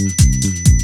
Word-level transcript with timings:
Mm-hmm. 0.00 0.79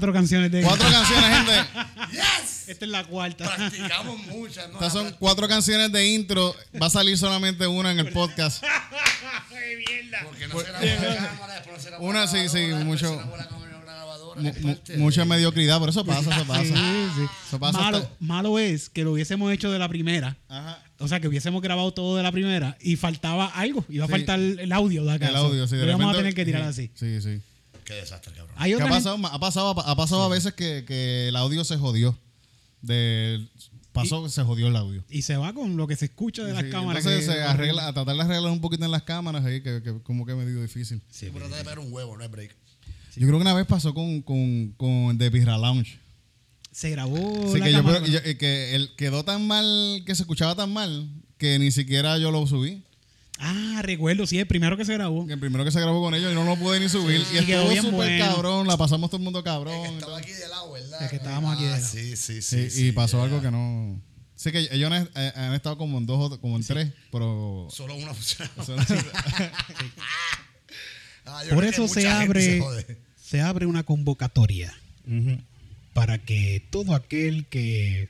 Cuatro 0.00 0.12
canciones 0.14 0.50
de 0.50 0.62
Cuatro 0.62 0.88
canciones, 0.90 1.36
gente. 1.36 1.52
Yes. 2.12 2.68
Esta 2.68 2.84
es 2.86 2.90
la 2.90 3.04
cuarta. 3.04 3.44
Practicamos 3.54 4.26
muchas, 4.26 4.68
¿no? 4.68 4.74
Estas 4.74 4.92
son 4.92 5.14
cuatro 5.18 5.46
canciones 5.46 5.92
de 5.92 6.08
intro. 6.08 6.54
Va 6.80 6.86
a 6.86 6.90
salir 6.90 7.16
solamente 7.18 7.66
una 7.66 7.92
en 7.92 7.98
el 7.98 8.10
podcast. 8.12 8.64
Porque 10.24 10.48
no 10.48 10.60
será 10.60 10.78
buena 10.80 11.16
cámara, 11.28 11.54
después 11.54 11.76
no 11.76 11.82
será 11.82 11.98
Una, 11.98 12.26
sí, 12.26 12.48
sí, 12.48 12.58
mucho- 12.84 13.10
después 13.10 13.20
será 13.20 13.24
buena 13.24 13.48
cámara, 13.48 13.76
una 13.82 13.94
grabadora, 13.94 14.40
Mu- 14.42 14.48
es 14.48 14.60
mu- 14.60 14.74
parte 14.74 14.92
de- 14.92 14.98
mucha 14.98 15.24
mediocridad, 15.24 15.78
pero 15.78 15.90
eso 15.90 16.04
pasa, 16.04 16.30
eso 16.34 16.44
pasa. 16.46 16.64
Sí, 16.64 16.74
sí. 17.16 17.22
Eso 17.48 17.58
pasa 17.60 17.78
Malo, 17.78 17.98
hasta- 17.98 18.10
malo 18.20 18.58
es 18.58 18.88
que 18.90 19.04
lo 19.04 19.12
hubiésemos 19.12 19.52
hecho 19.52 19.70
de 19.70 19.78
la 19.78 19.88
primera. 19.88 20.36
Ajá. 20.48 20.82
O 20.98 21.08
sea, 21.08 21.20
que 21.20 21.28
hubiésemos 21.28 21.62
grabado 21.62 21.92
todo 21.92 22.16
de 22.16 22.22
la 22.22 22.32
primera 22.32 22.76
y 22.80 22.96
faltaba 22.96 23.46
algo. 23.46 23.84
Iba 23.88 24.04
a 24.04 24.08
Sí. 24.08 24.12
faltar 24.12 24.38
el 24.40 24.72
audio 24.72 25.04
de 25.04 25.12
acá. 25.12 25.28
El 25.28 25.36
audio, 25.36 25.66
sí. 25.66 25.76
de 25.76 25.82
Lo 25.86 25.88
íbamos 25.92 26.08
a 26.08 26.12
repente- 26.12 26.18
tener 26.18 26.34
que 26.34 26.44
tirar 26.44 26.62
sí, 26.74 26.90
así. 26.94 27.20
Sí, 27.20 27.22
sí. 27.22 27.42
Qué 27.84 27.94
desastre, 27.94 28.32
cabrón. 28.34 28.54
Hay 28.58 28.70
¿Qué 28.70 28.76
otra 28.76 28.86
ha 28.86 28.92
gente- 28.92 29.04
pasado? 29.10 29.26
Ha 29.34 29.38
pasado, 29.40 29.80
ha 29.80 29.96
pasado 29.96 30.22
a 30.24 30.28
veces 30.28 30.54
que, 30.54 30.84
que 30.86 31.28
el 31.28 31.36
audio 31.36 31.64
se 31.64 31.76
jodió. 31.76 32.18
De, 32.82 33.46
pasó, 33.92 34.28
se 34.28 34.42
jodió 34.42 34.68
el 34.68 34.76
audio. 34.76 35.04
y 35.10 35.22
se 35.22 35.36
va 35.36 35.52
con 35.52 35.76
lo 35.76 35.86
que 35.86 35.96
se 35.96 36.06
escucha 36.06 36.44
de 36.44 36.52
las 36.54 36.62
Sí, 36.64 36.70
cámaras. 36.70 37.04
Entonces 37.04 37.28
que- 37.28 37.34
se 37.34 37.42
arregla, 37.42 37.88
a 37.88 37.92
tratar 37.92 38.16
de 38.16 38.22
arreglar 38.22 38.50
un 38.52 38.60
poquito 38.60 38.84
en 38.84 38.90
las 38.90 39.02
cámaras 39.02 39.44
ahí, 39.44 39.60
que, 39.62 39.82
que 39.82 40.00
como 40.02 40.24
que 40.24 40.34
me 40.34 40.46
dio 40.46 40.62
difícil. 40.62 41.02
Sí, 41.10 41.26
pero 41.32 41.40
trata 41.46 41.56
de 41.56 41.62
pegar 41.64 41.78
un 41.80 41.92
huevo, 41.92 42.16
no 42.16 42.24
es 42.24 42.30
break. 42.30 42.56
Yo 43.16 43.26
creo 43.26 43.38
que 43.38 43.42
una 43.42 43.54
vez 43.54 43.66
pasó 43.66 43.92
con, 43.92 44.22
con, 44.22 44.72
con 44.78 45.18
The 45.18 45.30
Pirra 45.30 45.58
Lounge. 45.58 45.98
Se 46.72 46.88
grabó. 46.90 47.18
Sí, 47.52 47.58
la 47.58 47.64
que 47.66 47.72
yo, 47.72 47.78
cámara, 47.78 48.00
creo- 48.02 48.22
yo- 48.22 48.38
que 48.38 48.74
él 48.76 48.90
quedó 48.96 49.24
tan 49.24 49.46
mal, 49.46 50.02
que 50.06 50.14
se 50.14 50.22
escuchaba 50.22 50.54
tan 50.54 50.72
mal, 50.72 51.10
que 51.36 51.58
ni 51.58 51.70
siquiera 51.72 52.16
yo 52.18 52.30
lo 52.30 52.46
subí. 52.46 52.84
Ah, 53.42 53.80
recuerdo, 53.82 54.26
sí, 54.26 54.38
el 54.38 54.46
primero 54.46 54.76
que 54.76 54.84
se 54.84 54.92
grabó. 54.92 55.26
Que 55.26 55.32
el 55.32 55.40
primero 55.40 55.64
que 55.64 55.70
se 55.70 55.80
grabó 55.80 56.02
con 56.02 56.14
ellos 56.14 56.30
y 56.30 56.34
no 56.34 56.44
lo 56.44 56.56
pude 56.56 56.78
ni 56.78 56.88
subir. 56.90 57.24
Sí, 57.24 57.38
y 57.40 57.46
quedó 57.46 57.70
estuvo 57.70 57.90
súper 57.92 58.08
bueno. 58.18 58.24
cabrón, 58.26 58.66
la 58.66 58.76
pasamos 58.76 59.08
todo 59.08 59.16
el 59.16 59.24
mundo 59.24 59.42
cabrón. 59.42 59.74
y 59.92 59.94
Estaba 59.96 60.18
aquí 60.18 60.32
de 60.32 60.48
lado, 60.48 60.72
¿verdad? 60.72 61.02
Es 61.02 61.10
que 61.10 61.16
estábamos 61.16 61.54
aquí 61.54 61.64
de 61.64 61.70
lado. 61.70 61.86
Sí, 61.86 62.16
sí, 62.16 62.42
Sí, 62.42 62.70
sí. 62.70 62.86
y 62.88 62.92
pasó 62.92 63.22
algo 63.22 63.40
que 63.40 63.50
no. 63.50 64.00
Sí, 64.36 64.52
que 64.52 64.68
ellos 64.70 64.92
han, 64.92 65.08
eh, 65.14 65.32
han 65.34 65.54
estado 65.54 65.76
como 65.78 65.96
en 65.98 66.06
dos, 66.06 66.32
o- 66.32 66.40
como 66.40 66.56
en 66.56 66.64
tres, 66.64 66.92
pero. 67.10 67.68
Solo 67.70 67.94
una 67.96 68.12
funcionaba. 68.14 68.54
Ah, 71.26 71.42
Por 71.50 71.62
que 71.62 71.68
eso 71.70 71.86
se 71.86 72.08
abre, 72.08 72.60
se 73.22 73.40
abre 73.40 73.66
una 73.66 73.82
convocatoria 73.84 74.74
para 75.92 76.18
que 76.18 76.66
todo 76.70 76.94
aquel 76.94 77.46
que 77.46 78.08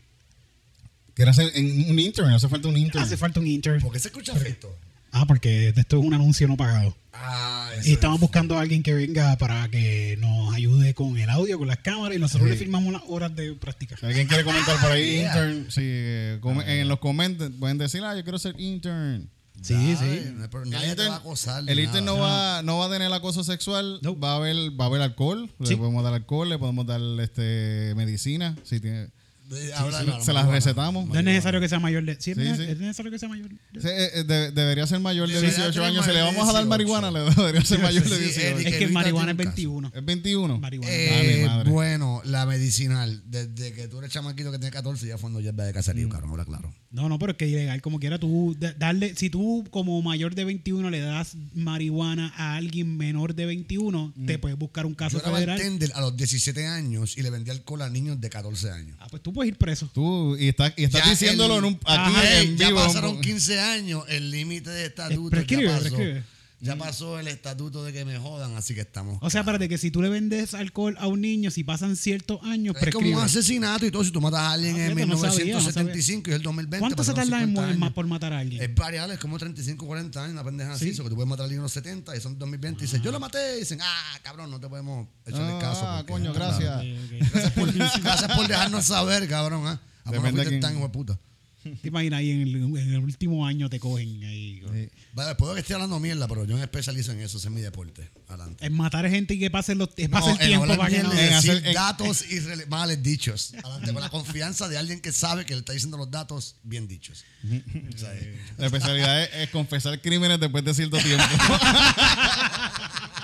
Quiero 1.14 1.32
hacer 1.32 1.50
en 1.54 1.90
un 1.90 1.98
intern, 1.98 2.30
hace 2.32 2.48
falta 2.48 2.68
un 2.68 2.76
intern. 2.78 3.04
hace 3.04 3.16
falta 3.18 3.40
un 3.40 3.46
intern. 3.46 3.80
¿Por 3.82 3.92
qué 3.92 3.98
se 3.98 4.08
escucha 4.08 4.34
feto? 4.34 4.74
Ah, 5.12 5.26
porque 5.26 5.68
esto 5.74 5.98
es 5.98 6.04
un 6.04 6.14
anuncio 6.14 6.46
no 6.48 6.56
pagado. 6.56 6.96
Ah, 7.12 7.68
Y 7.84 7.92
estamos 7.92 8.16
es- 8.16 8.20
buscando 8.20 8.56
a 8.56 8.60
alguien 8.60 8.82
que 8.82 8.94
venga 8.94 9.36
para 9.36 9.68
que 9.68 10.16
nos 10.20 10.54
ayude 10.54 10.94
con 10.94 11.18
el 11.18 11.28
audio, 11.28 11.58
con 11.58 11.66
las 11.68 11.78
cámaras 11.78 12.16
y 12.16 12.20
nosotros 12.20 12.48
Sí. 12.48 12.54
le 12.54 12.58
firmamos 12.58 12.92
las 12.92 13.02
horas 13.08 13.34
de 13.34 13.52
práctica. 13.54 13.96
Si 13.98 14.06
alguien 14.06 14.26
quiere 14.28 14.44
comentar 14.44 14.80
por 14.80 14.92
ahí, 14.92 15.16
Yeah. 15.20 15.26
intern, 15.28 15.70
sí, 15.70 15.80
eh, 15.84 16.38
come- 16.40 16.80
en 16.80 16.88
los 16.88 16.98
comentarios 17.00 17.58
pueden 17.58 17.78
decir, 17.78 18.02
ah, 18.04 18.14
yo 18.16 18.22
quiero 18.22 18.38
ser 18.38 18.58
intern. 18.60 19.28
Sí, 19.62 19.94
sí. 19.98 20.32
pero 20.50 20.62
El 20.62 20.70
nadie 20.70 20.96
te 20.96 21.06
va 21.06 21.16
a 21.16 21.18
acosar. 21.18 21.62
El 21.68 21.80
intern 21.80 22.04
no 22.06 22.16
va, 22.18 22.62
no 22.62 22.78
va 22.78 22.86
a 22.86 22.90
tener 22.90 23.12
acoso 23.12 23.44
sexual, 23.44 23.98
No. 24.00 24.18
va 24.18 24.32
a 24.32 24.36
haber, 24.36 24.56
va 24.80 24.84
a 24.84 24.88
haber 24.88 25.02
alcohol, 25.02 25.50
Sí. 25.62 25.70
le 25.70 25.76
podemos 25.76 26.02
dar 26.02 26.14
alcohol, 26.14 26.48
le 26.48 26.56
podemos 26.58 26.86
dar 26.86 27.00
este 27.20 27.92
medicina, 27.94 28.56
si 28.62 28.80
tiene, 28.80 29.08
La 29.50 30.20
Se 30.24 30.32
las 30.32 30.46
recetamos. 30.46 31.08
No 31.08 31.18
es 31.18 31.24
necesario 31.24 31.60
que 31.60 31.68
sea 31.68 31.80
mayor 31.80 32.04
de. 32.04 32.14
Sí, 32.20 32.30
es 32.30 32.36
Sí, 32.36 32.42
ne- 32.44 32.56
sí. 32.56 32.62
es 32.62 32.78
necesario 32.78 33.10
que 33.10 33.18
sea 33.18 33.28
mayor 33.28 33.48
de. 33.48 33.80
Sí, 33.80 33.88
de- 34.24 34.52
debería 34.52 34.86
ser 34.86 35.00
mayor 35.00 35.26
de 35.28 35.34
Debería 35.34 35.56
18 35.56 35.72
tener 35.72 35.88
años. 35.88 36.04
Si 36.04 36.12
le 36.12 36.20
vamos 36.22 36.42
a 36.48 36.52
dar 36.52 36.64
18. 36.64 36.68
marihuana, 36.68 37.10
le 37.10 37.20
debería 37.34 37.64
ser 37.64 37.80
mayor 37.80 38.04
de 38.04 38.16
Sí, 38.16 38.22
18. 38.22 38.40
Eric. 38.46 38.66
Es 38.66 38.72
que 38.76 38.84
Evita 38.84 38.92
marihuana 38.92 39.32
es 39.32 39.36
tiene 39.36 39.42
un 39.42 39.82
caso. 39.82 39.90
21. 39.90 39.92
¿Es 39.94 40.04
21? 40.04 40.58
Marihuana. 40.60 40.92
Eh, 40.94 41.10
Ay, 41.12 41.40
mi 41.40 41.46
madre. 41.48 41.70
bueno, 41.70 42.22
la 42.24 42.46
medicinal, 42.46 43.22
desde 43.26 43.72
que 43.72 43.88
tú 43.88 43.98
eres 43.98 44.10
chamaquito 44.12 44.52
que 44.52 44.58
tiene 44.58 44.70
14, 44.70 45.06
ya 45.06 45.14
fue 45.18 45.22
cuando 45.22 45.40
hierba 45.40 45.64
de 45.64 45.72
caserío, 45.72 46.06
Mm. 46.06 46.10
cabrón, 46.10 46.30
habla 46.30 46.44
claro. 46.44 46.74
No, 46.92 47.08
no, 47.08 47.18
pero 47.18 47.32
es 47.32 47.38
que 47.38 47.44
es 47.46 47.50
ilegal. 47.52 47.82
Como 47.82 47.98
quiera, 47.98 48.18
tú 48.18 48.56
da- 48.58 48.72
darle. 48.74 49.14
Si 49.16 49.30
tú, 49.30 49.64
como 49.70 50.00
mayor 50.02 50.34
de 50.34 50.44
21, 50.44 50.90
le 50.90 51.00
das 51.00 51.36
marihuana 51.54 52.32
a 52.36 52.56
alguien 52.56 52.96
menor 52.96 53.34
de 53.34 53.46
21, 53.46 54.12
te 54.26 54.38
puedes 54.38 54.58
buscar 54.58 54.86
un 54.86 54.92
Yo 54.92 54.96
caso 54.96 55.18
era 55.18 55.30
federal. 55.32 55.60
a 55.94 56.00
los 56.00 56.16
17 56.16 56.66
años 56.66 57.16
y 57.16 57.22
le 57.22 57.30
vendía 57.30 57.52
alcohol 57.52 57.82
a 57.82 57.90
niños 57.90 58.20
de 58.20 58.28
14 58.30 58.70
años. 58.70 58.96
Ah, 59.00 59.06
pues 59.10 59.22
tú 59.22 59.32
puedes 59.40 59.52
ir 59.52 59.58
preso. 59.58 59.90
Tú, 59.94 60.36
y, 60.38 60.48
está, 60.48 60.72
y 60.76 60.84
estás 60.84 61.04
Ya 61.04 61.10
diciéndolo 61.10 61.54
el- 61.54 61.58
en 61.60 61.64
un, 61.64 61.74
aquí 61.74 61.82
Ajá. 61.86 62.30
Ey, 62.40 62.48
en 62.48 62.56
ya 62.58 62.68
vivo. 62.68 62.80
pasaron 62.84 63.20
15 63.22 63.58
años, 63.60 64.04
el 64.08 64.30
límite 64.30 64.68
de 64.70 64.86
estatuto 64.86 65.30
prescribe, 65.30 65.64
ya 65.64 65.70
pasó. 65.70 65.80
prescribe. 65.82 66.22
Ya 66.62 66.76
pasó 66.76 67.18
el 67.18 67.26
estatuto 67.28 67.82
de 67.84 67.92
que 67.92 68.04
me 68.04 68.18
jodan, 68.18 68.54
así 68.56 68.74
que 68.74 68.82
estamos. 68.82 69.18
O 69.22 69.30
sea, 69.30 69.40
espérate, 69.40 69.66
que 69.68 69.78
si 69.78 69.90
tú 69.90 70.02
le 70.02 70.10
vendes 70.10 70.52
alcohol 70.52 70.94
a 71.00 71.06
un 71.06 71.22
niño, 71.22 71.50
si 71.50 71.64
pasan 71.64 71.96
ciertos 71.96 72.38
años, 72.42 72.76
es 72.80 72.92
como 72.94 73.08
un 73.08 73.18
asesinato 73.22 73.86
y 73.86 73.90
todo. 73.90 74.04
Si 74.04 74.10
tú 74.10 74.20
matas 74.20 74.40
a 74.40 74.52
alguien 74.52 74.76
Ah, 74.76 74.86
en 74.86 74.92
fíjate, 74.94 75.06
no 75.06 75.16
sabía, 75.16 75.54
no 75.54 75.60
1975 75.60 76.28
y 76.28 76.32
es 76.32 76.36
el 76.36 76.42
2020. 76.42 76.78
¿Cuánto 76.80 77.02
se 77.02 77.12
pasaron 77.12 77.30
tarda 77.30 77.42
en 77.42 77.48
50 77.48 77.62
morir 77.66 77.78
más 77.78 77.92
por 77.92 78.06
matar 78.06 78.32
a 78.34 78.38
alguien? 78.40 78.62
Es 78.62 78.74
variable, 78.74 79.14
es 79.14 79.20
como 79.20 79.38
35, 79.38 79.86
40 79.86 80.20
años, 80.22 80.32
una 80.32 80.44
pendeja 80.44 80.72
así. 80.72 80.84
Sí. 80.84 80.90
Eso 80.90 81.02
que 81.04 81.08
tú 81.08 81.14
puedes 81.14 81.28
matar 81.30 81.42
a 81.42 81.44
alguien 81.44 81.60
en 81.60 81.62
los 81.62 81.72
70 81.72 82.14
y 82.14 82.20
son 82.20 82.38
2020 82.38 82.78
y 82.78 82.86
dicen, 82.86 83.02
yo 83.02 83.10
lo 83.10 83.20
maté. 83.20 83.56
Y 83.56 83.60
dicen, 83.60 83.78
ah, 83.82 84.18
cabrón, 84.22 84.50
no 84.50 84.60
te 84.60 84.68
podemos 84.68 85.08
echarle 85.24 85.52
Ah, 85.54 85.58
caso. 85.60 85.80
porque- 85.96 86.12
coño, 86.12 86.32
gracias. 86.34 86.76
Ok, 86.76 86.84
ok. 87.06 87.30
Gracias 87.32 87.52
por, 87.52 87.72
gracias 88.02 88.36
por 88.36 88.48
dejarnos 88.48 88.84
saber, 88.84 89.26
cabrón. 89.28 89.66
¿ah? 89.66 89.80
A 90.04 90.10
Depende 90.12 90.28
Depende 90.30 90.44
de 90.44 90.48
quién. 90.50 90.60
tan 90.60 90.74
hijo 90.76 90.82
de 90.82 90.88
puta. 90.90 91.18
Te 91.62 91.88
imaginas 91.88 92.18
ahí 92.20 92.30
en 92.30 92.40
el, 92.42 92.54
en 92.56 92.94
el 92.94 93.00
último 93.00 93.46
año 93.46 93.68
te 93.68 93.78
cogen 93.78 94.22
ahí. 94.24 94.62
Sí. 94.72 94.88
Vale, 95.12 95.34
puedo 95.34 95.54
que 95.54 95.60
esté 95.60 95.74
hablando 95.74 96.00
mierda, 96.00 96.26
pero 96.26 96.44
yo 96.44 96.56
me 96.56 96.62
especializo 96.62 97.12
en 97.12 97.20
eso, 97.20 97.38
ese 97.38 97.48
es 97.48 97.54
mi 97.54 97.60
deporte. 97.60 98.08
Adelante. 98.28 98.64
En 98.64 98.72
matar 98.72 99.08
gente 99.10 99.34
y 99.34 99.38
que 99.38 99.50
pase, 99.50 99.74
los, 99.74 99.88
que 99.90 100.08
No, 100.08 100.18
pase 100.18 100.30
el 100.30 100.40
en 100.40 100.46
tiempo 100.46 100.62
hablar 100.62 100.78
para 100.78 100.90
que 100.90 101.02
no. 101.02 101.14
y 101.14 101.18
En 101.18 101.30
decir 101.30 101.50
hacer- 101.52 101.66
en- 101.66 101.74
datos 101.74 102.24
irrele- 102.30 102.66
males 102.68 103.02
dichos. 103.02 103.52
Adelante, 103.62 103.92
con 103.92 104.02
la 104.02 104.08
confianza 104.08 104.68
de 104.68 104.78
alguien 104.78 105.00
que 105.00 105.12
sabe 105.12 105.44
que 105.44 105.52
le 105.54 105.60
está 105.60 105.72
diciendo 105.72 105.96
los 105.98 106.10
datos 106.10 106.56
bien 106.62 106.88
dichos. 106.88 107.24
O 107.44 107.98
sea, 107.98 108.14
eh, 108.14 108.38
La 108.56 108.66
especialidad 108.66 109.22
es, 109.24 109.30
es 109.34 109.50
confesar 109.50 110.00
crímenes 110.00 110.40
después 110.40 110.64
de 110.64 110.72
cierto 110.74 110.96
tiempo. 110.98 111.24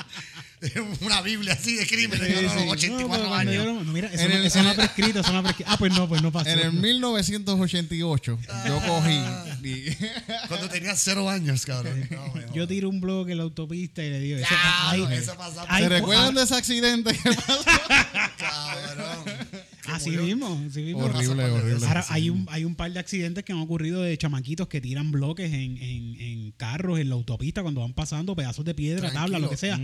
una 1.00 1.20
Biblia 1.22 1.52
así 1.54 1.74
de 1.76 1.86
crímenes, 1.86 2.26
Sí, 2.26 2.34
yo, 2.34 2.42
no, 2.42 2.48
sí. 2.50 2.56
no, 2.56 2.64
No, 2.66 2.70
84 2.72 3.16
pero 3.18 3.28
cuando 3.28 3.52
yo 3.52 3.62
años. 3.62 3.84
no, 3.86 3.92
mira, 3.92 4.08
eso, 4.08 4.22
En 4.24 4.30
no, 4.30 4.36
el- 4.36 4.46
eso 4.46 4.62
no 4.62 4.70
ha 4.70 4.74
prescrito, 4.76 5.20
eso 5.20 5.32
no 5.32 5.38
ha 5.38 5.42
prescrito. 5.42 5.70
Ah, 5.72 5.76
pues 5.78 5.92
no, 5.94 6.08
pues 6.08 6.22
no 6.22 6.32
pasó. 6.32 6.48
en 6.50 6.58
el 6.60 6.72
1988, 6.72 8.38
yo 8.66 8.80
cogí. 8.86 9.20
y- 9.68 9.96
Cuando 10.48 10.68
tenía 10.68 10.94
cero 10.96 11.28
años, 11.28 11.64
cabrón. 11.66 12.08
Yo 12.54 12.66
tiro 12.66 12.88
un 12.88 13.00
blog 13.00 13.28
en 13.30 13.38
la 13.38 13.42
autopista 13.44 14.02
y 14.02 14.10
le 14.10 14.20
digo, 14.20 14.38
eso, 14.38 14.48
Ya, 14.50 14.90
ay, 14.90 15.00
no, 15.02 15.10
eso 15.10 15.34
pasó. 15.36 15.64
ay, 15.68 15.82
¿Se 15.84 15.88
cu- 15.88 15.94
recuerdan 15.94 16.34
de 16.34 16.42
ese 16.42 16.54
accidente 16.54 17.12
que 17.12 17.30
pasó? 17.32 17.64
Cabrón. 18.38 19.24
Así 19.88 20.10
mismo, 20.10 20.60
así 20.68 20.82
mismo. 20.82 21.04
Horrible, 21.04 21.44
horrible. 21.44 21.86
Ahora, 21.86 22.04
hay, 22.08 22.28
un, 22.30 22.46
hay 22.50 22.64
un 22.64 22.74
par 22.74 22.90
de 22.92 22.98
accidentes 22.98 23.44
que 23.44 23.52
han 23.52 23.58
ocurrido 23.60 24.02
de 24.02 24.16
chamaquitos 24.18 24.66
que 24.68 24.80
tiran 24.80 25.12
bloques 25.12 25.52
en, 25.52 25.76
en, 25.78 26.20
en 26.20 26.50
carros, 26.52 26.98
en 26.98 27.08
la 27.08 27.14
autopista, 27.14 27.62
cuando 27.62 27.82
van 27.82 27.92
pasando 27.92 28.34
pedazos 28.34 28.64
de 28.64 28.74
piedra, 28.74 29.10
Tranquilo. 29.10 29.22
tabla, 29.22 29.38
lo 29.38 29.48
que 29.50 29.56
sea. 29.56 29.78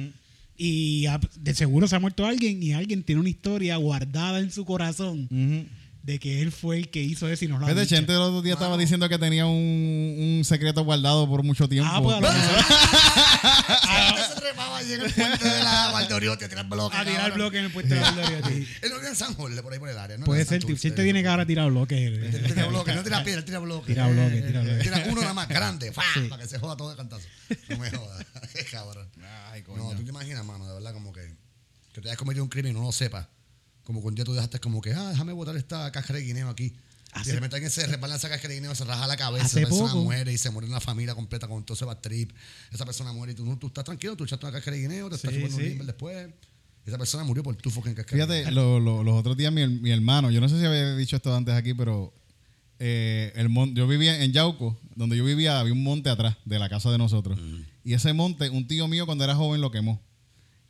Y 0.57 1.07
de 1.41 1.55
seguro 1.55 1.89
se 1.89 1.97
ha 1.97 2.01
muerto 2.01 2.27
alguien 2.27 2.63
y 2.63 2.73
alguien 2.73 3.03
tiene 3.03 3.21
una 3.21 3.31
historia 3.31 3.77
guardada 3.77 4.39
en 4.39 4.51
su 4.51 4.65
corazón 4.65 5.29
de 6.03 6.19
que 6.19 6.43
él 6.43 6.51
fue 6.51 6.77
el 6.79 6.91
que 6.91 7.01
hizo 7.01 7.29
eso 7.29 7.45
y 7.45 7.49
nos 7.49 7.61
lo 7.61 7.67
dicho. 7.69 7.85
Chente 7.87 8.13
el 8.13 8.19
otro 8.19 8.43
día 8.43 8.55
estaba 8.55 8.77
diciendo 8.77 9.09
que 9.09 9.19
tenía 9.19 9.47
un, 9.47 10.37
un 10.39 10.45
secreto 10.45 10.83
guardado 10.85 11.29
por 11.29 11.45
mucho 11.45 11.69
tiempo. 11.69 11.89
Ah, 11.93 12.01
pues 12.03 12.17
a 12.17 12.21
lo 12.21 12.29
mejor. 12.33 14.25
Se 14.35 14.41
trepaba 14.41 14.79
allí 14.79 14.93
en 14.95 15.03
el 15.03 15.13
puente 15.13 15.49
de 15.49 15.63
la 15.63 15.91
Valdoriotti 15.93 16.45
a 16.45 16.49
tirar 16.49 16.67
bloques. 16.69 16.99
a 16.99 17.05
tirar 17.05 17.33
bloques 17.35 17.59
en 17.61 17.65
el 17.67 17.71
puente 17.73 17.95
de 17.95 18.01
la 18.01 18.11
Valdoriotti. 18.11 18.67
Él 18.83 18.91
no 18.91 19.07
en 19.09 19.15
San 19.17 19.35
Jorge, 19.35 19.63
por 19.63 19.73
ahí 19.73 19.79
por 19.79 19.89
el 19.89 19.99
área. 19.99 20.17
¿no? 20.19 20.25
Puede 20.25 20.45
ser, 20.45 20.61
Santurce. 20.61 20.89
Chente 20.89 21.05
tiene 21.05 21.23
que 21.23 21.29
ahora 21.29 21.47
tirar 21.47 21.71
bloques. 21.71 22.43
Tira 22.49 22.67
bloques, 22.67 22.95
no 22.97 23.03
tira 23.05 23.23
piedra, 23.25 23.45
tira 23.45 23.59
bloques. 23.61 23.87
Tira 23.87 24.09
bloques, 24.09 24.47
tira 24.47 24.61
bloques. 24.63 24.83
Tira 24.83 25.05
uno 25.09 25.21
nada 25.21 25.35
más 25.35 25.49
grande, 25.49 25.93
¡fa! 25.95 26.03
Sí. 26.15 26.21
para 26.29 26.43
que 26.43 26.49
se 26.49 26.59
joda 26.59 26.77
todo 26.77 26.91
de 26.91 26.97
cantazo. 26.97 27.27
No 27.69 27.79
me 27.79 27.91
jodas, 27.91 28.27
qué 28.55 28.65
cabrón. 28.65 29.09
Ay, 29.53 29.63
No, 29.69 29.75
coño. 29.75 29.97
tú 29.97 30.03
te 30.05 30.11
imaginas, 30.11 30.45
mano, 30.45 30.67
de 30.67 30.75
verdad, 30.75 30.93
como 30.93 31.13
que, 31.13 31.33
que 31.93 32.01
te 32.01 32.09
hayas 32.09 32.19
cometido 32.19 32.43
un 32.43 32.51
crimen 32.51 32.73
y 32.73 32.75
no 32.75 32.83
lo 32.83 32.91
sepas. 32.93 33.27
Como 33.84 34.00
que 34.00 34.06
un 34.08 34.14
día 34.14 34.25
tú 34.25 34.32
dejaste 34.32 34.58
como 34.61 34.81
que, 34.81 34.93
ah, 34.94 35.11
déjame 35.11 35.32
botar 35.32 35.56
esta 35.56 35.90
cáscara 35.93 36.19
de 36.19 36.25
guineo 36.26 36.49
aquí. 36.49 36.64
y 37.14 37.19
Hace- 37.19 37.31
de 37.31 37.34
repente 37.37 37.56
alguien 37.56 37.70
se 37.70 37.87
resbala 37.87 38.17
esa 38.17 38.29
cáscara 38.31 38.49
de 38.50 38.55
guineo, 38.61 38.75
se 38.75 38.84
raja 38.84 39.06
la 39.06 39.17
cabeza, 39.19 39.44
esa 39.46 39.61
persona 39.61 39.90
poco. 39.93 40.05
muere 40.05 40.32
y 40.32 40.38
se 40.38 40.49
muere 40.50 40.67
una 40.69 40.81
familia 40.81 41.14
completa 41.14 41.46
con 41.46 41.62
todo 41.64 41.75
ese 41.75 41.84
bad 41.84 41.99
trip. 41.99 42.32
Esa 42.73 42.87
persona 42.87 43.12
muere 43.12 43.32
y 43.32 43.34
tú, 43.37 43.44
no, 43.44 43.58
tú 43.58 43.67
estás 43.67 43.84
tranquilo, 43.84 44.17
tú 44.17 44.25
echaste 44.25 44.46
una 44.46 44.52
cáscara 44.52 44.76
de 44.76 44.82
guineo, 44.82 45.08
te 45.11 45.17
estás 45.17 45.31
Sí, 45.32 45.43
un 45.43 45.87
después. 45.87 46.29
Y 46.87 46.88
esa 46.88 46.96
persona 46.99 47.23
murió 47.25 47.43
por 47.43 47.55
tu 47.56 47.70
fucking 47.70 47.94
cáscara. 47.94 48.17
de 48.26 48.26
Fíjate, 48.44 48.50
guineo. 48.50 48.79
lo- 48.79 48.81
lo- 48.81 49.02
los 49.05 49.14
otros 49.20 49.37
días 49.37 49.52
mi, 49.52 49.67
mi 49.69 49.90
hermano, 49.90 50.31
yo 50.31 50.40
no 50.40 50.49
sé 50.49 50.58
si 50.58 50.64
había 50.64 50.96
dicho 50.96 51.17
esto 51.17 51.34
antes 51.37 51.55
aquí, 51.55 51.75
pero 51.75 52.14
eh, 52.79 53.32
el 53.37 53.49
mon- 53.49 53.75
yo 53.75 53.87
vivía 53.87 54.23
en 54.25 54.32
Yauco, 54.32 54.79
donde 54.96 55.17
yo 55.17 55.25
vivía, 55.25 55.61
había 55.61 55.73
un 55.73 55.82
monte 55.84 56.08
atrás 56.11 56.37
de 56.44 56.58
la 56.58 56.69
casa 56.69 56.90
de 56.90 56.99
nosotros. 56.99 57.38
Y 57.84 57.93
ese 57.94 58.12
monte, 58.14 58.49
un 58.50 58.67
tío 58.67 58.88
mío 58.88 59.06
cuando 59.06 59.23
era 59.25 59.34
joven 59.34 59.61
lo 59.61 59.70
quemó. 59.70 60.00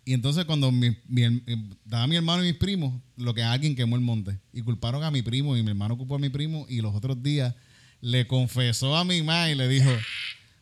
Y 0.05 0.15
entonces 0.15 0.45
cuando 0.45 0.73
mi, 0.73 0.97
mi 1.07 1.23
eh, 1.23 1.41
estaba 1.85 2.07
mi 2.07 2.17
hermano 2.17 2.43
y 2.43 2.49
mis 2.49 2.57
primos, 2.57 3.01
lo 3.17 3.35
que 3.35 3.43
alguien 3.43 3.77
quemó 3.77 3.97
el 3.97 4.03
monte. 4.03 4.39
Y 4.53 4.63
culparon 4.63 5.05
a 5.05 5.11
mi 5.11 5.23
primo 5.23 5.57
y 5.57 5.63
mi 5.63 5.71
hermano 5.71 5.97
culpó 5.97 6.17
a 6.17 6.19
mi 6.19 6.29
primo 6.29 6.67
y 6.69 6.81
los 6.81 6.95
otros 6.95 7.23
días 7.23 7.55
le 8.01 8.27
confesó 8.27 8.97
a 8.97 9.05
mi 9.05 9.23
mamá 9.23 9.49
y 9.51 9.55
le 9.55 9.69
dijo, 9.69 9.91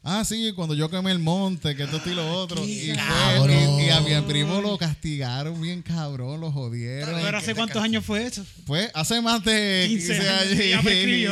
ah, 0.02 0.24
sí, 0.24 0.52
cuando 0.54 0.74
yo 0.74 0.88
quemé 0.90 1.10
el 1.12 1.18
monte, 1.18 1.76
que 1.76 1.84
esto 1.84 2.00
y 2.06 2.14
lo 2.14 2.30
otro. 2.32 2.64
Y, 2.64 2.92
fue- 3.38 3.82
y- 3.82 3.86
y 3.86 3.90
a 3.90 4.00
mi 4.00 4.26
primo 4.26 4.60
lo 4.60 4.76
castigaron 4.78 5.60
bien 5.60 5.82
cabrón, 5.82 6.40
lo 6.40 6.50
jodieron. 6.52 7.20
Pero 7.22 7.38
hace 7.38 7.54
cuántos 7.54 7.82
años 7.82 8.04
fue 8.04 8.24
eso? 8.26 8.44
Fue 8.66 8.90
hace 8.94 9.20
más 9.20 9.44
de 9.44 9.86
15 9.88 10.06
15, 10.14 10.28
años, 10.28 10.48
ya 10.58 10.80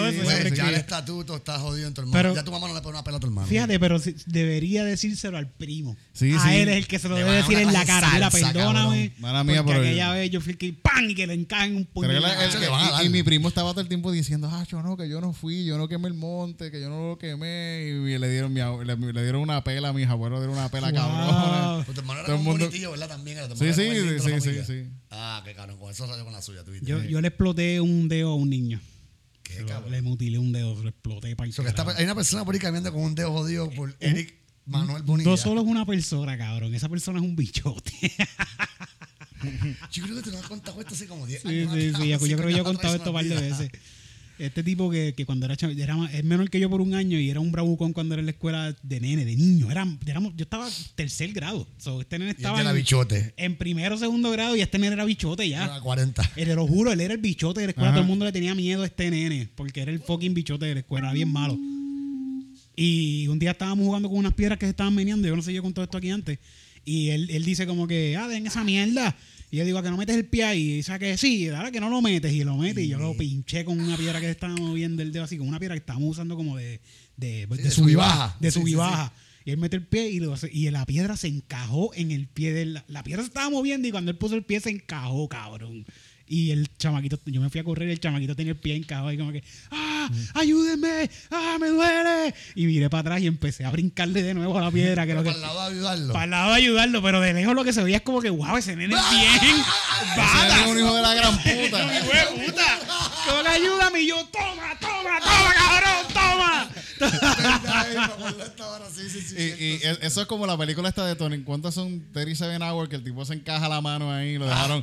eso, 0.08 0.22
Pues, 0.22 0.58
el 0.58 0.74
estatuto 0.74 1.36
está 1.36 1.58
jodido 1.58 1.88
en 1.88 1.94
tu 1.94 2.00
hermano. 2.02 2.18
Pero- 2.18 2.34
ya 2.34 2.44
tu 2.44 2.50
mamá 2.52 2.68
no 2.68 2.74
le 2.74 2.80
pone 2.80 2.96
una 2.96 3.04
pela 3.04 3.16
a 3.16 3.20
tu 3.20 3.26
hermano. 3.26 3.46
Fíjate, 3.46 3.78
pero 3.80 3.98
si- 3.98 4.14
debería 4.26 4.84
decírselo 4.84 5.36
al 5.38 5.48
primo. 5.48 5.96
Sí, 6.12 6.32
a 6.34 6.40
sí. 6.42 6.48
él 6.56 6.68
es 6.68 6.76
el 6.78 6.86
que 6.86 6.98
se 6.98 7.08
lo 7.08 7.16
Le 7.16 7.24
debe 7.24 7.36
decir 7.36 7.58
en 7.58 7.72
la 7.72 7.84
cara. 7.84 8.10
Mira, 8.12 8.30
perdóname. 8.30 9.12
Mala 9.18 9.44
mía 9.44 9.62
porque 9.62 9.78
por 9.78 9.86
el- 9.86 9.88
aquella 9.92 10.12
vez 10.12 10.30
yo 10.30 10.40
fui 10.40 10.54
que 10.54 10.72
¡pam! 10.72 11.08
y 11.08 11.14
que 11.14 11.26
le 11.26 11.34
encajan 11.34 11.76
un 11.76 11.84
a 12.04 13.02
y- 13.02 13.06
y, 13.06 13.08
mi 13.08 13.22
primo 13.22 13.48
estaba 13.48 13.70
todo 13.70 13.80
el 13.80 13.88
tiempo 13.88 14.10
diciendo, 14.10 14.48
ah, 14.52 14.64
yo 14.70 14.82
no, 14.82 14.96
que 14.96 15.08
yo 15.08 15.20
no 15.20 15.32
fui, 15.32 15.64
yo 15.64 15.78
no 15.78 15.88
quemé 15.88 16.08
el 16.08 16.14
monte, 16.14 16.70
que 16.70 16.80
yo 16.80 16.88
no 16.88 17.10
lo 17.10 17.18
quemé. 17.18 17.84
Y 17.88 18.18
le 18.18 18.30
dieron, 18.30 18.52
mi 18.66 18.84
le, 18.84 18.96
le 19.12 19.22
dieron 19.22 19.42
una 19.42 19.62
pela, 19.64 19.88
a 19.88 19.92
mis 19.92 20.06
abuelos 20.08 20.40
le 20.40 20.46
dieron 20.46 20.58
una 20.58 20.68
pela 20.70 20.90
Wow. 20.90 21.00
cabrona. 21.00 21.82
Pues 21.84 21.94
tu 21.94 22.00
hermano 22.00 22.20
era 22.20 22.34
un 22.34 22.44
mundo- 22.44 22.64
bonitillo, 22.66 22.90
¿verdad? 22.90 23.08
También 23.08 23.38
era. 23.38 23.48
tu 23.48 23.56
Sí, 23.56 23.72
sí, 23.72 23.90
sí, 24.20 24.40
sí, 24.40 24.64
sí. 24.66 24.84
Ah, 25.10 25.42
qué 25.44 25.54
cabrón, 25.54 25.78
con 25.78 25.90
eso 25.90 26.06
salió 26.06 26.24
con 26.24 26.32
la 26.32 26.42
suya, 26.42 26.64
tú. 26.64 26.72
Yo, 26.82 27.02
yo 27.02 27.20
le 27.20 27.28
exploté 27.28 27.80
un 27.80 28.08
dedo 28.08 28.30
a 28.30 28.34
un 28.34 28.50
niño. 28.50 28.80
Qué 29.42 29.64
cabrón. 29.64 29.90
le 29.92 30.02
mutilé 30.02 30.38
un 30.38 30.52
dedo, 30.52 30.74
lo 30.82 30.88
exploté 30.90 31.34
para 31.34 31.46
el 31.46 31.54
So 31.54 31.62
está- 31.62 31.86
hay 31.96 32.04
una 32.04 32.14
persona 32.14 32.44
por 32.44 32.54
ahí 32.54 32.60
caminando 32.60 32.92
con 32.92 33.02
un 33.02 33.14
dedo 33.14 33.32
jodido 33.32 33.70
por 33.70 33.96
Eric 34.00 34.34
Manuel 34.66 35.02
Bonilla. 35.02 35.30
No 35.30 35.36
solo 35.38 35.62
es 35.62 35.66
una 35.66 35.86
persona, 35.86 36.36
cabrón. 36.36 36.74
Esa 36.74 36.90
persona 36.90 37.18
es 37.18 37.24
un 37.24 37.34
bichote. 37.34 37.92
Yo 39.92 40.02
creo 40.04 40.16
que 40.16 40.22
te 40.22 40.30
lo 40.32 40.38
has 40.38 40.46
contado 40.46 40.80
esto 40.80 40.94
así 40.94 41.06
como 41.06 41.24
10 41.26 41.42
Sí, 41.42 41.48
años. 41.48 41.72
sí, 41.72 41.88
atrás, 41.88 42.02
sí. 42.02 42.08
Yo, 42.28 42.36
creo 42.36 42.48
que 42.48 42.54
yo 42.54 42.60
he 42.60 42.64
contado 42.64 42.94
esto 42.96 43.10
un 43.10 43.14
par 43.16 43.24
de 43.24 43.34
veces. 43.36 43.70
Este 44.38 44.62
tipo 44.62 44.88
que, 44.90 45.14
que 45.16 45.26
cuando 45.26 45.46
era, 45.46 45.56
era 45.76 46.10
es 46.12 46.22
menor 46.24 46.48
que 46.50 46.60
yo 46.60 46.70
por 46.70 46.80
un 46.80 46.94
año 46.94 47.18
y 47.18 47.28
era 47.28 47.40
un 47.40 47.50
bravucón 47.50 47.92
cuando 47.92 48.14
era 48.14 48.20
en 48.20 48.26
la 48.26 48.32
escuela 48.32 48.74
de 48.82 49.00
nene, 49.00 49.24
de 49.24 49.34
niño. 49.36 49.70
Era, 49.70 49.86
éramos- 50.06 50.34
yo 50.36 50.44
estaba 50.44 50.68
tercer 50.94 51.32
grado. 51.32 51.66
So, 51.78 52.00
este 52.00 52.18
nene 52.18 52.30
él 52.30 52.36
estaba 52.36 52.60
en, 52.62 52.76
bichote. 52.76 53.34
en 53.36 53.56
primero 53.56 53.96
o 53.96 53.98
segundo 53.98 54.30
grado 54.30 54.54
y 54.56 54.60
este 54.60 54.78
nene 54.78 54.94
era 54.94 55.04
bichote 55.04 55.48
ya. 55.48 55.64
Era 55.64 55.80
40. 55.80 56.22
Eh, 56.36 56.44
Te 56.46 56.54
lo 56.54 56.66
juro, 56.66 56.92
él 56.92 57.00
era 57.00 57.14
el 57.14 57.20
bichote 57.20 57.60
de 57.60 57.66
la 57.66 57.70
escuela. 57.70 57.88
Ajá. 57.90 57.96
Todo 57.96 58.02
el 58.02 58.08
mundo 58.08 58.24
le 58.24 58.32
tenía 58.32 58.54
miedo 58.54 58.82
a 58.82 58.86
este 58.86 59.10
nene 59.10 59.48
porque 59.54 59.80
era 59.80 59.90
el 59.90 60.00
fucking 60.00 60.34
bichote 60.34 60.66
de 60.66 60.74
la 60.74 60.80
escuela, 60.80 61.06
era 61.08 61.14
bien 61.14 61.32
malo. 61.32 61.58
Y 62.76 63.26
un 63.26 63.38
día 63.40 63.50
estábamos 63.50 63.84
jugando 63.86 64.08
con 64.08 64.18
unas 64.18 64.34
piedras 64.34 64.58
que 64.58 64.66
se 64.66 64.70
estaban 64.70 64.94
meneando. 64.94 65.26
Yo 65.26 65.34
no 65.34 65.42
sé 65.42 65.52
yo 65.52 65.62
con 65.62 65.74
todo 65.74 65.84
esto 65.84 65.98
aquí 65.98 66.10
antes. 66.10 66.38
Y 66.84 67.08
él, 67.10 67.28
él 67.30 67.44
dice 67.44 67.66
como 67.66 67.88
que, 67.88 68.16
ah, 68.16 68.28
den 68.28 68.46
esa 68.46 68.62
mierda. 68.62 69.16
Y 69.50 69.56
yo 69.56 69.64
digo, 69.64 69.78
¿a 69.78 69.82
que 69.82 69.90
no 69.90 69.96
metes 69.96 70.16
el 70.16 70.26
pie 70.26 70.44
ahí? 70.44 70.60
Y 70.60 70.76
dice 70.76 70.98
que 70.98 71.16
sí, 71.16 71.48
ahora 71.48 71.70
que 71.70 71.80
no 71.80 71.88
lo 71.88 72.02
metes. 72.02 72.32
Y 72.32 72.44
lo 72.44 72.56
mete. 72.56 72.82
Y 72.82 72.88
yo 72.88 72.98
lo 72.98 73.16
pinché 73.16 73.64
con 73.64 73.80
una 73.80 73.96
piedra 73.96 74.20
que 74.20 74.30
estaba 74.30 74.54
moviendo 74.54 75.02
el 75.02 75.10
dedo 75.12 75.24
así, 75.24 75.38
con 75.38 75.48
una 75.48 75.58
piedra 75.58 75.74
que 75.74 75.80
estábamos 75.80 76.10
usando 76.10 76.36
como 76.36 76.56
de, 76.56 76.80
de, 77.16 77.46
de, 77.46 77.56
de 77.56 77.70
sub 77.70 77.88
y 77.88 77.94
baja. 77.94 78.36
subibaja. 78.36 78.36
De 78.40 78.50
Sí, 78.50 78.58
sub 78.60 78.66
y 78.68 78.70
sí, 78.72 78.76
baja. 78.76 79.12
Y 79.44 79.50
él 79.52 79.56
mete 79.58 79.76
el 79.76 79.86
pie 79.86 80.10
y, 80.10 80.20
lo 80.20 80.34
y 80.52 80.70
la 80.70 80.84
piedra 80.84 81.16
se 81.16 81.28
encajó 81.28 81.94
en 81.94 82.10
el 82.10 82.26
pie 82.26 82.52
de 82.52 82.66
la, 82.66 82.84
la 82.88 83.02
piedra 83.02 83.22
se 83.22 83.28
estaba 83.28 83.48
moviendo 83.48 83.88
y 83.88 83.90
cuando 83.90 84.10
él 84.10 84.18
puso 84.18 84.34
el 84.34 84.44
pie 84.44 84.60
se 84.60 84.68
encajó, 84.68 85.26
cabrón. 85.28 85.86
Y 86.26 86.50
el 86.50 86.68
chamaquito, 86.76 87.18
yo 87.24 87.40
me 87.40 87.48
fui 87.48 87.60
a 87.60 87.64
correr 87.64 87.88
y 87.88 87.92
el 87.92 88.00
chamaquito 88.00 88.36
tenía 88.36 88.52
el 88.52 88.58
pie 88.58 88.76
encajado 88.76 89.10
y 89.10 89.16
como 89.16 89.32
que, 89.32 89.42
¡ah! 89.70 89.87
¡Ah! 90.34 90.40
¡Ayúdenme! 90.40 91.10
¡Ah! 91.30 91.56
¡Me 91.60 91.68
duele! 91.68 92.34
Y 92.54 92.66
miré 92.66 92.88
para 92.90 93.00
atrás 93.02 93.20
y 93.20 93.26
empecé 93.26 93.64
a 93.64 93.70
brincarle 93.70 94.22
de 94.22 94.34
nuevo 94.34 94.58
a 94.58 94.62
la 94.62 94.70
piedra. 94.70 95.06
Que 95.06 95.14
lo 95.14 95.22
que, 95.22 95.30
Para 95.30 95.36
el 95.38 95.42
lado 95.42 95.60
de 95.60 95.74
ayudarlo. 95.76 96.12
para 96.12 96.24
el 96.24 96.30
lado 96.30 96.50
de 96.50 96.56
ayudarlo, 96.56 97.02
pero 97.02 97.20
de 97.20 97.32
lejos 97.34 97.54
lo 97.54 97.64
que 97.64 97.72
se 97.72 97.82
veía 97.82 97.96
es 97.98 98.02
como 98.02 98.20
que, 98.20 98.30
wow, 98.30 98.56
ese 98.56 98.76
nene 98.76 98.94
es 98.94 99.10
bien. 99.10 99.56
Es 100.60 100.66
un 100.66 100.78
hijo 100.78 100.94
de 100.94 101.02
la 101.02 101.14
gran 101.14 101.36
puta. 101.38 101.48
¡Hijo 101.98 102.40
de 102.40 102.46
puta! 102.46 102.78
Que 103.42 103.48
ayúdame 103.48 104.00
y 104.00 104.06
yo, 104.08 104.24
toma, 104.26 104.76
toma, 104.80 105.18
toma, 105.20 105.54
cabrón, 105.54 106.07
Y, 109.40 109.74
e- 109.86 109.98
eso 110.02 110.20
es 110.22 110.26
como 110.26 110.46
la 110.46 110.56
película 110.56 110.88
esta 110.88 111.04
de 111.06 111.16
Tony. 111.16 111.42
¿Cuántos 111.42 111.74
son 111.74 112.04
37 112.12 112.62
Hours? 112.64 112.88
Que 112.88 112.96
el 112.96 113.04
tipo 113.04 113.24
se 113.24 113.34
encaja 113.34 113.68
la 113.68 113.80
mano 113.80 114.12
ahí 114.12 114.38
lo 114.38 114.46
dejaron. 114.46 114.82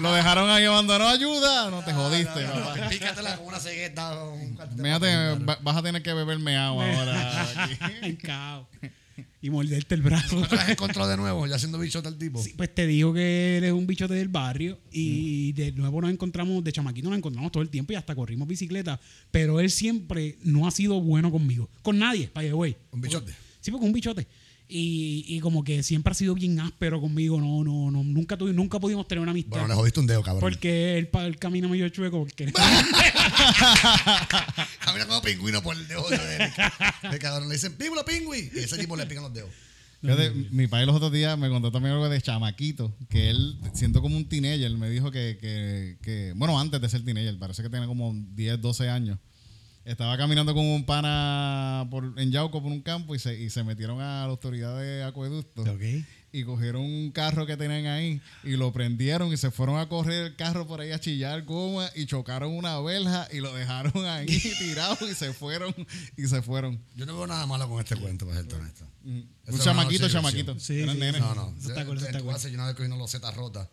lo, 0.00 0.12
dejaron 0.12 0.50
ahí 0.50 0.64
abandonado. 0.64 1.10
¡Ayuda! 1.10 1.70
No 1.70 1.82
te 1.84 1.92
jodiste. 1.92 2.46
Pícatela 2.90 3.36
con 3.36 3.46
una 3.46 3.60
cegueta. 3.60 4.12
va- 5.48 5.58
vas 5.62 5.76
a 5.76 5.82
tener 5.82 6.02
que 6.02 6.12
beberme 6.12 6.56
agua 6.56 6.84
ahora. 6.84 7.42
aquí. 7.64 8.18
Y 9.44 9.50
morderte 9.50 9.94
el 9.94 10.00
brazo. 10.00 10.38
¿Otra 10.38 10.56
vez 10.56 10.70
encontró 10.70 11.06
de 11.06 11.18
nuevo, 11.18 11.46
ya 11.46 11.58
siendo 11.58 11.78
bichota 11.78 12.08
el 12.08 12.16
tipo. 12.16 12.42
Sí, 12.42 12.54
pues 12.56 12.74
te 12.74 12.86
digo 12.86 13.12
que 13.12 13.58
él 13.58 13.64
es 13.64 13.72
un 13.72 13.86
bichote 13.86 14.14
del 14.14 14.28
barrio 14.28 14.80
y 14.90 15.52
de 15.52 15.70
nuevo 15.72 16.00
nos 16.00 16.10
encontramos, 16.10 16.64
de 16.64 16.72
chamaquito 16.72 17.10
nos 17.10 17.18
encontramos 17.18 17.52
todo 17.52 17.62
el 17.62 17.68
tiempo 17.68 17.92
y 17.92 17.96
hasta 17.96 18.14
corrimos 18.14 18.48
bicicleta, 18.48 18.98
pero 19.30 19.60
él 19.60 19.70
siempre 19.70 20.38
no 20.44 20.66
ha 20.66 20.70
sido 20.70 20.98
bueno 20.98 21.30
conmigo, 21.30 21.68
con 21.82 21.98
nadie, 21.98 22.30
the 22.32 22.54
way. 22.54 22.74
Un 22.90 23.02
bichote. 23.02 23.34
Sí, 23.60 23.70
porque 23.70 23.84
un 23.84 23.92
bichote. 23.92 24.26
Y, 24.66 25.24
y 25.28 25.40
como 25.40 25.62
que 25.62 25.82
siempre 25.82 26.12
ha 26.12 26.14
sido 26.14 26.34
bien 26.34 26.58
áspero 26.58 26.98
conmigo, 27.00 27.38
no, 27.38 27.62
no, 27.62 27.90
no, 27.90 28.02
nunca 28.02 28.36
tuve, 28.38 28.52
nunca 28.54 28.80
pudimos 28.80 29.06
tener 29.06 29.20
una 29.20 29.32
amistad. 29.32 29.50
Bueno, 29.58 29.68
le 29.68 29.74
jodiste 29.74 30.00
un 30.00 30.06
dedo, 30.06 30.22
cabrón. 30.22 30.40
porque 30.40 30.96
él, 30.98 31.10
él 31.12 31.38
camina 31.38 31.68
medio 31.68 31.86
chueco, 31.90 32.20
porque 32.20 32.46
Camina 34.80 35.06
como 35.06 35.22
pingüino 35.22 35.62
por 35.62 35.76
el 35.76 35.86
dedo 35.88 36.08
de 36.08 36.16
Eric. 36.16 36.52
El 37.02 37.18
cabrón 37.18 37.48
le 37.48 37.54
dicen, 37.54 37.74
¡Píbulo, 37.74 38.04
pingüi! 38.04 38.50
Y 38.54 38.58
ese 38.60 38.78
tipo 38.78 38.96
le 38.96 39.06
pican 39.06 39.24
los 39.24 39.32
dedos. 39.34 39.50
Fíjate, 40.00 40.30
mi 40.50 40.66
padre 40.66 40.84
los 40.86 40.96
otros 40.96 41.12
días 41.12 41.38
me 41.38 41.48
contó 41.48 41.72
también 41.72 41.94
algo 41.94 42.08
de 42.10 42.20
chamaquito, 42.20 42.94
que 43.08 43.30
él, 43.30 43.58
siendo 43.72 44.02
como 44.02 44.16
un 44.18 44.28
teenager, 44.28 44.70
me 44.72 44.90
dijo 44.90 45.10
que, 45.10 45.38
que, 45.40 45.96
que- 46.02 46.34
bueno, 46.36 46.60
antes 46.60 46.78
de 46.80 46.88
ser 46.90 47.02
teenager, 47.04 47.38
parece 47.38 47.62
que 47.62 47.70
tenía 47.70 47.86
como 47.86 48.12
10, 48.34 48.60
12 48.60 48.90
años, 48.90 49.18
estaba 49.84 50.16
caminando 50.16 50.54
con 50.54 50.64
un 50.64 50.84
pana 50.84 51.86
por, 51.90 52.14
en 52.16 52.30
Yauco 52.30 52.62
por 52.62 52.72
un 52.72 52.80
campo 52.80 53.14
y 53.14 53.18
se, 53.18 53.38
y 53.38 53.50
se 53.50 53.64
metieron 53.64 54.00
a 54.00 54.24
la 54.24 54.30
autoridad 54.30 54.78
de 54.78 55.04
acueducto 55.04 55.64
y 56.34 56.42
cogieron 56.42 56.82
un 56.82 57.12
carro 57.12 57.46
que 57.46 57.56
tenían 57.56 57.86
ahí 57.86 58.20
y 58.42 58.56
lo 58.56 58.72
prendieron 58.72 59.32
y 59.32 59.36
se 59.36 59.52
fueron 59.52 59.78
a 59.78 59.88
correr 59.88 60.26
el 60.26 60.36
carro 60.36 60.66
por 60.66 60.80
ahí 60.80 60.90
a 60.90 60.98
chillar 60.98 61.44
goma 61.44 61.88
y 61.94 62.06
chocaron 62.06 62.52
una 62.56 62.80
verja 62.80 63.28
y 63.30 63.38
lo 63.38 63.54
dejaron 63.54 63.92
ahí 64.06 64.26
tirado 64.58 65.08
y 65.08 65.14
se 65.14 65.32
fueron 65.32 65.72
y 66.16 66.26
se 66.26 66.42
furon. 66.42 66.82
Yo 66.96 67.06
no 67.06 67.14
veo 67.14 67.28
nada 67.28 67.46
malo 67.46 67.68
con 67.68 67.78
este 67.78 67.94
cuento, 67.94 68.26
para 68.26 68.42
ser 68.42 68.52
honesto. 68.54 68.84
Un 69.04 69.60
chamaquito, 69.62 70.08
chamaquito. 70.08 70.58
Sí, 70.58 70.80
sí. 70.80 70.86
No, 71.20 71.34
no. 71.34 71.54
Eso 71.56 71.68
está 71.68 71.84
cool, 71.84 71.98
eso 71.98 72.06
está 72.06 72.20
cool. 72.20 72.32
casa 72.32 72.48
yo 72.48 72.54
una 72.54 72.66
vez 72.66 72.74
cogí 72.74 72.86
una 72.86 72.96
loseta 72.96 73.30
rota. 73.30 73.70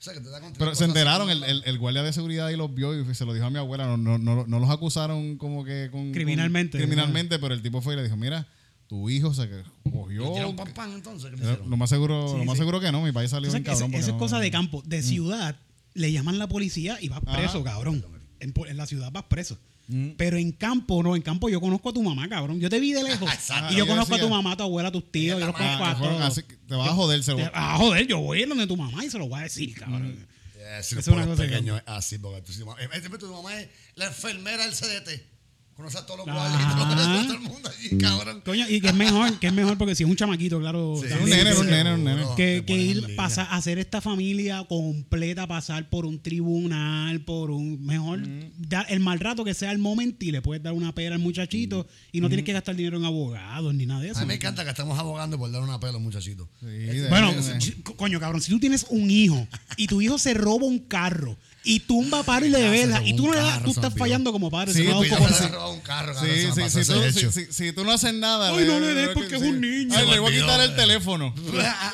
O 0.00 0.02
sea, 0.02 0.14
que 0.14 0.20
te 0.20 0.30
da 0.30 0.40
con 0.40 0.54
Pero 0.54 0.74
se 0.74 0.86
enteraron, 0.86 1.28
el, 1.28 1.44
el, 1.44 1.62
el 1.66 1.78
guardia 1.78 2.02
de 2.02 2.12
seguridad 2.14 2.48
y 2.48 2.56
los 2.56 2.74
vio 2.74 2.98
y 2.98 3.14
se 3.14 3.26
lo 3.26 3.34
dijo 3.34 3.44
a 3.44 3.50
mi 3.50 3.58
abuela. 3.58 3.84
No, 3.86 3.98
no, 3.98 4.16
no, 4.16 4.46
no 4.46 4.58
los 4.58 4.70
acusaron 4.70 5.36
como 5.36 5.62
que 5.62 5.90
con. 5.92 6.12
Criminalmente, 6.12 6.78
con- 6.78 6.80
criminalmente, 6.86 7.38
pero 7.38 7.52
el 7.52 7.60
tipo 7.60 7.82
fue 7.82 7.92
y 7.92 7.96
le 7.98 8.04
dijo: 8.04 8.16
Mira, 8.16 8.48
tu 8.86 9.10
hijo 9.10 9.34
se 9.34 9.46
cogió. 9.92 10.24
¿Le 10.24 10.30
tiraron 10.30 10.56
pan 10.56 10.72
pan 10.74 10.92
entonces? 10.92 11.30
¿Qué 11.30 11.36
le 11.36 11.42
Era- 11.42 11.52
hicieron? 11.52 11.70
Lo 11.70 11.76
más 11.76 11.90
seguro, 11.90 12.28
Sí, 12.32 12.38
lo 12.38 12.44
más 12.46 12.54
sí. 12.54 12.60
seguro 12.60 12.80
que 12.80 12.90
no, 12.90 13.02
mi 13.02 13.12
país 13.12 13.30
salió 13.30 13.48
Eso, 13.48 13.58
bien 13.58 13.64
cabrón. 13.64 13.92
eso- 13.92 14.00
es 14.06 14.12
no- 14.14 14.18
cosa 14.18 14.38
de 14.38 14.50
campo. 14.50 14.82
Mm. 14.84 14.88
De 14.88 15.02
ciudad, 15.02 15.56
le 15.92 16.12
llaman 16.12 16.38
la 16.38 16.48
policía 16.48 16.96
y 17.00 17.08
vas 17.10 17.20
Ajá. 17.26 17.36
preso, 17.36 17.62
cabrón. 17.62 18.02
En, 18.40 18.54
en 18.68 18.76
la 18.78 18.86
ciudad 18.86 19.12
vas 19.12 19.24
preso. 19.24 19.58
Mm. 19.90 20.10
Pero 20.16 20.36
en 20.36 20.52
campo, 20.52 21.02
no. 21.02 21.16
En 21.16 21.22
campo 21.22 21.48
yo 21.48 21.60
conozco 21.60 21.88
a 21.90 21.92
tu 21.92 22.02
mamá, 22.02 22.28
cabrón. 22.28 22.60
Yo 22.60 22.70
te 22.70 22.78
vi 22.78 22.92
de 22.92 23.02
lejos. 23.02 23.28
Exacto. 23.32 23.72
y 23.72 23.76
yo 23.76 23.84
Yo 23.84 23.86
conozco 23.88 24.14
a 24.14 24.18
tu 24.20 24.28
mamá, 24.28 24.52
a 24.52 24.56
tu 24.56 24.62
abuela, 24.62 24.88
a 24.88 24.92
tus 24.92 25.10
tíos. 25.10 25.40
Yo 25.40 25.46
los 25.46 25.56
conozco 25.56 25.84
a 25.84 25.98
todos. 25.98 26.40
te 26.66 26.74
vas 26.76 26.88
a 26.88 26.92
joder, 26.94 27.24
se 27.24 27.32
lo- 27.32 27.38
Te- 27.38 27.50
Ah, 27.52 27.76
joder, 27.78 28.06
yo 28.06 28.18
voy 28.20 28.38
a 28.38 28.42
ir 28.42 28.48
donde 28.48 28.66
tu 28.66 28.76
mamá 28.76 29.04
y 29.04 29.10
se 29.10 29.18
lo 29.18 29.28
voy 29.28 29.40
a 29.40 29.42
decir, 29.42 29.74
cabrón. 29.74 30.26
Eh, 30.56 30.80
si 30.82 30.96
Es 30.98 31.08
una 31.08 31.26
cosa 31.26 31.42
que- 31.42 31.48
pequeños 31.48 31.78
es 31.78 31.82
así, 31.86 32.18
porque 32.18 32.42
tu 32.42 32.64
mamá, 32.64 32.80
eh, 32.80 32.88
siempre 33.00 33.18
tu 33.18 33.26
mamá 33.32 33.58
es 33.60 33.68
la 33.96 34.06
enfermera 34.06 34.64
del 34.64 34.72
CDT. 34.74 35.26
Conoce 35.76 35.96
a 35.96 36.04
todos 36.04 36.18
los 36.18 36.28
Ah. 36.28 36.34
guardias 36.34 36.60
y 36.60 36.76
todo, 36.76 37.22
todo 37.24 37.32
el 37.34 37.40
mundo 37.40 37.70
allí, 37.70 37.98
cabrón. 37.98 38.42
Coño, 38.44 38.66
y 38.68 38.80
que 38.82 38.88
es 38.88 38.94
mejor, 38.94 39.38
que 39.38 39.46
es 39.46 39.52
mejor 39.54 39.78
porque 39.78 39.94
si 39.94 40.02
es 40.02 40.10
un 40.10 40.14
chamaquito, 40.16 40.60
claro. 40.60 40.96
Sí, 41.00 41.06
un 41.22 41.30
nene, 41.30 41.52
que- 41.52 41.56
un 41.56 41.66
nene, 41.70 41.94
un 41.94 42.04
nene. 42.04 42.22
que, 42.36 42.64
que 42.66 42.76
ir 42.76 43.16
pasar, 43.16 43.48
hacer 43.50 43.78
esta 43.78 44.02
familia 44.02 44.62
completa, 44.68 45.46
pasar 45.46 45.88
por 45.88 46.04
un 46.04 46.20
tribunal, 46.20 47.22
por 47.22 47.50
un 47.50 47.82
mejor 47.84 48.20
dar 48.58 48.84
el 48.90 49.00
mal 49.00 49.20
rato 49.20 49.42
que 49.42 49.54
sea 49.54 49.72
el 49.72 49.78
momento 49.78 50.22
y 50.26 50.32
le 50.32 50.42
puedes 50.42 50.62
dar 50.62 50.74
una 50.74 50.94
pera 50.94 51.14
al 51.14 51.20
muchachito 51.22 51.86
y 52.12 52.20
no 52.20 52.28
tienes 52.28 52.44
que 52.44 52.52
gastar 52.52 52.76
dinero 52.76 52.98
en 52.98 53.06
abogados 53.06 53.72
ni 53.74 53.86
nada 53.86 54.02
de 54.02 54.08
eso. 54.10 54.18
A 54.18 54.22
mí 54.22 54.28
me 54.28 54.34
encanta 54.34 54.64
que 54.64 54.70
estamos 54.70 54.98
abogando 54.98 55.38
por 55.38 55.50
dar 55.50 55.62
una 55.62 55.80
pela 55.80 55.94
a 55.94 55.96
un 55.96 56.02
muchachito. 56.02 56.46
Sí, 56.60 56.66
de- 56.66 57.08
Bueno, 57.08 57.32
de- 57.32 57.82
coño, 57.96 58.20
cabrón, 58.20 58.42
si 58.42 58.50
tú 58.50 58.60
tienes 58.60 58.84
un 58.90 59.10
hijo 59.10 59.48
y 59.78 59.86
tu 59.86 60.02
hijo 60.02 60.18
se 60.18 60.34
roba 60.34 60.66
un 60.66 60.78
carro 60.80 61.38
y 61.62 61.80
tumba 61.80 62.22
par 62.22 62.42
de 62.42 62.48
velas 62.70 63.02
y 63.04 63.14
tú 63.14 63.26
no 63.26 63.34
le 63.34 63.38
das, 63.40 63.50
carro, 63.54 63.64
tú 63.64 63.70
estás 63.72 63.94
fallando 63.94 64.32
como 64.32 64.50
padre. 64.50 64.72
Sí, 64.72 64.82
lo 64.84 64.96
pues, 64.96 65.12
un 65.12 65.52
robado 65.52 65.82
carro, 65.82 66.14
Sí, 66.18 66.26
sí, 66.54 66.70
sí, 66.70 66.84
si, 66.84 66.90
tú, 66.92 67.02
hecho. 67.02 67.32
si, 67.32 67.44
si- 67.46 67.52
si 67.52 67.72
tú 67.72 67.84
no 67.84 67.92
haces 67.92 68.14
nada. 68.14 68.48
Ay, 68.56 68.64
no 68.66 68.80
le 68.80 68.94
des 68.94 69.08
porque 69.10 69.36
es 69.36 69.42
un 69.42 69.60
niño. 69.60 69.94
Ay, 69.94 70.08
le 70.08 70.18
voy 70.20 70.32
a 70.34 70.40
quitar 70.40 70.60
el 70.60 70.74
teléfono. 70.74 71.34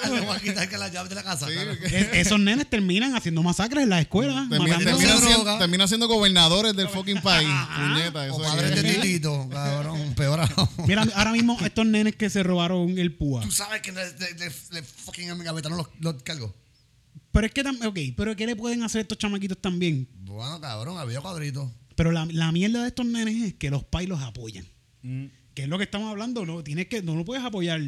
Le 0.06 0.20
voy 0.20 0.36
a 0.36 0.40
quitar 0.40 0.68
que 0.68 0.78
la 0.78 0.88
llave 0.88 1.08
de 1.08 1.14
la 1.16 1.22
casa. 1.24 1.48
Esos 2.12 2.38
nenes 2.38 2.68
terminan 2.70 3.14
haciendo 3.16 3.42
masacres 3.42 3.82
en 3.82 3.90
la 3.90 4.00
escuela. 4.00 4.46
Termina, 4.48 4.78
matando- 4.78 4.84
termina 4.98 5.16
droga. 5.16 5.26
siendo, 5.34 5.58
termina 5.58 5.88
siendo 5.88 6.08
gobernadores 6.08 6.76
del 6.76 6.88
fucking 6.88 7.20
país. 7.20 7.48
Puñeta, 7.76 8.26
eso 8.26 8.36
O 8.36 8.44
es 8.44 8.48
padres 8.50 8.82
de 8.82 8.94
titito, 8.94 9.48
cabrón, 9.50 10.14
peor 10.14 10.40
aún. 10.40 10.68
Mira, 10.86 11.06
ahora 11.14 11.32
mismo 11.32 11.58
estos 11.64 11.86
nenes 11.86 12.14
que 12.14 12.30
se 12.30 12.42
robaron 12.42 12.98
el 12.98 13.12
púa. 13.14 13.42
Tú 13.42 13.50
sabes 13.50 13.82
que 13.82 13.90
le, 13.92 14.82
fucking 14.82 15.28
engavetaron 15.30 15.76
los, 15.76 15.88
los 16.00 16.22
cargos. 16.22 16.52
Pero 17.36 17.46
es 17.46 17.52
que 17.52 17.62
también, 17.62 17.86
ok, 17.86 17.98
pero 18.16 18.34
¿qué 18.34 18.46
le 18.46 18.56
pueden 18.56 18.82
hacer 18.82 19.02
estos 19.02 19.18
chamaquitos 19.18 19.58
también? 19.60 20.08
Bueno, 20.24 20.58
cabrón, 20.58 20.96
había 20.96 21.20
cuadritos. 21.20 21.70
Pero 21.94 22.10
la, 22.10 22.26
la 22.30 22.50
mierda 22.50 22.80
de 22.80 22.88
estos 22.88 23.04
nenes 23.04 23.42
es 23.42 23.54
que 23.54 23.68
los 23.68 23.84
pais 23.84 24.08
los 24.08 24.22
apoyan. 24.22 24.64
Mm. 25.02 25.26
Que 25.52 25.64
es 25.64 25.68
lo 25.68 25.76
que 25.76 25.84
estamos 25.84 26.10
hablando. 26.10 26.46
No, 26.46 26.64
tienes 26.64 26.86
que, 26.86 27.02
no 27.02 27.14
lo 27.14 27.26
puedes 27.26 27.44
apoyar 27.44 27.78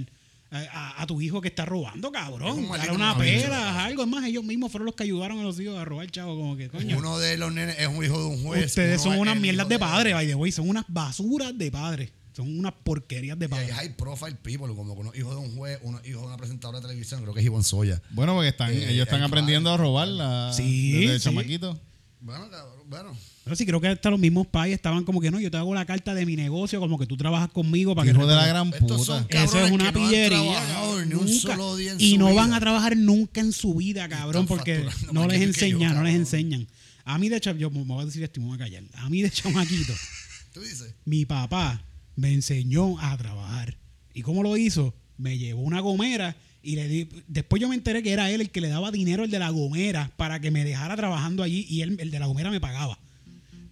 a, 0.51 1.03
a- 1.03 1.07
tu 1.07 1.21
hijo 1.23 1.41
que 1.41 1.49
está 1.49 1.65
robando, 1.65 2.09
Es 2.09 2.13
cabrón. 2.13 2.57
Dale 2.57 2.69
maldito 2.69 2.95
una 2.95 3.17
pera, 3.17 3.85
algo. 3.85 4.03
Es 4.03 4.09
más, 4.09 4.25
ellos 4.27 4.45
mismos 4.45 4.71
fueron 4.71 4.85
los 4.85 4.95
que 4.95 5.05
ayudaron 5.05 5.39
a 5.39 5.43
los 5.43 5.59
hijos 5.59 5.79
a 5.79 5.85
robar, 5.87 6.11
chavo. 6.11 6.37
Como 6.37 6.55
que, 6.57 6.69
coño. 6.69 6.99
Uno 6.99 7.19
de 7.19 7.39
los 7.39 7.51
nenes 7.51 7.77
es 7.79 7.89
un 7.89 8.05
hijo 8.05 8.19
de 8.19 8.27
un 8.27 8.43
juez. 8.43 8.67
Ustedes 8.67 9.01
son 9.01 9.15
es 9.15 9.19
unas 9.21 9.41
mierdas 9.41 9.65
hijo 9.65 9.71
de 9.71 9.79
padre, 9.79 10.13
by 10.15 10.27
the 10.27 10.35
way. 10.35 10.53
Son 10.53 10.69
unas 10.69 10.85
basuras 10.89 11.57
de 11.57 11.71
padre. 11.71 12.13
Son 12.39 12.57
unas 12.59 12.73
porquerías 12.85 13.37
de 13.37 13.47
Y 13.51 13.55
hay 13.55 13.69
high 13.69 13.97
profile 13.97 14.37
people, 14.43 14.69
como 14.75 14.93
uno 14.93 15.11
hijo 15.15 15.31
de 15.31 15.37
un 15.37 15.57
juez, 15.57 15.79
uno 15.83 16.01
hijo 16.05 16.21
de 16.21 16.27
una 16.29 16.37
presentadora 16.37 16.79
de 16.79 16.87
televisión, 16.87 17.21
creo 17.23 17.35
que 17.35 17.41
es 17.41 17.47
Ivonne 17.47 17.65
Soya. 17.65 18.01
Bueno, 18.11 18.35
porque 18.35 18.49
están, 18.51 18.71
Eh, 18.73 18.93
ellos 18.93 19.07
están 19.09 19.23
hay 19.23 19.27
aprendiendo 19.27 19.71
a 19.71 19.77
robar 19.77 20.07
la, 20.07 20.53
Sí, 20.55 20.93
desde 20.93 21.19
sí. 21.19 21.25
chamaquito. 21.25 21.79
Bueno, 22.21 22.49
cabrón, 22.49 22.89
bueno. 22.89 23.17
Pero 23.45 23.57
sí, 23.57 23.67
creo 23.67 23.81
que 23.81 23.89
hasta 23.89 24.11
los 24.11 24.21
mismos 24.21 24.47
pais 24.47 24.73
estaban 24.75 25.05
como 25.05 25.21
que 25.21 25.31
no, 25.33 25.41
yo 25.41 25.51
te 25.51 25.57
hago 25.57 25.75
la 25.75 25.85
carta 25.85 26.15
de 26.15 26.27
mi 26.27 26.37
negocio, 26.37 26.79
como 26.81 26.97
que 26.99 27.07
tú 27.07 27.17
trabajas 27.17 27.49
conmigo 27.51 27.95
para 27.97 28.07
que 28.07 28.13
Hijo 28.17 28.27
de 28.27 28.35
la 28.37 28.47
gran 28.47 28.73
Estos 28.73 29.05
son 29.07 29.23
puta. 29.25 29.43
Eso 29.45 29.59
es 29.65 29.71
una 29.73 29.93
que 29.93 29.99
no 29.99 30.05
han 30.05 30.09
pillería. 30.11 30.29
trabajado 30.39 30.91
cabrón, 30.91 31.09
ni 31.09 31.15
un 31.15 31.27
nunca. 31.27 31.41
solo 31.41 31.77
día 31.77 31.93
en 31.93 32.01
y 32.01 32.11
su 32.13 32.19
no 32.19 32.35
van 32.35 32.53
a 32.53 32.61
trabajar 32.61 32.97
nunca 32.97 33.41
en 33.41 33.53
su 33.53 33.75
vida, 33.75 34.09
cabrón, 34.09 34.47
porque 34.47 34.85
no 35.13 35.27
les 35.27 35.41
yo, 35.41 35.47
enseñan, 35.47 35.95
no 35.95 36.03
les 36.05 36.15
enseñan. 36.15 36.69
A 37.05 37.19
mí, 37.19 37.29
de 37.29 37.37
hecho, 37.39 37.53
yo 37.57 37.71
me 37.71 37.83
voy 37.85 38.03
a 38.03 38.07
decir 38.07 38.23
esto 38.23 38.39
y 38.39 38.43
me 38.43 38.49
voy 38.51 38.57
a 38.57 38.59
callar. 38.59 38.83
A 38.95 39.09
mí, 39.09 39.23
de 39.23 39.31
chamaquito, 39.31 39.93
Tú 40.53 40.61
dices. 40.61 40.95
mi 41.05 41.25
papá 41.25 41.83
me 42.19 42.33
enseñó 42.33 42.99
a 42.99 43.17
trabajar. 43.17 43.77
¿Y 44.13 44.23
cómo 44.23 44.43
lo 44.43 44.57
hizo? 44.57 44.93
Me 45.17 45.39
llevó 45.39 45.63
una 45.63 45.79
gomera 45.81 46.35
y 46.65 46.75
le 46.75 46.89
di. 46.89 47.09
Después 47.29 47.63
yo 47.63 47.69
me 47.69 47.77
enteré 47.77 48.03
que 48.03 48.11
era 48.13 48.29
él 48.33 48.41
el 48.41 48.51
que 48.51 48.61
le 48.61 48.69
daba 48.69 48.91
dinero 48.91 49.23
el 49.23 49.31
de 49.31 49.39
la 49.39 49.51
gomera 49.51 50.11
para 50.17 50.41
que 50.41 50.51
me 50.51 50.65
dejara 50.65 50.97
trabajando 50.97 51.45
allí 51.45 51.65
y 51.69 51.83
él, 51.83 51.97
el 52.01 52.11
de 52.11 52.19
la 52.19 52.27
gomera 52.27 52.51
me 52.51 52.61
pagaba. 52.61 52.99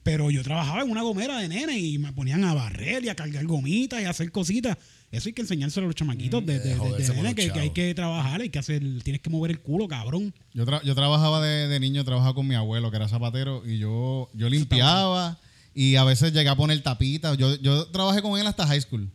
Pero 0.05 0.31
yo 0.31 0.45
trabajaba 0.45 0.83
en 0.83 0.91
una 0.93 1.03
gomera 1.03 1.39
de 1.41 1.49
nene 1.49 1.77
y 1.81 1.99
me 1.99 2.13
ponían 2.13 2.45
a 2.45 2.55
barrer 2.55 3.05
y 3.05 3.09
a 3.09 3.17
cargar 3.17 3.45
gomitas 3.47 4.01
y 4.01 4.05
a 4.05 4.11
hacer 4.11 4.31
cositas. 4.31 4.79
Eso 5.11 5.29
hay 5.29 5.33
que 5.33 5.43
enseñárselo 5.43 5.87
a 5.87 5.89
los 5.89 5.97
chamaquitos 5.97 6.47
de, 6.47 6.61
de- 6.61 6.75
nene, 7.15 7.35
que, 7.35 7.43
que 7.53 7.59
hay 7.61 7.71
que 7.71 7.95
trabajar, 7.95 8.41
hay 8.41 8.49
que 8.51 8.59
hacer, 8.61 8.81
tienes 9.03 9.21
que 9.21 9.31
mover 9.31 9.51
el 9.51 9.59
culo, 9.61 9.89
cabrón. 9.89 10.33
Yo, 10.55 10.65
tra- 10.65 10.83
yo 10.85 10.95
trabajaba 10.95 11.41
de, 11.45 11.67
de 11.67 11.81
niño, 11.81 12.05
trabajaba 12.05 12.35
con 12.35 12.47
mi 12.47 12.55
abuelo, 12.55 12.91
que 12.91 12.97
era 12.97 13.09
zapatero, 13.09 13.63
y 13.69 13.79
yo, 13.79 14.29
yo 14.35 14.49
limpiaba 14.49 15.39
y 15.79 15.97
a 15.97 16.05
veces 16.05 16.33
llegué 16.33 16.49
a 16.49 16.57
poner 16.57 16.83
tapitas. 16.83 17.37
Yo, 17.37 17.55
yo 17.57 17.87
trabajé 17.89 18.23
con 18.23 18.41
él 18.41 18.47
hasta 18.47 18.67
high 18.67 18.81
school. 18.81 19.11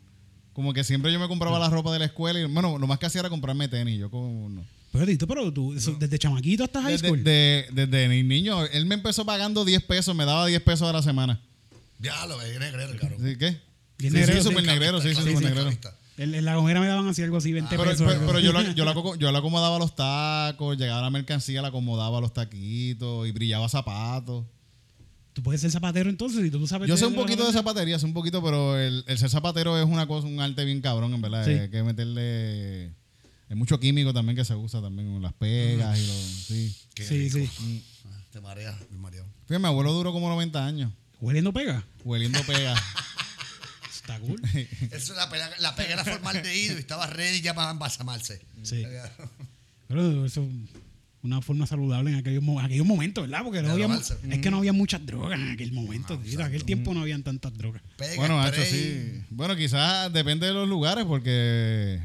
Como 0.53 0.74
que 0.74 0.84
siempre 0.84 1.12
yo 1.12 1.20
me 1.20 1.27
compraba 1.27 1.58
la 1.58 1.70
ropa 1.70 1.91
de 1.91 1.98
la 2.00 2.06
escuela 2.06 2.39
y, 2.39 2.46
bueno, 2.46 2.77
lo 2.77 2.86
más 2.86 3.00
que 3.00 3.08
hacía 3.08 3.22
era 3.22 3.30
comprarme 3.32 3.68
tenis. 3.68 4.00
Yo 4.00 4.12
como... 4.12 4.48
no. 4.48 4.63
Pero, 4.91 5.06
Tito, 5.08 5.25
pero 5.25 5.51
tú, 5.51 5.74
eso, 5.74 5.96
desde 5.98 6.20
chamaquito 6.20 6.63
hasta 6.65 6.82
high 6.84 6.91
Desde, 6.91 7.08
school. 7.08 7.24
de- 7.24 7.65
desde 7.72 8.08
ni- 8.10 8.24
niño, 8.24 8.63
él 8.65 8.86
me 8.86 8.94
empezó 8.96 9.25
pagando 9.25 9.63
10 9.65 9.82
pesos, 9.86 10.13
me 10.15 10.25
daba 10.25 10.46
10 10.46 10.62
pesos 10.62 10.88
a 10.88 10.94
la 10.94 11.01
semana. 11.01 11.41
Ya 12.00 12.25
lo 12.27 12.38
ve, 12.38 12.60
negrero, 12.60 12.94
cabrón. 13.00 13.20
¿Sí, 13.25 13.38
¿Qué? 13.38 13.51
Sí, 14.00 14.10
negrero, 14.10 14.34
sí, 14.34 14.38
sí. 14.44 14.50
súper 14.50 14.65
negrero, 14.65 15.01
sí, 15.01 15.15
sí, 15.15 15.22
Sí, 15.24 15.30
súper 15.32 15.44
negrero. 15.46 15.70
En, 16.18 16.36
en 16.36 16.44
la 16.46 16.56
gomera 16.58 16.80
me 16.82 16.88
daban 16.88 17.08
así 17.08 17.24
algo 17.24 17.38
así, 17.38 17.53
20 17.53 17.70
Pero, 17.75 17.89
pesos. 17.89 18.06
pero- 18.06 18.25
pero 18.27 18.39
yo, 18.39 18.51
la, 18.51 18.74
yo, 18.74 18.84
la, 18.86 18.94
yo 19.18 19.32
la 19.32 19.39
acomodaba 19.39 19.80
los 19.80 19.96
tacos, 19.96 20.77
llegaba 20.77 21.01
la 21.01 21.10
mercancía, 21.10 21.62
la 21.62 21.70
acomodaba 21.70 22.20
los 22.20 22.34
taquitos 22.34 23.27
y 23.27 23.32
brillaba 23.32 23.70
zapatos. 23.70 24.46
Tú 25.41 25.45
puedes 25.45 25.62
ser 25.62 25.71
zapatero 25.71 26.10
entonces 26.10 26.45
y 26.45 26.51
tú 26.51 26.60
no 26.60 26.67
sabes. 26.67 26.88
Yo 26.88 26.93
de- 26.93 27.00
sé 27.00 27.05
un 27.07 27.13
de 27.13 27.19
poquito 27.19 27.45
de 27.48 27.51
zapatería, 27.53 27.98
sé 27.98 28.05
un 28.05 28.13
poquito, 28.13 28.43
pero 28.43 28.77
el, 28.77 29.03
el 29.07 29.17
ser 29.17 29.29
zapatero 29.29 29.77
es 29.79 29.86
una 29.86 30.05
cosa, 30.07 30.27
un 30.27 30.39
arte 30.39 30.63
bien 30.65 30.81
cabrón, 30.81 31.13
en 31.13 31.21
verdad. 31.21 31.45
Sí. 31.45 31.51
Hay 31.51 31.69
que 31.69 31.83
meterle. 31.83 32.91
Hay 33.50 33.55
mucho 33.55 33.79
químico 33.79 34.13
también 34.13 34.36
que 34.36 34.45
se 34.45 34.55
usa 34.55 34.81
también 34.81 35.12
con 35.12 35.21
las 35.21 35.33
pegas 35.33 35.98
y 36.00 36.05
los. 36.07 36.15
Sí. 36.15 36.75
Qué 36.93 37.03
Sí, 37.05 37.29
rico. 37.29 37.51
sí. 37.60 37.83
Ah, 38.10 38.24
Te 38.31 38.39
mareas, 38.39 38.75
me 38.91 38.98
mareo. 38.98 39.25
Fíjate, 39.48 39.60
mi 39.60 39.65
abuelo 39.67 39.91
duró 39.93 40.13
como 40.13 40.29
90 40.29 40.65
años, 40.65 40.91
Hueliendo 41.19 41.51
pega. 41.51 41.83
hueliendo 42.05 42.39
pegas. 42.45 42.79
Está 43.93 44.19
cool. 44.19 44.41
Eso, 44.91 45.13
la, 45.15 45.29
pega, 45.29 45.50
la 45.60 45.75
pega 45.75 45.93
era 45.93 46.03
formaldehído 46.05 46.75
y 46.75 46.79
estaba 46.79 47.07
ready 47.07 47.41
ya 47.41 47.53
para 47.53 47.71
embalsamarse. 47.71 48.41
Sí. 48.63 48.83
Pero 49.88 50.25
eso 50.25 50.43
es 50.43 50.48
una 51.23 51.41
forma 51.41 51.67
saludable 51.67 52.11
en 52.11 52.17
aquellos, 52.17 52.43
aquellos 52.63 52.85
momentos, 52.85 53.23
¿verdad? 53.27 53.43
Porque 53.43 53.61
no 53.61 53.71
había, 53.71 53.87
es 53.95 54.39
que 54.39 54.49
no 54.51 54.57
había 54.57 54.73
muchas 54.73 55.05
drogas 55.05 55.39
en 55.39 55.51
aquel 55.51 55.71
momento. 55.71 56.17
tío. 56.17 56.39
en 56.39 56.45
aquel 56.45 56.63
tiempo 56.63 56.93
no 56.93 57.01
habían 57.01 57.23
tantas 57.23 57.55
drogas. 57.55 57.81
Pega, 57.97 58.15
Bueno, 58.15 58.47
hecho 58.47 58.63
sí. 58.63 59.21
Bueno, 59.29 59.55
quizás 59.55 60.11
depende 60.11 60.47
de 60.47 60.53
los 60.53 60.67
lugares, 60.67 61.05
porque 61.05 62.01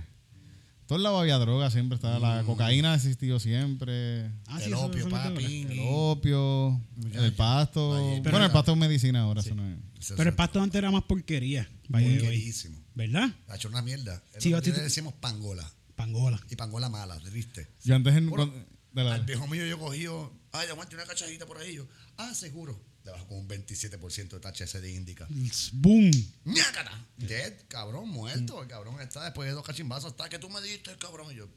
todos 0.87 1.01
lados 1.03 1.21
había 1.21 1.37
droga, 1.39 1.71
siempre 1.71 1.97
estaba. 1.97 2.19
La 2.19 2.45
cocaína 2.45 2.93
ha 2.93 2.97
existido 2.97 3.41
siempre. 3.41 4.31
Ah, 4.47 4.61
el 4.63 4.75
opio, 4.75 5.09
papi. 5.09 5.63
El 5.69 5.79
opio, 5.89 6.81
el 7.13 7.33
pasto. 7.33 8.21
Bueno, 8.23 8.45
el 8.45 8.53
pasto 8.53 8.73
es 8.73 8.79
medicina 8.79 9.23
ahora, 9.23 9.41
eso 9.41 9.55
no 9.55 9.67
es. 9.67 9.79
Pero 10.17 10.31
el 10.31 10.37
pasto 10.37 10.61
antes 10.63 10.79
era 10.79 10.91
más 10.91 11.03
porquería. 11.03 11.69
porquerísimo. 11.91 12.79
¿Verdad? 12.95 13.31
Ha 13.49 13.57
hecho 13.57 13.69
una 13.69 13.83
mierda. 13.83 14.23
Sí, 14.39 14.49
Sí, 14.49 14.55
a 14.55 14.63
ti 14.63 14.73
le 14.73 14.81
decimos 14.81 15.13
pangola. 15.15 15.71
Pangola. 15.97 16.41
Y 16.51 16.57
pangola 16.57 16.89
mala, 16.89 17.19
¿viste? 17.33 17.67
Yo 17.85 17.95
antes 17.97 18.15
en. 18.15 18.29
Bueno, 18.31 18.47
cuando- 18.51 18.76
la- 19.05 19.15
Al 19.15 19.25
viejo 19.25 19.47
mío 19.47 19.65
yo 19.67 19.79
cogí, 19.79 20.07
ay, 20.53 20.69
aguante 20.69 20.95
una 20.97 21.05
cachajita 21.07 21.47
por 21.47 21.59
ahí. 21.59 21.75
Yo, 21.75 21.87
ah, 22.17 22.35
seguro. 22.35 22.81
Le 23.05 23.13
bajo 23.13 23.27
con 23.29 23.39
un 23.39 23.47
27% 23.49 24.37
de 24.37 24.41
THC 24.41 24.81
de 24.81 24.91
indica. 24.93 25.29
Boom. 25.75 26.11
¡Ñácata! 26.45 27.07
Dead, 27.17 27.55
cabrón, 27.69 28.09
muerto. 28.09 28.63
El 28.63 28.69
cabrón 28.69 29.01
está 29.01 29.23
después 29.25 29.49
de 29.49 29.55
dos 29.55 29.65
cachimbazos. 29.65 30.11
Hasta 30.11 30.29
que 30.29 30.39
tú 30.41 30.49
me 30.51 30.61
diste, 30.61 30.91
el 30.91 30.99
cabrón. 30.99 31.31
Y 31.33 31.37
yo, 31.37 31.49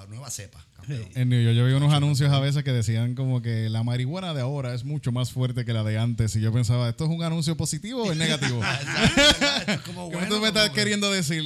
la 0.00 0.06
nueva 0.08 0.30
cepa, 0.30 0.64
campeón. 0.76 1.06
En 1.14 1.28
New 1.28 1.42
York 1.42 1.54
yo 1.56 1.66
vi 1.66 1.72
unos 1.72 1.92
anuncios 1.92 2.32
a 2.32 2.40
veces 2.40 2.64
que 2.64 2.72
decían 2.72 3.14
como 3.14 3.42
que 3.42 3.68
la 3.68 3.82
marihuana 3.82 4.32
de 4.34 4.40
ahora 4.40 4.74
es 4.74 4.84
mucho 4.84 5.12
más 5.12 5.30
fuerte 5.32 5.64
que 5.64 5.72
la 5.72 5.82
de 5.84 5.98
antes. 5.98 6.34
Y 6.36 6.40
yo 6.40 6.52
pensaba, 6.52 6.88
¿esto 6.88 7.04
es 7.04 7.10
un 7.10 7.22
anuncio 7.22 7.56
positivo 7.56 8.04
o 8.04 8.12
es 8.12 8.16
negativo? 8.18 8.60
¿Verdad? 8.60 8.80
¿Verdad? 9.16 9.56
Esto 9.58 9.72
es 9.72 9.80
como 9.80 10.08
¿Qué 10.10 10.16
bueno. 10.16 10.34
tú 10.34 10.40
me 10.40 10.48
estás 10.48 10.62
como 10.64 10.74
que, 10.74 10.80
queriendo 10.80 11.10
decir? 11.10 11.42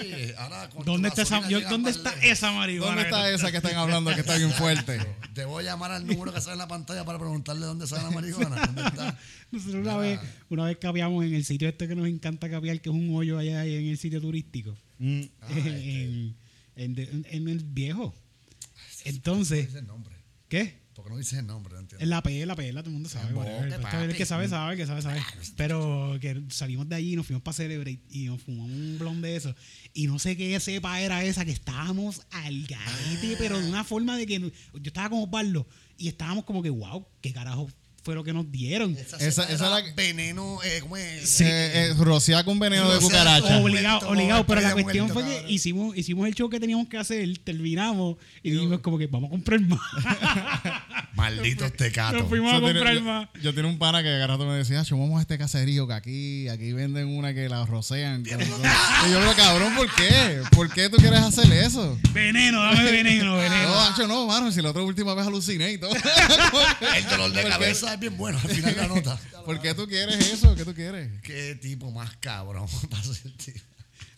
"Ey, 0.00 0.32
ahora 0.38 0.68
con 0.70 0.84
tu 0.84 0.92
¿Dónde 0.92 1.08
está, 1.08 1.22
esa, 1.22 1.48
yo- 1.48 1.60
¿dónde 1.68 1.90
está 1.90 2.10
lejos". 2.14 2.24
esa 2.30 2.52
marihuana? 2.52 2.88
¿Dónde 2.94 3.02
está 3.08 3.30
esa 3.30 3.50
que 3.50 3.56
están 3.58 3.74
hablando 3.76 4.14
que 4.14 4.20
está 4.20 4.36
bien 4.36 4.52
fuerte? 4.52 4.98
Te 5.34 5.44
voy 5.44 5.64
a 5.64 5.70
llamar 5.72 5.90
al 5.92 6.06
número 6.06 6.32
que 6.32 6.40
sale 6.40 6.52
en 6.54 6.58
la 6.58 6.68
pantalla 6.68 7.04
para 7.04 7.18
preguntarle 7.18 7.66
dónde 7.66 7.86
sale 7.86 8.02
la 8.04 8.10
marihuana. 8.10 8.64
¿Dónde 8.66 8.82
está? 8.82 9.18
Nosotros 9.50 9.76
una 9.82 9.96
vez, 9.96 10.20
una 10.48 10.64
vez 10.64 10.76
capeamos 10.78 11.24
en 11.24 11.34
el 11.34 11.44
sitio 11.44 11.68
este 11.68 11.86
que 11.88 11.94
nos 11.94 12.06
encanta 12.06 12.48
capear, 12.50 12.80
que 12.80 12.88
es 12.90 12.94
un 12.94 13.14
hoyo 13.14 13.38
allá 13.38 13.64
en 13.64 13.86
el 13.88 13.98
sitio 13.98 14.20
turístico. 14.20 14.76
Mm. 14.98 15.22
Ah, 15.42 15.46
en, 15.56 15.66
en- 15.66 16.36
en- 16.76 17.26
en 17.30 17.48
el 17.48 17.64
viejo. 17.64 18.14
No 18.14 18.82
Entonces, 19.04 19.66
dices 19.66 19.80
el 19.80 19.86
nombre. 19.86 20.16
¿qué? 20.48 20.84
Porque 20.94 21.10
no 21.10 21.18
dices 21.18 21.38
el 21.38 21.46
nombre, 21.46 21.74
no 21.74 21.80
entiendo. 21.80 22.02
En 22.02 22.08
la 22.08 22.22
pela, 22.22 22.46
la 22.46 22.56
pela, 22.56 22.80
todo 22.82 22.88
el 22.88 22.94
mundo 22.94 23.08
sabe. 23.10 23.28
El 23.28 24.14
que 24.16 24.24
sabe, 24.24 24.48
sabe, 24.48 24.72
el 24.72 24.78
que 24.78 24.86
sabe, 24.86 25.02
sabe. 25.02 25.20
Pero 25.56 26.16
que 26.20 26.42
salimos 26.48 26.88
de 26.88 26.94
allí 26.96 27.12
y 27.12 27.16
nos 27.16 27.26
fuimos 27.26 27.42
para 27.42 27.54
Celebrate 27.54 28.00
y 28.08 28.24
nos 28.26 28.40
fumamos 28.42 28.70
un 28.70 28.96
blond 28.98 29.22
de 29.22 29.36
eso. 29.36 29.54
Y 29.92 30.06
no 30.06 30.18
sé 30.18 30.36
qué 30.38 30.58
cepa 30.58 30.98
era 31.02 31.22
esa, 31.22 31.44
que 31.44 31.50
estábamos 31.52 32.22
al 32.30 32.62
garete, 32.66 33.36
pero 33.38 33.60
de 33.60 33.68
una 33.68 33.84
forma 33.84 34.16
de 34.16 34.26
que 34.26 34.38
no- 34.38 34.48
yo 34.48 34.86
estaba 34.86 35.10
como 35.10 35.26
Barlo 35.26 35.66
y 35.98 36.08
estábamos 36.08 36.44
como 36.44 36.62
que, 36.62 36.70
wow, 36.70 37.06
qué 37.20 37.30
carajo 37.32 37.68
fue 38.06 38.14
lo 38.14 38.22
que 38.22 38.32
nos 38.32 38.48
dieron. 38.52 38.96
Esa, 38.96 39.16
Esa- 39.16 39.42
esa 39.52 39.66
era 39.66 39.70
la 39.70 39.84
que- 39.84 39.92
veneno, 39.94 40.60
eh, 40.62 40.78
¿cómo 40.80 40.96
es? 40.96 41.28
Sí. 41.28 41.42
Eh, 41.42 41.88
eh, 41.90 41.94
rociar 41.98 42.44
con 42.44 42.56
veneno 42.56 42.88
de 42.88 43.00
cucaracha. 43.00 43.58
Obligado. 43.58 44.08
Obligado, 44.08 44.46
pero 44.46 44.60
la 44.60 44.72
cuestión 44.74 45.06
muerto, 45.06 45.14
fue 45.14 45.24
que 45.28 45.34
cabrón. 45.38 45.50
hicimos, 45.52 45.96
hicimos 45.96 46.28
el 46.28 46.34
show 46.36 46.48
que 46.48 46.60
teníamos 46.60 46.86
que 46.86 46.98
hacer, 46.98 47.36
terminamos 47.38 48.16
y 48.44 48.50
dijimos 48.52 48.78
como 48.78 48.96
que 48.96 49.08
vamos 49.08 49.26
a 49.26 49.30
comprar 49.32 49.60
más. 49.62 49.80
Malditos 51.16 51.72
tecatos. 51.72 52.20
Nos 52.20 52.28
fuimos 52.28 52.52
a 52.52 52.56
Yo 52.60 52.66
tenía- 52.66 52.82
comprar 52.82 53.00
más. 53.02 53.28
yo 53.42 53.54
tenía 53.54 53.70
un 53.70 53.78
pana 53.78 54.02
que 54.02 54.08
de 54.08 54.26
rato 54.26 54.44
me 54.46 54.54
decía, 54.54 54.80
"Acho, 54.80 54.98
vamos 54.98 55.18
a 55.18 55.22
este 55.22 55.38
caserío 55.38 55.86
que 55.88 55.94
aquí, 55.94 56.48
aquí 56.48 56.72
venden 56.72 57.08
una 57.08 57.32
que 57.34 57.48
la 57.48 57.64
rocean. 57.66 58.24
con- 58.24 58.36
con-". 58.38 58.60
y 59.08 59.12
yo, 59.12 59.18
pero 59.20 59.34
cabrón, 59.34 59.74
¿por 59.74 59.92
qué? 59.94 60.42
¿Por 60.52 60.70
qué 60.72 60.88
tú 60.90 60.98
quieres 60.98 61.20
hacer 61.20 61.50
eso? 61.52 61.98
Veneno, 62.12 62.62
dame 62.62 62.84
veneno, 62.90 63.36
veneno. 63.38 63.68
No, 63.68 63.80
Acho, 63.80 64.06
no, 64.06 64.26
mano, 64.26 64.52
si 64.52 64.60
la 64.62 64.70
otra 64.70 64.82
última 64.82 65.14
vez 65.14 65.26
aluciné 65.26 65.72
y 65.72 65.78
todo. 65.78 65.94
El 66.96 67.06
dolor 67.08 67.32
de 67.32 67.44
cabeza 67.44 67.94
es 67.94 68.00
bien 68.00 68.16
bueno 68.16 68.38
al 68.42 68.48
final 68.50 68.74
de 68.74 68.80
la 68.82 68.88
nota. 68.88 69.18
¿Por 69.44 69.60
qué 69.60 69.74
tú 69.74 69.86
quieres 69.86 70.16
eso? 70.32 70.54
¿Qué 70.54 70.64
tú 70.64 70.74
quieres? 70.74 71.10
Qué 71.22 71.54
tipo 71.54 71.90
más 71.92 72.16
cabrón 72.18 72.66
para 72.90 73.02
ser 73.02 73.32
tipo. 73.36 73.60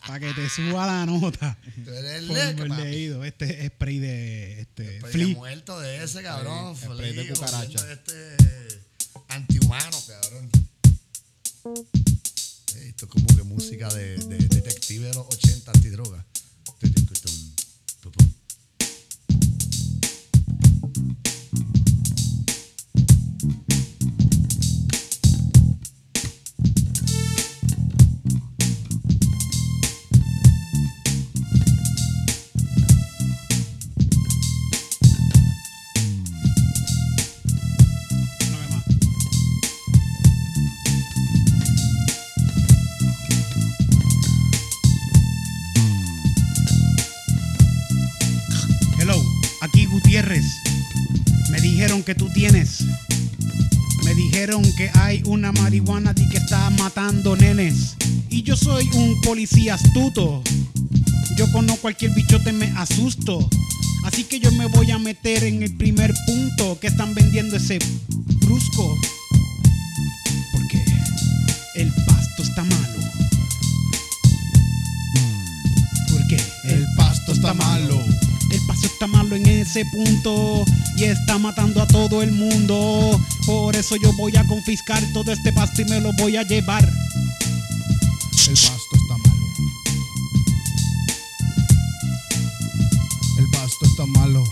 Para 0.05 0.19
que 0.19 0.33
te 0.33 0.49
suba 0.49 0.85
la 0.87 1.05
nota. 1.05 1.57
Tú 1.83 1.91
eres 1.91 2.23
leque, 2.23 2.61
el 2.63 2.69
leído, 2.77 3.23
este 3.25 3.67
spray 3.67 3.99
de 3.99 4.61
este 4.61 4.99
Spray 4.99 5.13
de 5.29 5.35
muerto 5.35 5.79
de 5.79 6.03
ese, 6.03 6.21
cabrón. 6.23 6.75
Spray- 6.75 6.93
spray 6.95 7.13
de 7.15 7.27
cucaracha. 7.33 7.91
Este 7.91 8.35
antihumano, 9.27 9.97
cabrón. 10.07 10.49
Esto 12.85 13.05
es 13.05 13.11
como 13.11 13.27
que 13.27 13.43
música 13.43 13.89
de, 13.93 14.17
de 14.17 14.37
detective 14.47 15.07
de 15.07 15.13
los 15.13 15.27
80 15.27 15.71
antidroga. 15.71 16.25
Que 52.09 52.15
tú 52.15 52.27
tienes. 52.33 52.85
Me 54.03 54.15
dijeron 54.15 54.63
que 54.75 54.89
hay 54.95 55.21
una 55.27 55.51
marihuana 55.51 56.15
que 56.15 56.37
está 56.37 56.67
matando 56.71 57.35
nenes. 57.35 57.97
Y 58.31 58.41
yo 58.41 58.57
soy 58.57 58.89
un 58.95 59.21
policía 59.21 59.75
astuto. 59.75 60.41
Yo 61.37 61.51
con 61.51 61.67
cualquier 61.67 62.15
bichote 62.15 62.51
me 62.51 62.65
asusto. 62.77 63.47
Así 64.05 64.23
que 64.23 64.39
yo 64.39 64.51
me 64.53 64.65
voy 64.65 64.89
a 64.89 64.97
meter 64.97 65.43
en 65.43 65.61
el 65.61 65.77
primer 65.77 66.11
punto 66.25 66.79
que 66.79 66.87
están 66.87 67.13
vendiendo 67.13 67.57
ese 67.57 67.77
brusco. 68.41 68.99
Porque 70.51 70.83
el 71.75 71.93
pasto 72.07 72.41
está 72.41 72.63
malo. 72.63 72.99
Porque 76.11 76.41
el 76.63 76.87
pasto 76.97 77.33
está 77.33 77.53
malo. 77.53 77.88
Ese 79.61 79.85
punto 79.85 80.65
y 80.97 81.03
está 81.03 81.37
matando 81.37 81.81
a 81.81 81.87
todo 81.87 82.21
el 82.21 82.31
mundo. 82.31 83.19
Por 83.45 83.75
eso 83.75 83.95
yo 83.97 84.13
voy 84.13 84.35
a 84.35 84.45
confiscar 84.45 85.03
todo 85.13 85.31
este 85.31 85.51
pasto 85.53 85.81
y 85.81 85.85
me 85.85 85.99
lo 85.99 86.13
voy 86.13 86.37
a 86.37 86.43
llevar. 86.43 86.83
El 88.47 88.53
pasto 88.53 88.95
está 88.95 89.17
malo. 89.17 89.47
El 93.37 93.49
pasto 93.49 93.85
está 93.85 94.05
malo. 94.05 94.43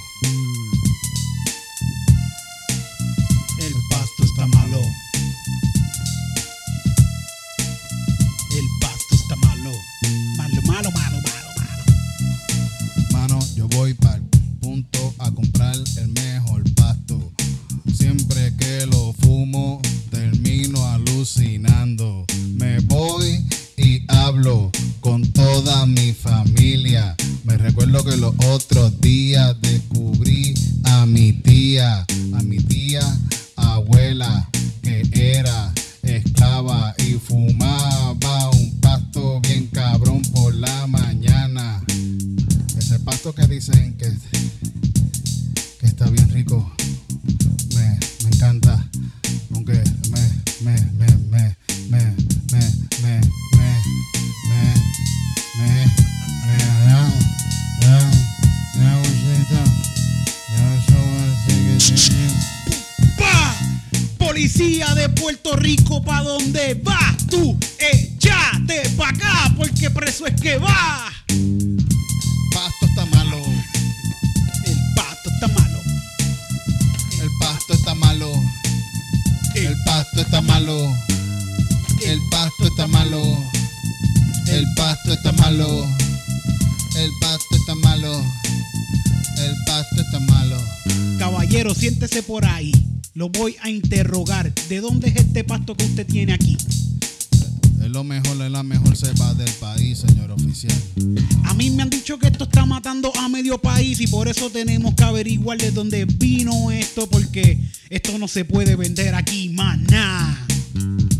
Se 108.37 108.45
puede 108.45 108.75
vender 108.75 109.15
aquí, 109.15 109.49
maná. 109.49 110.45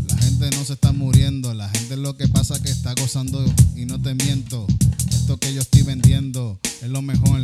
La 0.08 0.18
gente 0.18 0.52
no 0.56 0.64
se 0.64 0.74
está 0.74 0.92
muriendo, 0.92 1.52
la 1.56 1.68
gente 1.68 1.98
lo 1.98 2.16
que 2.16 2.28
pasa 2.28 2.62
que 2.62 2.70
está 2.70 2.94
gozando 2.94 3.44
y 3.76 3.88
no 3.88 4.00
te 4.00 4.14
miento. 4.14 4.68
Esto 5.10 5.40
que 5.40 5.52
yo 5.52 5.62
estoy 5.62 5.82
vendiendo 5.82 6.60
es 6.80 6.88
lo 6.88 7.02
mejor 7.02 7.42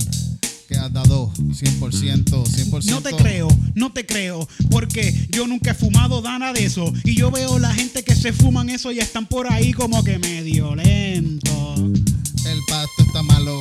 que 0.68 0.76
has 0.76 0.94
dado 0.94 1.34
100%, 1.34 2.46
100%. 2.46 2.86
No 2.86 3.02
te 3.02 3.16
creo, 3.16 3.48
no 3.74 3.92
te 3.92 4.06
creo, 4.06 4.48
porque 4.70 5.28
yo 5.32 5.48
nunca 5.48 5.72
he 5.72 5.74
fumado 5.74 6.22
nada 6.22 6.54
de 6.54 6.66
eso. 6.66 6.94
Y 7.04 7.16
yo 7.16 7.32
veo 7.32 7.58
la 7.58 7.74
gente 7.74 8.04
que 8.04 8.16
se 8.16 8.32
fuman 8.32 8.70
eso 8.70 8.92
y 8.92 9.00
están 9.00 9.26
por 9.26 9.52
ahí 9.52 9.74
como 9.74 10.04
que 10.04 10.20
medio 10.20 10.76
lento. 10.76 11.76
El 11.78 12.60
pasto 12.70 13.02
está 13.08 13.24
malo, 13.24 13.60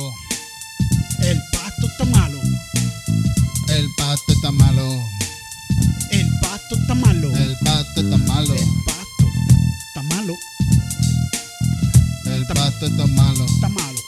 El 1.21 1.41
pasto 1.51 1.87
está 1.87 2.05
malo, 2.05 2.39
el 3.69 3.87
pasto 3.97 4.31
está 4.31 4.51
malo, 4.51 5.12
está 6.93 7.07
malo, 7.07 7.35
el 7.35 7.57
pasto 7.57 8.01
está 8.01 8.17
malo, 8.17 8.53
el 8.53 8.67
pasto 8.85 9.25
está 9.87 10.03
malo, 10.03 10.37
el 12.27 12.45
pasto 12.45 12.85
está 12.85 13.07
malo. 13.07 13.45
está 13.45 13.69
malo, 13.69 13.99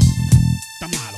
está 0.74 0.88
malo. 0.88 1.18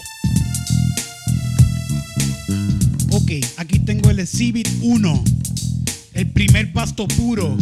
Ok, 3.12 3.32
aquí 3.58 3.80
tengo 3.80 4.10
el 4.10 4.20
Exhibit 4.20 4.70
1, 4.82 5.24
el 6.14 6.32
primer 6.32 6.72
pasto 6.72 7.06
puro. 7.08 7.58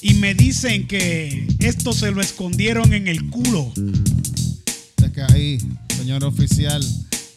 Y 0.00 0.14
me 0.14 0.34
dicen 0.34 0.88
que 0.88 1.46
esto 1.58 1.92
se 1.92 2.10
lo 2.12 2.22
escondieron 2.22 2.94
en 2.94 3.08
el 3.08 3.28
culo. 3.28 3.72
Es 5.04 5.10
que 5.12 5.22
ahí, 5.22 5.58
señor 5.96 6.24
oficial, 6.24 6.82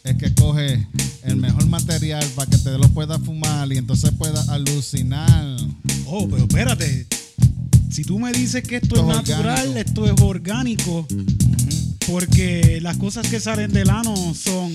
es 0.06 0.16
que 0.16 0.34
coge 0.34 0.86
el 1.24 1.36
mejor 1.36 1.66
material 1.66 2.24
para 2.34 2.50
que 2.50 2.58
te 2.58 2.78
lo 2.78 2.88
puedas 2.88 3.20
fumar 3.22 3.72
y 3.72 3.78
entonces 3.78 4.12
puedas 4.16 4.48
alucinar. 4.48 5.56
Oh, 6.06 6.28
pero 6.28 6.44
espérate. 6.44 7.06
Si 7.90 8.04
tú 8.04 8.18
me 8.18 8.32
dices 8.32 8.62
que 8.62 8.76
esto, 8.76 8.96
Esto 8.96 9.10
es 9.10 9.18
es 9.18 9.28
natural, 9.28 9.76
esto 9.76 10.06
es 10.06 10.20
orgánico, 10.20 11.06
porque 12.06 12.78
las 12.80 12.96
cosas 12.98 13.26
que 13.28 13.40
salen 13.40 13.72
del 13.72 13.90
ano 13.90 14.14
son 14.34 14.72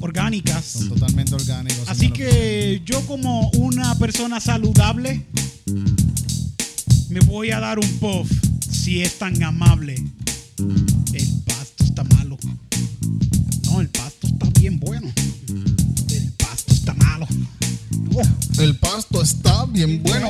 orgánicas. 0.00 0.64
Son 0.64 0.88
totalmente 0.88 1.34
orgánicos. 1.34 1.88
Así 1.88 2.10
que 2.10 2.82
yo 2.84 3.00
como 3.06 3.50
una 3.50 3.96
persona 3.98 4.40
saludable 4.40 5.24
me 7.08 7.20
voy 7.20 7.50
a 7.52 7.60
dar 7.60 7.78
un 7.78 7.88
puff 7.98 8.30
si 8.68 9.02
es 9.02 9.18
tan 9.18 9.40
amable. 9.42 9.94
El 11.12 11.30
El 18.58 18.76
pasto 18.76 19.22
está 19.22 19.64
bien 19.66 20.02
bueno. 20.02 20.28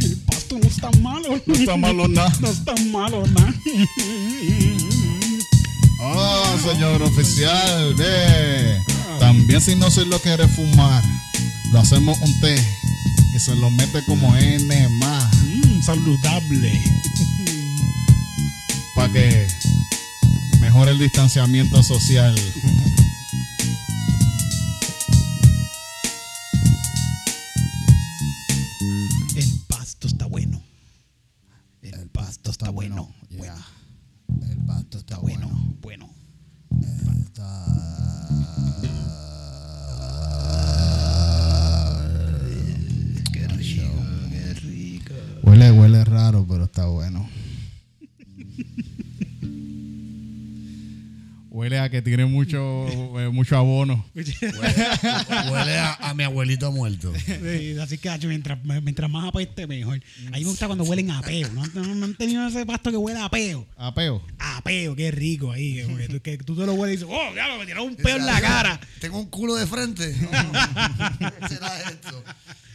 el 0.00 0.16
pasto 0.26 0.58
no 0.58 0.66
está 0.68 0.90
malo. 1.00 1.28
No 1.46 1.54
está 1.54 1.76
malo 1.76 2.08
nada. 2.08 2.32
No 2.40 2.48
está 2.48 2.74
malo 2.92 3.26
nada. 3.28 3.54
Ah, 6.00 6.56
señor 6.62 7.02
oficial, 7.02 7.94
ve. 7.94 8.78
También 9.18 9.60
si 9.60 9.74
no 9.74 9.90
se 9.90 10.04
lo 10.04 10.18
quiere 10.20 10.46
fumar, 10.46 11.02
lo 11.72 11.80
hacemos 11.80 12.18
un 12.20 12.40
té 12.40 12.54
y 13.34 13.38
se 13.38 13.54
lo 13.56 13.70
mete 13.70 14.04
como 14.04 14.36
N 14.36 14.88
más 15.00 15.24
Mm, 15.42 15.82
saludable. 15.82 16.82
para 18.94 19.12
que 19.12 19.46
mejore 20.60 20.90
el 20.92 20.98
distanciamiento 20.98 21.82
social. 21.82 22.34
que 51.96 52.02
tiene 52.02 52.26
mucho, 52.26 52.86
eh, 53.20 53.28
mucho 53.30 53.56
abono. 53.56 54.04
Huele 54.14 55.78
a, 55.78 55.94
a 55.94 56.14
mi 56.14 56.24
abuelito 56.24 56.70
muerto. 56.72 57.12
Sí, 57.24 57.78
así 57.80 57.96
que 57.98 58.10
mientras, 58.26 58.62
mientras 58.64 59.10
más 59.10 59.26
apeste 59.28 59.66
mejor. 59.66 60.00
A 60.26 60.30
mí 60.30 60.40
me 60.40 60.44
gusta 60.44 60.66
cuando 60.66 60.84
huelen 60.84 61.10
a 61.10 61.22
peo. 61.22 61.48
¿No, 61.52 61.66
no, 61.68 61.94
no 61.94 62.04
han 62.04 62.14
tenido 62.16 62.46
ese 62.48 62.66
pasto 62.66 62.90
que 62.90 62.96
huele 62.98 63.18
a 63.20 63.30
peo? 63.30 63.66
Apeo. 63.76 64.22
A 64.38 64.60
peo, 64.62 64.94
qué 64.94 65.10
rico 65.10 65.50
ahí. 65.52 65.76
Que, 65.76 65.96
que 65.96 66.08
tú- 66.08 66.20
que 66.20 66.38
tú 66.38 66.54
te 66.56 66.66
lo 66.66 66.74
hueles 66.74 66.96
y 67.00 67.04
dices, 67.04 67.16
oh, 67.18 67.34
ya 67.34 67.56
me 67.56 67.64
tiraron 67.64 67.88
un 67.88 67.96
peo 67.96 68.16
en 68.16 68.26
la 68.26 68.40
cara. 68.40 68.78
Tengo 69.00 69.18
un 69.18 69.26
culo 69.30 69.54
de 69.54 69.66
frente. 69.66 70.14
No, 71.20 71.32
¿Qué 71.40 71.48
será 71.48 71.78
esto? 71.90 72.22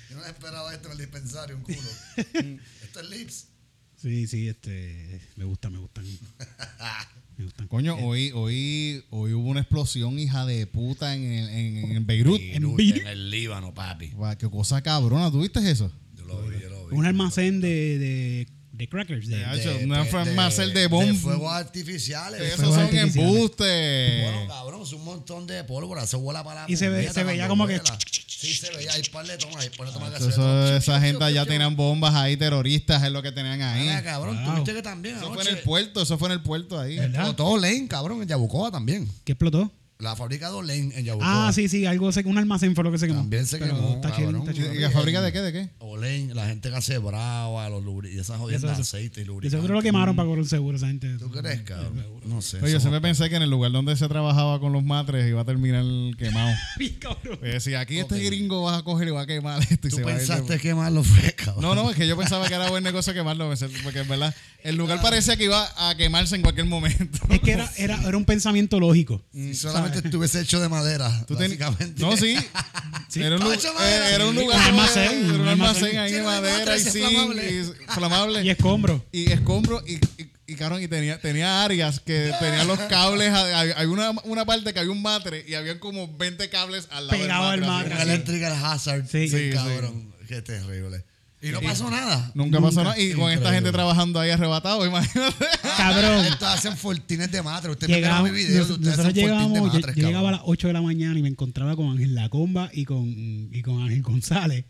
Yo 0.10 0.16
no 0.18 0.26
esperaba 0.26 0.74
esto 0.74 0.88
en 0.88 0.92
el 0.94 0.98
dispensario, 0.98 1.58
un 1.58 1.64
culo. 1.64 1.78
Esto 2.84 3.00
es 3.02 3.10
lips. 3.10 3.48
Sí, 4.02 4.26
sí, 4.28 4.48
este. 4.48 5.22
Me 5.36 5.46
gusta, 5.46 5.70
me 5.70 5.78
gustan. 5.78 6.06
Coño, 7.68 7.96
hoy, 7.96 8.32
hoy, 8.34 9.04
hoy 9.10 9.34
hubo 9.34 9.50
una 9.50 9.62
explosión, 9.62 10.20
hija 10.20 10.46
de 10.46 10.68
puta, 10.68 11.16
en, 11.16 11.24
el- 11.24 11.50
en, 11.50 11.92
en 11.98 12.06
Beirut. 12.06 12.40
En 12.40 13.08
el 13.08 13.30
Líbano, 13.30 13.74
papi. 13.74 14.12
Qué 14.38 14.50
cosa 14.50 14.82
cabrona, 14.82 15.32
¿tú 15.32 15.42
viste 15.42 15.60
eso? 15.70 15.92
Yo 16.16 16.26
lo 16.26 16.42
vi, 16.48 16.60
yo 16.62 16.70
lo 16.70 16.88
vi. 16.88 16.96
Un 16.96 17.06
almacén 17.06 17.62
de, 17.62 17.98
de, 18.00 18.48
de 18.82 18.88
crackers. 18.90 19.28
De, 19.28 19.38
De- 19.38 19.78
de- 19.78 19.86
una 19.86 20.04
farmacia 20.06 20.66
de 20.68 20.90
bomb- 20.90 21.06
De 21.08 21.14
fuegos 21.14 21.54
artificiales. 21.54 22.42
Esos 22.42 22.56
fuegos 22.58 22.76
son 22.76 22.84
artificiales. 22.86 23.16
embustes. 23.34 24.24
Bueno, 24.32 24.48
cabrón, 24.48 24.82
es 24.82 24.94
un 24.94 25.04
montón 25.06 25.46
de 25.48 25.64
pólvora. 25.64 26.08
Se 26.08 26.18
vuela 26.18 26.44
para 26.44 26.62
la 26.66 26.72
Y 26.72 26.76
se 26.76 26.90
ve- 26.90 27.12
se 27.14 27.24
veía 27.24 27.48
como 27.48 27.68
que-. 27.68 27.80
Sí, 28.28 28.56
se 28.56 28.72
veía 28.76 28.92
ahí 28.94 29.04
par 29.12 29.26
de 29.28 29.38
tomas. 29.38 29.58
Ahí 29.64 29.70
par 29.70 29.86
de 29.88 29.94
tomas 29.94 30.20
de 30.20 30.28
Eso- 30.30 30.76
esa 30.76 31.00
gente 31.00 31.32
ya 31.32 31.46
tenían 31.46 31.76
bombas 31.76 32.16
ahí, 32.16 32.36
terroristas, 32.38 33.04
es 33.04 33.12
lo 33.12 33.22
que 33.22 33.32
tenían 33.32 33.62
ahí. 33.62 33.82
Mira, 33.84 34.02
cabrón, 34.04 34.36
Wow. 34.44 34.54
tuviste 34.56 34.74
que 34.74 34.82
también. 34.82 35.16
Eso 35.18 35.26
fue 35.28 35.34
anoche 35.36 35.50
en 35.52 35.58
el 35.58 35.64
puerto, 35.64 36.02
eso 36.02 36.18
fue 36.18 36.28
en 36.30 36.32
el 36.34 36.42
puerto 36.42 36.80
ahí. 36.80 36.98
¿Verdad? 36.98 37.36
Todo 37.36 37.58
Lane, 37.58 37.88
cabrón, 37.88 38.24
en 38.24 38.28
Yabucoa 38.28 38.72
también. 38.72 39.08
¿Qué 39.24 39.34
explotó? 39.34 39.72
La 40.02 40.16
fábrica 40.16 40.48
de 40.50 40.56
Olane 40.56 40.92
en 40.98 41.06
Yabucoa. 41.06 41.48
Ah, 41.48 41.54
sí, 41.54 41.68
sí, 41.70 41.86
algo, 41.86 42.12
se- 42.12 42.22
un 42.26 42.38
almacén 42.38 42.74
fue 42.76 42.84
lo 42.84 42.92
que 42.92 42.98
se 42.98 43.08
quemó. 43.08 43.20
También 43.20 43.46
se 43.46 43.58
Pero 43.60 43.76
quemó, 43.76 43.96
Está 43.96 44.16
chido, 44.16 44.32
cabrón. 44.32 44.42
está 44.50 44.54
chido. 44.54 44.74
¿Y 44.74 44.80
la 44.80 44.90
fábrica 44.92 45.22
de 45.22 45.32
qué? 45.32 45.42
¿De 45.42 45.54
qué? 45.54 45.70
Olane, 45.80 46.34
la 46.34 46.48
gente 46.48 46.70
que 46.70 46.76
hace 46.76 46.98
brava, 46.98 47.70
los 47.70 47.84
lubri 47.84 48.10
y 48.16 48.20
esas 48.20 48.38
jodidas 48.40 48.62
de 48.64 48.72
Eso- 48.72 48.82
aceite 48.82 49.22
y 49.22 49.26
lubricantes. 49.26 49.60
seguro 49.60 49.76
lo 49.76 49.82
quemaron 49.82 50.16
para 50.16 50.26
cobrar 50.26 50.42
un 50.44 50.50
seguro 50.50 50.78
esa 50.78 50.88
gente. 50.88 51.08
¿Tú 51.20 51.30
crees, 51.30 51.62
cabrón? 51.62 52.04
No 52.26 52.42
sé. 52.42 52.58
Oye, 52.58 52.72
yo 52.72 52.78
eso- 52.78 52.80
siempre 52.82 53.02
pensé 53.02 53.30
que 53.30 53.36
en 53.36 53.44
el 53.44 53.50
lugar 53.50 53.72
donde 53.72 53.96
se 53.96 54.08
trabajaba 54.08 54.60
con 54.60 54.74
los 54.74 54.84
matres 54.84 55.28
iba 55.30 55.42
a 55.42 55.46
terminar 55.46 55.84
quemado. 56.18 56.52
Bien, 56.80 56.96
cabrón. 57.00 57.40
Si 57.60 57.76
aquí 57.76 58.00
este 58.00 58.20
gringo 58.24 58.64
vas 58.64 58.80
a 58.80 58.84
coger 58.84 59.08
y 59.08 59.12
va 59.12 59.22
a 59.22 59.28
quemar 59.28 59.60
esto 59.70 59.88
y 59.88 59.92
¿Tú 59.92 59.98
se 59.98 60.04
va 60.04 60.14
a 60.14 60.18
pensaste 60.18 60.58
que 60.60 60.74
mal 60.74 60.94
lo 60.96 61.04
fue, 61.04 61.32
cabrón? 61.34 61.62
No, 61.62 61.76
no, 61.76 61.92
es 61.92 61.96
que 61.96 62.08
yo 62.08 62.18
pensaba 62.18 62.48
que 62.48 62.56
era 62.56 62.70
buen 62.70 62.84
negocio 62.84 63.14
quemarlo, 63.14 63.52
porque 63.84 64.00
en 64.00 64.08
verdad 64.08 64.34
el 64.64 64.76
lugar 64.76 65.02
parecía 65.02 65.36
que 65.38 65.44
iba 65.46 65.68
a 65.90 65.96
quemarse 65.96 66.36
en 66.36 66.42
cualquier 66.42 66.66
momento. 66.68 67.20
Es 67.30 67.40
que 67.42 67.52
era, 67.52 67.70
era, 67.78 68.02
era 68.08 68.18
un 68.18 68.26
pensamiento 68.26 68.80
lógico. 68.80 69.22
Si 69.34 69.54
solamente 69.56 69.91
estuviese 70.00 70.42
hecho 70.42 70.60
de 70.60 70.70
madera, 70.70 71.10
Tú 71.28 71.36
ten- 71.36 71.48
básicamente. 71.48 72.02
No, 72.02 72.16
sí. 72.18 72.36
Era, 73.16 73.36
un, 73.36 73.44
eh, 73.44 74.12
era 74.14 74.26
un 74.26 74.34
sí. 74.36 74.40
lugar. 74.42 74.58
Un 74.60 74.66
almacén, 74.68 75.26
Era 75.26 75.34
un 75.34 75.48
almacén 75.48 75.98
ahí 75.98 76.12
de 76.14 76.22
madera 76.24 76.78
y 76.78 76.80
zinc 76.80 77.10
flamable. 77.10 77.52
y 77.52 77.64
flamable. 77.92 78.44
Y 78.44 78.50
escombro. 78.50 79.06
y 79.12 79.32
escombros 79.32 79.84
y, 79.86 79.96
y, 79.96 80.32
y, 80.48 80.56
cabrón, 80.56 80.82
y 80.82 80.88
tenía, 80.88 81.20
tenía 81.20 81.64
áreas 81.64 82.00
que 82.00 82.34
tenían 82.40 82.68
los 82.68 82.80
cables. 82.80 83.34
Hay, 83.34 83.86
una, 83.88 84.12
una 84.24 84.46
parte 84.46 84.74
que 84.74 84.80
había 84.80 84.92
un 84.92 85.02
matre 85.02 85.44
y 85.48 85.56
habían 85.56 85.80
como 85.80 86.08
20 86.18 86.50
cables 86.50 86.88
al 86.92 87.08
lado 87.08 87.20
Pegado 87.20 87.50
al 87.50 87.60
del 87.60 87.70
matre, 87.70 87.94
así. 87.94 88.02
así. 88.04 88.12
electrical 88.12 88.54
hazard. 88.66 89.08
Sí. 89.10 89.28
Sí, 89.28 89.38
Sí, 89.38 89.50
cabrón. 89.54 90.14
Qué 90.28 90.42
terrible. 90.42 91.04
Y 91.42 91.50
no 91.50 91.60
pasó 91.62 91.90
nada. 91.90 92.32
Nunca 92.36 92.62
pasó 92.62 92.84
nada. 92.84 93.00
Y 93.00 93.14
con 93.14 93.32
esta 93.32 93.52
gente 93.52 93.72
trabajando 93.72 94.20
ahí 94.20 94.30
arrebatado, 94.30 94.86
imagínate. 94.86 95.46
Cabrón. 95.78 96.26
Estos 96.26 96.48
hacen 96.48 96.78
fortines 96.78 97.32
de 97.32 97.42
matre. 97.42 97.72
Usted 97.72 97.88
me 97.88 97.96
Llegamos, 97.96 98.20
graba 98.24 98.32
mi 98.32 98.38
video. 98.46 98.60
nos- 98.60 98.70
Ustedes 98.72 98.98
nosotros 98.98 99.16
hacen 99.16 99.30
fortín 99.38 99.54
de 99.54 99.62
matres, 99.62 99.96
yo 99.96 100.08
llegaba 100.08 100.30
a 100.30 100.32
las 100.34 100.42
8 100.46 100.68
de 100.68 100.74
la 100.74 100.82
mañana 100.82 101.18
y 101.18 101.22
me 101.24 101.30
encontraba 101.30 101.76
con 101.76 101.90
Ángel 101.90 102.14
Lacomba 102.14 102.70
y 102.74 102.86
con, 102.86 103.08
y 103.08 103.62
con 103.64 103.82
Ángel 103.82 104.02
González. 104.04 104.66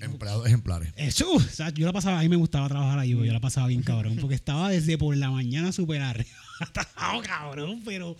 Empleados 0.00 0.46
ejemplares. 0.46 0.92
Eso, 0.96 1.32
o 1.32 1.40
sea, 1.40 1.70
yo 1.70 1.86
la 1.86 1.92
pasaba, 1.92 2.18
a 2.18 2.22
mí 2.22 2.28
me 2.28 2.36
gustaba 2.36 2.68
trabajar 2.68 2.98
ahí, 2.98 3.10
yo 3.10 3.24
la 3.32 3.40
pasaba 3.40 3.68
bien 3.68 3.82
cabrón, 3.82 4.16
porque 4.20 4.34
estaba 4.34 4.68
desde 4.68 4.98
por 4.98 5.16
la 5.16 5.30
mañana 5.30 5.70
súper 5.72 6.02
arrebatado, 6.02 7.22
cabrón, 7.24 7.80
pero 7.84 8.16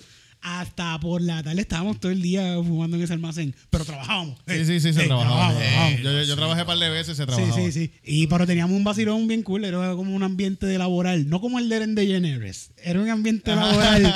hasta 0.47 1.01
por 1.01 1.23
la 1.23 1.43
tarde 1.43 1.63
estábamos 1.63 1.99
todo 1.99 2.13
el 2.13 2.21
día 2.21 2.55
fumando 2.57 2.97
en 2.99 3.03
ese 3.03 3.15
almacén, 3.15 3.55
pero 3.71 3.85
trabajábamos. 3.85 4.39
Sí, 4.47 4.65
sí, 4.67 4.79
sí, 4.81 4.93
se 4.93 5.05
Eh, 5.05 5.07
trabajaba. 5.07 5.55
Eh, 5.59 6.01
yo, 6.03 6.13
yo, 6.13 6.23
yo 6.23 6.37
trabajé 6.37 6.61
un 6.61 6.67
par 6.67 6.79
de 6.79 6.91
veces 6.91 7.15
y 7.15 7.17
se 7.17 7.23
Sí, 7.23 7.27
trabajaba. 7.27 7.57
sí, 7.57 7.73
sí. 7.73 7.93
Y 8.05 8.27
pero 8.27 8.47
teníamos 8.47 8.77
un 8.77 8.85
vacilón 8.85 9.27
bien 9.27 9.43
cool, 9.43 9.65
era 9.65 9.95
como 9.97 10.15
un 10.15 10.23
ambiente 10.23 10.67
de 10.67 10.77
laboral, 10.79 11.29
no 11.31 11.41
como 11.41 11.59
el 11.59 11.69
de 11.71 11.77
Ellen 11.79 11.95
DeGeneres, 11.95 12.73
era 12.77 13.01
un 13.01 13.09
ambiente 13.09 13.51
laboral. 13.57 14.15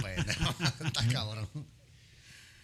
Pues, 0.00 0.18
Estás 0.86 1.06
cabrón. 1.12 1.46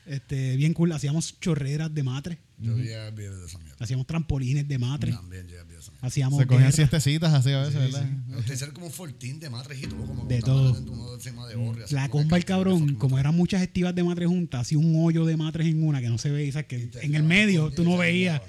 este, 0.07 0.57
bien 0.57 0.72
cool, 0.74 0.90
hacíamos 0.92 1.38
chorreras 1.40 1.92
de 1.94 2.03
matre, 2.03 2.38
Yo 2.59 2.74
vi 2.74 2.88
el 2.88 3.12
video 3.12 3.38
de 3.38 3.46
esa 3.46 3.59
mierda. 3.59 3.77
hacíamos 3.79 4.07
trampolines 4.07 4.66
de 4.66 4.79
matre, 4.79 5.12
También 5.12 5.46
yo 5.48 5.57
de 6.01 6.07
hacíamos 6.07 6.38
Se 6.40 6.46
cogían 6.46 6.62
guerra. 6.64 6.72
siestecitas 6.77 7.35
así 7.35 7.51
a 7.53 7.61
veces, 7.61 7.74
¿verdad? 7.74 8.07
Ustedes 8.31 8.51
hicieron 8.55 8.74
como 8.74 8.87
un 8.87 8.92
fortín 8.92 9.40
de 9.40 9.51
matres 9.51 9.79
y 9.83 9.87
todo, 9.87 10.07
como 10.07 10.24
De 10.27 10.40
todo. 10.40 10.72
de 11.16 11.85
así, 11.85 11.94
La 11.94 12.09
comba 12.09 12.37
el 12.37 12.44
cabrón, 12.44 12.94
como 12.96 13.18
eran 13.18 13.35
muchas 13.35 13.62
estivas 13.62 13.94
de 13.94 14.05
matres 14.05 14.29
juntas, 14.29 14.61
hacía 14.62 14.79
un 14.79 14.94
hoyo 15.05 15.24
de 15.24 15.37
matres 15.37 15.66
en 15.66 15.83
una 15.83 16.01
que 16.01 16.09
no 16.09 16.18
se 16.18 16.31
veía, 16.31 16.62
que 16.64 16.90
en 17.03 17.14
el 17.14 17.22
medio 17.22 17.70
tú 17.70 17.85
no 17.85 17.96
veías. 17.96 18.40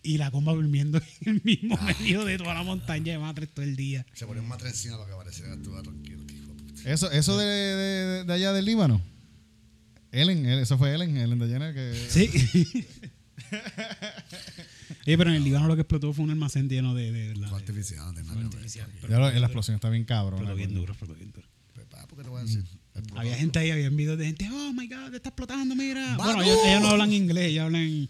Y 0.00 0.16
la 0.16 0.30
comba 0.30 0.52
durmiendo 0.54 0.98
en 1.22 1.34
el 1.36 1.42
mismo 1.44 1.76
medio 1.82 2.24
de 2.24 2.38
toda 2.38 2.54
la 2.54 2.62
montaña 2.62 3.12
de 3.12 3.18
matres 3.18 3.48
todo 3.52 3.64
el 3.64 3.74
día. 3.76 4.06
Se 4.14 4.26
ponía 4.26 4.40
un 4.42 4.48
matre 4.48 4.68
encima 4.68 4.96
para 4.96 5.10
que 5.10 5.16
pareciera 5.16 5.54
estuviera 5.54 5.82
tranquilo. 5.82 6.24
que 6.26 6.34
hijo 6.34 6.46
de 6.54 6.62
puta. 6.62 6.90
Eso, 6.92 7.10
eso 7.10 7.36
de, 7.36 7.44
de, 7.46 8.24
de 8.24 8.32
allá 8.32 8.52
del 8.52 8.64
Líbano. 8.64 9.02
Ellen, 10.12 10.46
él- 10.46 10.60
eso 10.60 10.78
fue 10.78 10.94
Ellen, 10.94 11.16
Ellen 11.16 11.38
DeGeneres 11.38 11.74
que... 11.74 12.10
Sí. 12.10 12.86
Oye, 15.08 15.16
pero 15.16 15.30
en 15.30 15.36
el 15.36 15.44
Líbano 15.44 15.68
lo 15.68 15.74
que 15.74 15.80
explotó 15.80 16.12
fue 16.12 16.22
un 16.24 16.30
almacén 16.30 16.68
lleno 16.68 16.94
de. 16.94 17.10
de, 17.10 17.32
de- 17.32 17.46
artificial, 17.46 18.12
tiene 18.12 18.28
nada 18.28 19.32
la 19.32 19.46
explosión 19.46 19.74
está 19.76 19.88
bien 19.88 20.04
cabrón. 20.04 20.40
explotó 20.40 20.54
bien 20.54 20.74
duro, 20.74 20.92
explotó 20.92 21.14
bien 21.14 21.32
duro. 21.32 21.48
Pues, 21.74 21.86
¿por 22.06 22.18
qué 22.18 22.24
te 22.24 22.28
voy 22.28 22.40
a 22.40 22.44
decir? 22.44 22.62
Explotó. 22.94 23.18
Había 23.20 23.36
gente 23.36 23.58
ahí, 23.58 23.70
había 23.70 23.88
videos 23.88 24.18
de 24.18 24.26
gente, 24.26 24.50
oh 24.52 24.72
my 24.74 24.86
god, 24.86 25.14
está 25.14 25.30
explotando, 25.30 25.74
mira. 25.74 26.14
¡Vamos! 26.18 26.26
Bueno, 26.34 26.42
ellos, 26.42 26.58
ellos 26.66 26.82
no 26.82 26.88
hablan 26.88 27.10
inglés, 27.12 27.46
ellos 27.46 27.64
hablan. 27.64 28.08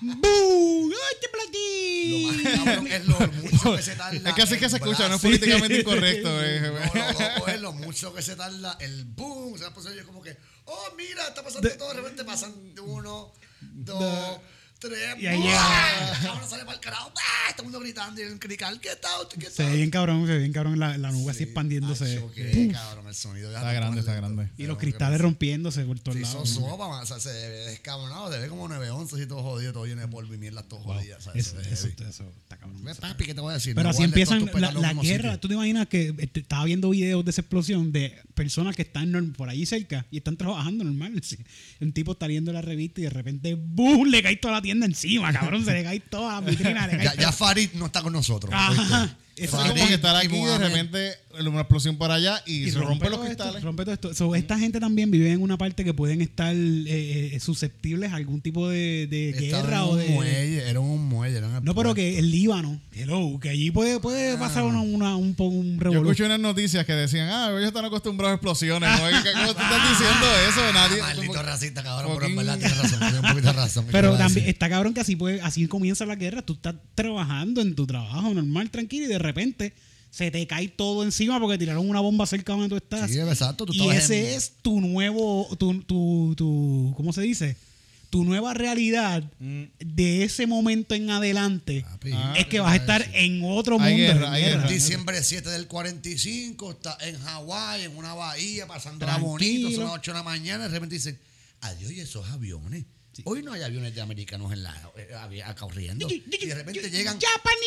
¡Boom! 0.00 0.92
¡Ay, 0.92 1.16
te 1.20 1.28
Lo 1.28 2.28
más 2.28 2.36
platí! 2.36 2.64
cabrón 2.64 2.86
es 2.86 3.06
lo 3.06 3.18
mucho 3.20 3.76
que 3.76 3.82
se 3.82 3.94
tarda. 3.96 4.30
Es 4.30 4.34
que 4.34 4.42
así 4.42 4.56
que 4.58 4.68
se 4.70 4.76
escucha, 4.76 5.08
no 5.08 5.16
es 5.16 5.20
políticamente 5.20 5.80
incorrecto. 5.80 6.42
eh. 6.42 6.72
No, 7.38 7.46
es 7.46 7.60
lo 7.60 7.72
mucho 7.74 8.14
que 8.14 8.22
se 8.22 8.36
tarda 8.36 8.78
el 8.80 9.04
boom. 9.04 9.58
Se 9.58 9.64
va 9.64 9.70
a 9.70 9.74
pasar 9.74 9.92
yo 9.94 10.06
como 10.06 10.22
que, 10.22 10.34
oh, 10.64 10.94
mira, 10.96 11.28
está 11.28 11.44
pasando 11.44 11.68
todo. 11.76 11.90
De 11.90 11.94
repente 12.00 12.24
pasan 12.24 12.54
uno, 12.82 13.32
dos, 13.60 14.38
tres. 14.78 14.98
Y 15.18 15.26
ahí 15.26 15.38
¡buah! 15.38 15.46
llega. 15.46 16.18
Cabrón, 16.22 16.48
sale 16.48 16.64
para 16.64 16.74
el 16.76 16.80
carajo. 16.80 17.12
¡ah! 17.16 17.52
Todo 17.56 17.62
el 17.66 17.72
mundo 17.72 17.80
gritando 17.80 18.20
y 18.20 18.24
el 18.24 18.38
crical, 18.38 18.80
¿qué 18.80 18.90
tal? 18.96 19.26
¿Qué 19.38 19.50
Se 19.50 19.64
ve 19.64 19.76
bien 19.76 19.90
cabrón, 19.90 20.24
se 20.26 20.32
ve 20.32 20.38
bien 20.38 20.52
cabrón 20.52 20.78
la, 20.78 20.96
la 20.96 21.10
nube 21.10 21.32
así 21.32 21.42
expandiéndose. 21.42 22.16
Acho, 22.16 22.32
qué 22.32 22.70
cabrón, 22.72 23.06
el 23.08 23.14
sonido. 23.14 23.50
ya 23.52 23.58
Está 23.58 23.72
grande, 23.74 24.00
está 24.00 24.14
grande. 24.14 24.48
Y 24.56 24.64
los 24.64 24.78
cristales 24.78 25.20
rompiéndose 25.20 25.84
por 25.84 25.98
todos 26.00 26.16
Se 26.16 26.22
hizo 26.22 26.32
lados. 26.34 26.48
sopa, 26.48 26.88
man. 26.88 27.02
O 27.02 27.06
sea, 27.06 27.20
se 27.20 27.28
ve 27.30 27.48
descabronado. 27.70 28.32
Se 28.32 28.38
ve 28.38 28.48
como 28.48 28.68
911 28.68 29.22
y 29.22 29.26
todo 29.26 29.42
jodido, 29.42 29.72
todo 29.74 29.84
lleno 29.84 30.00
de 30.00 30.08
polvo 30.08 30.32
y 30.32 30.38
mierda, 30.38 30.62
todo 30.62 30.80
jodido. 30.80 31.18
o 31.18 31.20
sea, 31.20 31.32
Eso, 31.34 31.60
eso, 31.60 31.88
eso 31.88 32.24
está 32.42 32.56
cabrón. 32.56 32.82
Ve, 32.82 32.94
papi, 32.94 33.24
¿qué 33.26 33.34
te 33.34 33.40
voy 33.42 33.50
a 33.50 33.54
decir? 33.54 33.74
Pero 33.74 33.84
No 33.84 33.90
así 33.90 34.02
empiezan 34.04 34.46
la, 34.54 34.72
la 34.72 34.94
guerra. 34.94 35.32
sitio. 35.32 35.40
¿Tú 35.40 35.48
te 35.48 35.54
imaginas 35.54 35.88
que 35.88 36.14
este, 36.16 36.40
estaba 36.40 36.64
viendo 36.64 36.88
videos 36.90 37.22
de 37.24 37.30
esa 37.32 37.42
explosión 37.42 37.92
de 37.92 38.18
personas 38.40 38.74
que 38.74 38.80
están 38.80 39.34
por 39.36 39.50
ahí 39.50 39.66
cerca 39.66 40.06
y 40.10 40.16
están 40.16 40.38
trabajando 40.38 40.82
normal? 40.82 41.12
Un 41.80 41.92
tipo 41.92 42.12
está 42.12 42.26
leyendo 42.26 42.54
la 42.54 42.62
revista 42.62 43.02
y 43.02 43.04
de 43.04 43.10
repente 43.10 43.54
¡boom! 43.54 44.08
Le 44.08 44.22
cae 44.22 44.36
toda 44.36 44.54
la 44.54 44.62
tienda 44.62 44.86
encima, 44.86 45.30
cabrón. 45.30 45.62
Se 45.62 45.74
le 45.74 45.84
cae 45.84 46.00
toda 46.00 46.40
la 46.40 46.50
vitrina. 46.50 46.86
le 46.86 46.96
cae 46.96 47.04
Ya, 47.04 47.14
ya. 47.16 47.32
Farid 47.32 47.68
no 47.74 47.86
está 47.86 48.00
con 48.00 48.14
nosotros. 48.14 48.50
Ajá. 48.54 49.14
Es 49.36 49.50
como 49.50 49.72
que 49.72 49.94
estar 49.94 50.22
y 50.22 50.26
aquí 50.26 50.36
y 50.36 50.44
de 50.44 50.58
repente 50.58 51.12
una 51.40 51.60
explosión 51.60 51.96
por 51.96 52.10
allá 52.10 52.42
y, 52.44 52.70
se 52.70 52.78
rompen 52.78 53.10
los 53.10 53.20
esto, 53.20 53.26
cristales. 53.44 53.62
rompe 53.62 53.84
todo 53.84 53.94
esto. 53.94 54.14
So, 54.14 54.34
esta 54.34 54.58
gente 54.58 54.80
también 54.80 55.10
vive 55.10 55.30
en 55.32 55.40
una 55.40 55.56
parte 55.56 55.84
que 55.84 55.94
pueden 55.94 56.20
estar 56.20 56.54
eh, 56.54 57.30
eh, 57.34 57.40
susceptibles 57.40 58.12
a 58.12 58.16
algún 58.16 58.40
tipo 58.40 58.68
de, 58.68 59.06
guerra 59.38 59.78
en 59.78 59.82
o 59.84 59.90
un 59.92 59.98
de. 59.98 60.08
muelle, 60.08 60.68
era 60.68 60.80
un 60.80 61.04
muelle. 61.08 61.38
Era 61.38 61.58
el 61.58 61.64
No, 61.64 61.74
pero 61.74 61.94
que 61.94 62.18
el 62.18 62.30
Líbano, 62.30 62.80
hello, 62.92 63.38
que 63.40 63.48
allí 63.48 63.70
puede, 63.70 64.00
puede 64.00 64.36
pasar 64.36 64.64
una, 64.64 64.80
una- 64.80 65.16
un, 65.16 65.34
un 65.38 65.74
Yo 65.76 65.80
revolú. 65.80 66.10
escuché 66.10 66.26
unas 66.26 66.40
noticias 66.40 66.84
que 66.84 66.92
decían, 66.92 67.28
ah, 67.30 67.48
ellos 67.52 67.68
están 67.68 67.84
acostumbrados 67.84 68.32
a 68.32 68.34
explosiones. 68.34 68.90
¿no? 68.90 69.06
¿Qué- 69.22 69.32
¿Cómo 69.32 69.54
tú 69.54 69.62
estás 69.62 69.88
diciendo 69.90 70.26
eso? 70.48 70.72
Nadie. 70.74 71.00
Ah, 71.00 71.14
Maldito 71.14 71.42
racista, 71.42 71.82
cabrón, 71.82 72.12
pero 72.16 72.26
en 72.26 72.36
verdad 72.36 72.58
tienes 72.58 72.76
razón. 72.76 73.00
Un 73.02 73.30
poquito 73.30 73.46
de 73.46 73.52
razón. 73.52 73.84
¿qué 73.84 73.92
te 73.92 73.92
Pero 73.92 74.16
también 74.18 74.48
está 74.48 74.68
cabrón 74.68 74.92
que 74.94 75.00
así 75.00 75.16
puede, 75.16 75.40
así 75.40 75.66
comienza 75.68 76.04
la 76.04 76.16
guerra. 76.16 76.42
Tú 76.42 76.54
estás 76.54 76.74
trabajando 76.94 77.60
en 77.62 77.74
tu 77.74 77.86
trabajo 77.86 78.34
normal, 78.34 78.70
tranquilo, 78.70 79.06
y 79.06 79.08
de 79.08 79.18
repente 79.22 79.72
se 80.10 80.30
te 80.30 80.44
cae 80.46 80.68
todo 80.68 81.04
encima 81.04 81.38
porque 81.38 81.56
tiraron 81.58 81.88
una 81.88 82.00
bomba 82.00 82.26
cerca 82.26 82.52
donde 82.52 82.68
tú 82.68 82.76
estás. 82.76 83.10
Sí, 83.10 83.18
exacto. 83.20 83.64
Tú 83.66 83.72
y 83.74 83.88
ese 83.90 84.30
en- 84.32 84.36
es 84.38 84.52
tu 84.62 84.80
nuevo, 84.80 85.48
tu, 85.58 85.82
tu, 85.84 86.34
tu, 86.36 86.92
¿cómo 86.96 87.12
se 87.12 87.22
dice? 87.22 87.56
Tu 88.10 88.24
nueva 88.24 88.52
realidad 88.54 89.22
Mm. 89.38 89.62
de 89.78 90.24
ese 90.24 90.48
momento 90.48 90.96
en 90.96 91.10
adelante 91.10 91.84
Ah, 92.12 92.34
es 92.36 92.46
que 92.46 92.58
vas 92.58 92.72
a 92.72 92.76
estar 92.76 93.08
en 93.14 93.40
otro 93.44 93.80
Hay 93.80 93.94
mundo. 93.94 94.12
guerra, 94.14 94.32
hay 94.32 94.42
guerra. 94.42 94.68
Diciembre 94.68 95.22
7 95.22 95.48
del 95.48 95.68
45, 95.68 96.72
está 96.72 96.98
en 97.02 97.16
Hawái, 97.20 97.84
en 97.84 97.96
una 97.96 98.14
bahía, 98.14 98.66
pasándola 98.66 99.12
Tranquilo. 99.12 99.30
bonito, 99.30 99.70
son 99.70 99.84
las 99.84 99.92
8 99.94 100.10
de 100.10 100.16
la 100.18 100.24
mañana, 100.24 100.64
y 100.64 100.68
de 100.68 100.74
repente 100.74 100.96
dicen, 100.96 101.20
adiós, 101.60 101.92
y 101.92 102.00
esos 102.00 102.28
aviones. 102.30 102.84
Hoy 103.24 103.42
no 103.42 103.52
hay 103.52 103.62
aviones 103.62 103.94
de 103.94 104.00
americanos 104.00 104.52
en 104.52 104.62
la 104.62 104.74
eh, 104.96 105.44
corriendo. 105.58 106.08
Y 106.10 106.46
de 106.46 106.54
repente 106.54 106.90
llegan 106.90 107.18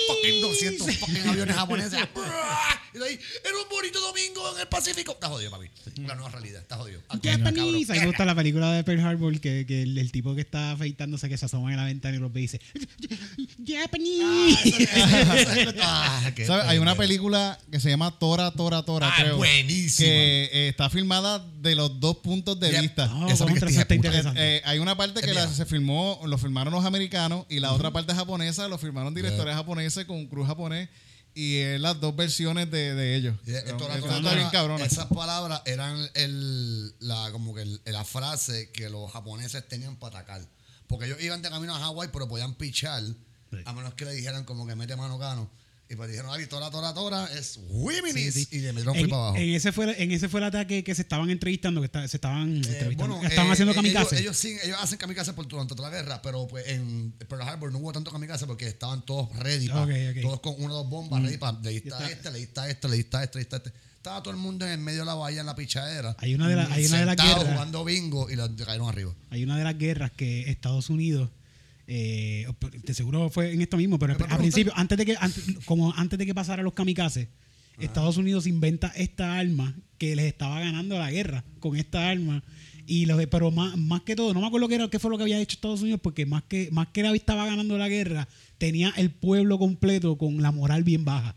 fucking 0.07 0.41
200 0.41 0.95
fucking 0.95 1.27
aviones 1.29 1.55
japoneses. 1.55 1.99
y 2.93 2.97
de 2.97 3.05
ahí, 3.05 3.19
era 3.43 3.57
un 3.57 3.69
bonito 3.69 3.99
domingo 3.99 4.55
en 4.55 4.61
el 4.61 4.67
Pacífico. 4.67 5.11
Está 5.11 5.27
jodido, 5.27 5.51
papi. 5.51 5.69
La 6.01 6.15
nueva 6.15 6.29
realidad, 6.29 6.61
está 6.61 6.77
jodido. 6.77 7.01
Aquí, 7.09 7.27
Japanese. 7.27 7.53
cabrón. 7.55 7.89
A 7.89 7.93
mí 7.93 7.99
me 7.99 8.05
gusta 8.07 8.25
la 8.25 8.35
película 8.35 8.71
de 8.73 8.83
Pearl 8.83 9.01
Harbor 9.01 9.39
que, 9.39 9.65
que 9.65 9.83
el, 9.83 9.97
el 9.97 10.11
tipo 10.11 10.33
que 10.33 10.41
está 10.41 10.71
afeitándose 10.71 11.29
que 11.29 11.37
se 11.37 11.45
asoma 11.45 11.71
en 11.71 11.77
la 11.77 11.85
ventana 11.85 12.15
y 12.15 12.19
los 12.19 12.31
ve 12.31 12.39
y 12.39 12.43
dice 12.43 12.59
Japanese. 13.67 14.87
Ah, 15.81 16.31
¿Sabes? 16.45 16.65
Hay 16.65 16.77
una 16.77 16.95
película 16.95 17.59
que 17.71 17.79
se 17.79 17.89
llama 17.89 18.17
Tora, 18.17 18.51
Tora, 18.51 18.83
Tora, 18.83 19.09
Ah, 19.09 19.15
creo. 19.19 19.37
buenísima. 19.37 20.07
Que 20.07 20.49
eh, 20.51 20.69
está 20.69 20.89
filmada 20.89 21.39
de 21.61 21.75
los 21.75 21.99
dos 21.99 22.17
puntos 22.17 22.59
de 22.59 22.81
vista. 22.81 23.07
No, 23.07 23.27
Esa 23.29 23.45
está 23.45 23.95
interesante. 23.95 24.57
Eh, 24.57 24.61
hay 24.65 24.79
una 24.79 24.95
parte 24.95 25.19
Es 25.19 25.32
que 25.33 25.39
la- 25.39 25.45
vieja. 25.45 25.55
se 25.55 25.65
filmó, 25.65 26.19
lo 26.25 26.37
filmaron 26.37 26.73
los 26.73 26.85
americanos 26.85 27.45
y 27.49 27.59
la 27.59 27.73
otra 27.73 27.91
parte 27.91 28.13
japonesa 28.13 28.67
lo 28.67 28.77
filmaron 28.77 29.13
directores 29.13 29.53
japoneses 29.55 30.05
con 30.05 30.27
crew 30.27 30.45
japonés 30.45 30.89
y 31.35 31.57
es 31.57 31.79
las 31.81 31.99
dos 31.99 32.15
versiones 32.15 32.69
de, 32.69 32.93
de 32.93 33.15
ellos. 33.15 33.35
Y 33.45 33.51
esto 33.51 33.85
era 33.85 33.95
bien. 34.39 34.45
Esas 34.85 35.05
palabras 35.07 35.61
eran 35.65 35.97
el, 36.13 36.93
la, 36.99 37.29
como 37.31 37.53
que 37.55 37.63
el- 37.63 37.81
la 37.85 38.03
frase 38.03 38.69
que 38.71 38.89
los 38.89 39.11
japoneses 39.11 39.67
tenían 39.67 39.95
para 39.97 40.19
atacar. 40.19 40.47
Porque 40.87 41.05
ellos 41.05 41.17
iban 41.21 41.41
de 41.41 41.49
camino 41.49 41.75
a 41.75 41.79
Hawái, 41.79 42.09
pero 42.13 42.27
podían 42.27 42.53
pichar, 42.55 43.01
a 43.65 43.73
menos 43.73 43.93
que 43.95 44.05
le 44.05 44.13
dijeran 44.13 44.43
como 44.45 44.67
que 44.67 44.75
mete 44.75 44.95
mano 44.95 45.17
cano. 45.17 45.49
Y 45.93 45.95
pues 45.95 46.09
dijeron, 46.09 46.31
ay, 46.33 46.47
tora, 46.47 46.71
tora, 46.71 46.91
tora, 46.91 47.29
es 47.37 47.59
Wiminis. 47.69 48.33
Sí, 48.33 48.45
sí. 48.45 48.57
Y 48.57 48.59
le 48.61 48.73
metieron 48.73 48.95
En, 48.97 49.09
para 49.09 49.21
abajo. 49.21 49.37
en 49.37 49.49
ese 49.53 49.71
fue, 49.71 50.01
en 50.03 50.11
ese 50.11 50.27
fue 50.27 50.39
el 50.39 50.45
ataque 50.47 50.83
que 50.83 50.95
se 50.95 51.03
estaban 51.03 51.29
entrevistando, 51.29 51.81
que 51.81 51.85
está- 51.85 52.07
se 52.07 52.17
estaban 52.17 52.49
Eh, 52.55 52.67
entrevistando, 52.67 53.15
bueno, 53.15 53.27
estaban 53.29 53.49
eh, 53.49 53.53
haciendo 53.53 53.73
eh, 53.73 53.75
kamikaze. 53.75 54.19
Ellos, 54.19 54.21
ellos, 54.21 54.37
sí, 54.37 54.57
ellos 54.67 54.77
hacen 54.81 54.97
kamikaze 54.97 55.33
por 55.33 55.47
durante 55.47 55.75
toda 55.75 55.91
la 55.91 55.95
guerra, 55.95 56.19
pero 56.23 56.47
pues 56.47 56.67
en 56.67 57.11
Pearl 57.29 57.43
Harbor 57.43 57.71
no 57.71 57.77
hubo 57.77 57.91
tanto 57.93 58.09
kamikaze 58.11 58.47
porque 58.47 58.67
estaban 58.67 59.05
todos 59.05 59.29
ready, 59.37 59.67
pa- 59.69 59.83
Ok, 59.83 59.89
ok. 60.15 60.21
todos 60.23 60.39
con 60.39 60.55
una 60.57 60.73
o 60.73 60.77
dos 60.77 60.89
bombas 60.89 61.21
ready 61.21 61.37
para 61.37 61.59
le 61.59 61.63
Ya 61.65 61.69
diste 61.69 61.93
a 61.93 61.97
está. 61.97 62.09
este, 62.09 62.31
le 62.31 62.39
diste 62.39 62.59
a 62.59 62.69
este, 62.69 62.87
le 62.89 62.95
diste 62.97 63.17
a 63.17 63.23
este, 63.23 63.37
le 63.37 63.41
diste 63.43 63.55
a 63.55 63.57
este. 63.59 63.71
Estaba 63.97 64.23
todo 64.23 64.31
el 64.33 64.39
mundo 64.39 64.65
en 64.65 64.71
el 64.71 64.79
medio 64.79 65.01
de 65.01 65.05
la 65.05 65.13
bahía 65.13 65.41
en 65.41 65.45
la 65.45 65.55
pichadera. 65.55 66.15
Hay 66.19 66.33
una 66.33 66.49
de 66.49 66.55
la- 66.55 66.73
hay 66.73 66.87
una 66.87 66.97
de 67.01 67.05
las 67.05 67.15
guerras. 67.15 67.43
jugando 67.53 67.85
bingo 67.85 68.29
y 68.31 68.35
los 68.35 68.49
cayeron 68.49 68.89
arriba. 68.89 69.13
Hay 69.29 69.43
una 69.43 69.57
de 69.57 69.63
las 69.63 69.77
guerras 69.77 70.11
que 70.11 70.49
Estados 70.49 70.89
Unidos, 70.89 71.29
eh, 71.95 72.47
de 72.83 72.93
seguro 72.95 73.29
fue 73.29 73.53
en 73.53 73.61
esto 73.61 73.77
mismo, 73.77 73.99
pero 73.99 74.13
¿Me 74.13 74.17
puedes 74.17 74.31
al 74.31 74.39
preguntar? 74.39 74.51
principio, 74.51 74.73
antes 74.75 74.97
de 74.97 75.05
que, 75.05 75.15
antes, 75.19 75.43
como 75.65 75.93
antes 75.93 76.17
de 76.17 76.25
que 76.25 76.33
pasara 76.33 76.63
los 76.63 76.73
kamikazes, 76.73 77.27
Estados 77.77 78.17
Unidos 78.17 78.47
inventa 78.47 78.87
esta 78.95 79.37
arma 79.37 79.75
que 79.99 80.15
les 80.15 80.25
estaba 80.25 80.59
ganando 80.59 80.97
la 80.97 81.11
guerra 81.11 81.43
con 81.59 81.75
esta 81.75 82.09
arma. 82.09 82.43
Y 82.87 83.05
los, 83.05 83.23
pero 83.27 83.51
más, 83.51 83.77
más 83.77 84.01
que 84.01 84.15
todo, 84.15 84.33
no 84.33 84.41
me 84.41 84.47
acuerdo 84.47 84.67
qué, 84.69 84.75
era, 84.75 84.89
qué 84.89 84.97
fue 84.97 85.11
lo 85.11 85.17
que 85.17 85.23
había 85.23 85.39
hecho 85.39 85.53
Estados 85.53 85.83
Unidos, 85.83 85.99
porque 86.01 86.25
más 86.25 86.41
que, 86.43 86.69
más 86.71 86.87
que 86.87 87.03
la 87.03 87.13
estaba 87.13 87.45
ganando 87.45 87.77
la 87.77 87.87
guerra, 87.87 88.27
tenía 88.57 88.91
el 88.97 89.11
pueblo 89.11 89.59
completo 89.59 90.17
con 90.17 90.41
la 90.41 90.51
moral 90.51 90.83
bien 90.83 91.05
baja. 91.05 91.35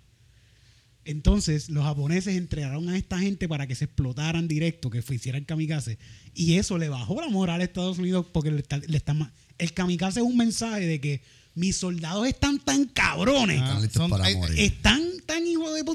Entonces, 1.05 1.69
los 1.69 1.85
japoneses 1.85 2.35
entregaron 2.35 2.89
a 2.89 2.97
esta 2.97 3.19
gente 3.19 3.47
para 3.47 3.67
que 3.67 3.75
se 3.75 3.85
explotaran 3.85 4.49
directo, 4.49 4.89
que 4.89 5.05
hiciera 5.09 5.37
el 5.37 5.45
kamikaze. 5.45 5.99
Y 6.35 6.55
eso 6.55 6.79
le 6.79 6.89
bajó 6.89 7.21
la 7.21 7.29
moral 7.29 7.61
a 7.61 7.65
Estados 7.65 7.99
Unidos 7.99 8.27
porque 8.33 8.51
le 8.51 8.61
está, 8.61 8.79
le 8.79 8.97
el 9.59 9.73
kamikaze 9.73 10.21
es 10.21 10.27
un 10.27 10.37
mensaje 10.37 10.87
de 10.87 11.01
que 11.01 11.21
mis 11.55 11.77
soldados 11.77 12.27
están 12.27 12.59
tan 12.59 12.85
cabrones, 12.87 13.57
Están 13.63 13.81
listos 13.83 14.01
son- 14.03 14.11
para 14.11 14.31
morir. 14.37 14.59
están 14.61 15.03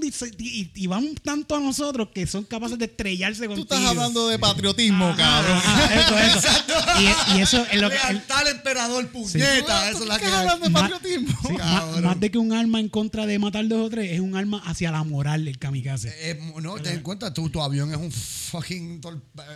y, 0.01 0.11
se- 0.11 0.31
y- 0.37 0.71
y 0.73 0.87
van 0.87 1.15
tanto 1.15 1.55
a 1.55 1.59
nosotros 1.59 2.09
que 2.13 2.25
son 2.27 2.43
capaces 2.45 2.77
de 2.77 2.85
estrellarse 2.85 3.43
Tú 3.43 3.49
contigo. 3.49 3.63
estás 3.75 3.85
hablando 3.89 4.27
de 4.27 4.39
patriotismo, 4.39 5.05
Ajá, 5.07 5.17
cabrón. 5.17 5.57
ajá, 5.57 5.95
eso, 6.29 6.37
eso. 6.39 6.47
Y, 7.33 7.37
y 7.37 7.41
eso 7.41 7.65
es 7.71 7.79
lo 7.81 7.89
que... 7.89 7.95
el- 7.95 8.01
Lealtad 8.15 8.37
al 8.39 8.47
emperador, 8.47 9.05
¿Tú 9.05 9.11
puñeta. 9.11 9.89
Eso 9.89 9.99
es 10.03 10.07
la 10.07 10.19
que 10.19 10.25
estás 10.25 10.39
hablando 10.39 10.65
de 10.67 10.71
patriotismo? 10.71 11.37
Sí, 11.47 12.01
más, 12.01 12.19
de 12.19 12.31
que 12.31 12.37
un 12.37 12.53
arma 12.53 12.79
en 12.79 12.89
contra 12.89 13.25
de 13.25 13.39
matar 13.39 13.67
dos 13.67 13.87
o 13.87 13.89
tres, 13.89 14.11
es 14.11 14.19
un 14.19 14.35
arma 14.35 14.61
hacia 14.65 14.91
la 14.91 15.03
moral 15.03 15.45
del 15.45 15.57
kamikaze. 15.57 16.13
Eh, 16.19 16.39
no, 16.61 16.75
ten 16.75 16.95
en 16.97 17.01
cuenta, 17.01 17.33
tu, 17.33 17.49
tu 17.49 17.61
avión 17.61 17.91
es 17.91 17.97
un 17.97 18.11
fucking. 18.11 19.01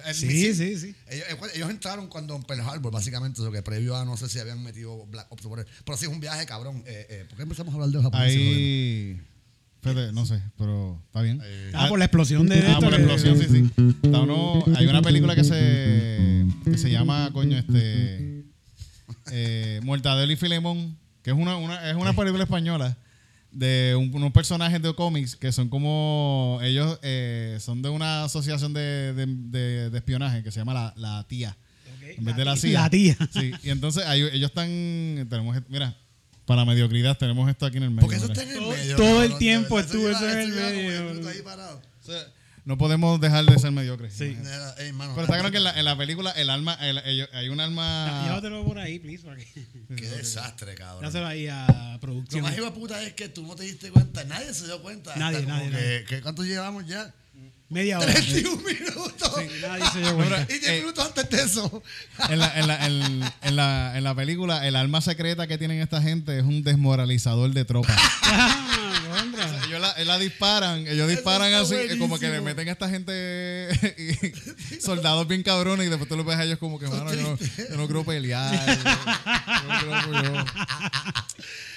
el 0.05 0.15
Sí, 0.15 0.25
misil. 0.27 0.55
sí, 0.55 0.77
sí. 0.79 0.95
Ellos, 1.09 1.27
ellos 1.53 1.69
entraron 1.69 2.07
cuando 2.07 2.35
en 2.35 2.43
Pearl 2.43 2.61
Harbor, 2.61 2.91
básicamente, 2.91 3.41
eso 3.41 3.51
que 3.51 3.61
previo 3.61 3.95
a 3.95 4.05
no 4.05 4.15
sé 4.17 4.29
si 4.29 4.39
habían 4.39 4.63
metido 4.63 5.05
Black 5.07 5.27
Ops 5.31 5.43
por 5.43 5.65
Pero 5.85 5.97
sí 5.97 6.05
es 6.05 6.11
un 6.11 6.19
viaje, 6.19 6.45
cabrón. 6.45 6.83
Eh, 6.87 7.05
eh, 7.09 7.25
¿Por 7.27 7.37
qué 7.37 7.43
empezamos 7.43 7.71
a 7.73 7.75
hablar 7.75 7.89
de 7.89 7.95
los 7.95 8.03
japoneses? 8.03 8.35
Ahí. 8.37 9.21
Espérate, 9.89 10.13
no 10.13 10.25
sé, 10.25 10.41
pero 10.57 11.01
está 11.05 11.21
bien. 11.21 11.41
Ah, 11.73 11.87
por 11.89 11.99
la 11.99 12.05
explosión 12.05 12.47
de 12.47 12.55
Ah, 12.59 12.71
esto 12.71 12.81
por 12.81 12.91
la 12.91 12.97
explosión, 12.97 13.37
sí, 13.39 13.45
sí. 13.49 13.71
Está 14.03 14.21
uno- 14.21 14.63
hay 14.75 14.87
una 14.87 15.01
película 15.01 15.35
que 15.35 15.43
se, 15.43 16.45
que 16.63 16.77
se 16.77 16.89
llama, 16.91 17.29
coño, 17.33 17.57
este. 17.57 18.43
Eh, 19.31 19.79
Mortadelo 19.83 20.31
y 20.31 20.35
Filemón, 20.35 20.97
que 21.23 21.31
es 21.31 21.35
una, 21.37 21.57
una- 21.57 21.89
es 21.89 21.95
una 21.95 22.13
película 22.13 22.43
española 22.43 22.97
de 23.51 23.95
un- 23.97 24.13
unos 24.13 24.31
personajes 24.31 24.81
de 24.81 24.93
cómics 24.93 25.35
que 25.35 25.51
son 25.51 25.69
como. 25.69 26.59
Ellos 26.63 26.99
eh, 27.03 27.57
son 27.59 27.81
de 27.81 27.89
una 27.89 28.23
asociación 28.25 28.73
de, 28.73 29.13
de- 29.13 29.25
de- 29.27 29.89
de 29.89 29.97
espionaje 29.97 30.43
que 30.43 30.51
se 30.51 30.59
llama 30.59 30.73
La, 30.73 30.93
La 30.97 31.25
Tía. 31.27 31.57
En 32.17 32.23
vez 32.23 32.35
de 32.35 32.45
la 32.45 32.55
CIA. 32.55 32.81
La 32.83 32.89
tía. 32.89 33.17
Sí, 33.33 33.51
y 33.63 33.69
entonces 33.71 34.05
ahí 34.05 34.21
ellos 34.21 34.49
están. 34.49 34.67
Tenemos, 35.29 35.57
mira, 35.69 35.95
para 36.45 36.63
mediocridad, 36.65 37.17
tenemos 37.17 37.49
esto 37.49 37.65
aquí 37.65 37.77
en 37.77 37.83
el 37.83 37.89
medio. 37.89 38.01
Porque 38.01 38.17
eso 38.17 38.27
mira. 38.27 38.41
está 38.41 38.43
en 38.51 38.57
el 38.57 38.63
Todo- 38.63 38.71
medio. 38.77 38.95
todo 38.97 39.23
el 39.23 39.37
tiempo 39.37 39.79
estuvo 39.79 40.09
eso 40.09 40.29
en 40.29 40.37
el 40.39 40.49
medio, 40.49 40.89
10 40.89 41.01
minutos 41.01 41.21
bro. 41.21 41.29
ahí 41.29 41.41
parado. 41.41 41.81
O 42.01 42.05
sea, 42.05 42.27
no 42.65 42.77
podemos 42.79 43.21
dejar 43.21 43.45
de 43.45 43.59
ser 43.59 43.71
mediocres. 43.71 44.13
Sí. 44.13 44.35
Mano, 44.93 45.11
Pero 45.13 45.21
está 45.25 45.33
claro 45.37 45.51
que 45.51 45.57
en 45.57 45.63
la, 45.65 45.79
en 45.79 45.85
la 45.85 45.95
película 45.97 46.31
el 46.31 46.49
alma, 46.49 46.73
el- 46.81 47.27
hay 47.31 47.49
un 47.49 47.59
alma. 47.59 48.23
Llévatelo 48.25 48.63
por 48.65 48.79
ahí, 48.79 48.97
please. 48.99 49.23
Qué 49.95 50.07
desastre, 50.09 50.73
cabrón. 50.75 51.03
Dáselo 51.03 51.27
ahí 51.27 51.47
a 51.47 51.91
Lo 51.93 51.99
producción. 51.99 52.41
más 52.43 52.53
hijo 52.55 52.65
de 52.65 52.71
puta 52.71 53.01
es 53.03 53.13
que 53.13 53.29
tú 53.29 53.43
no 53.45 53.55
te 53.55 53.63
diste 53.63 53.91
cuenta, 53.91 54.23
nadie 54.23 54.53
se 54.53 54.65
dio 54.65 54.81
cuenta. 54.81 55.15
Nadie, 55.15 55.45
nadie, 55.45 55.69
que- 55.69 55.75
nadie. 55.75 56.03
que 56.05 56.21
¿Cuánto 56.21 56.43
llevamos 56.43 56.85
ya? 56.87 57.13
Media 57.75 57.99
hora. 57.99 58.11
31 58.13 58.55
minutos. 58.63 59.31
Nadie 59.61 59.83
se 59.91 59.99
dio 59.99 60.15
cuenta. 60.15 60.41
Y 60.49 60.59
10 60.59 60.67
Eh, 60.67 60.79
minutos 60.79 61.05
antes 61.05 61.29
de 61.29 61.43
eso. 61.43 61.83
En 62.29 62.39
la, 62.39 62.57
en, 62.59 62.67
la, 62.67 62.85
en, 62.87 63.23
en 63.41 63.55
la, 63.57 63.97
en 63.97 64.03
la 64.05 64.15
película, 64.15 64.65
el 64.65 64.75
alma 64.77 65.01
secreta 65.01 65.45
que 65.45 65.57
tienen 65.57 65.81
esta 65.81 66.01
gente 66.01 66.37
es 66.39 66.43
un 66.45 66.63
desmoralizador 66.63 67.51
de 67.51 67.65
tropas. 67.65 67.95
Ellos 69.67 69.81
la, 69.81 70.03
la 70.03 70.17
disparan, 70.19 70.85
ellos 70.87 71.07
disparan 71.09 71.53
así, 71.53 71.75
como 71.99 72.17
que 72.19 72.29
le 72.29 72.41
meten 72.41 72.67
a 72.69 72.71
esta 72.71 72.87
gente 72.89 73.67
y- 73.97 74.79
soldados 74.81 75.27
bien 75.27 75.41
cabrones 75.43 75.87
y 75.87 75.89
después 75.89 76.07
tú 76.07 76.15
lo 76.15 76.23
ves 76.23 76.37
a 76.37 76.43
ellos 76.43 76.59
como 76.59 76.77
que, 76.79 76.87
mano, 76.87 77.13
yo, 77.13 77.21
no- 77.21 77.37
yo 77.37 77.75
no 77.77 77.85
quiero 77.85 78.03
pelear. 78.05 78.53
Yo, 78.53 79.63
no 79.65 80.11
quiero, 80.21 80.45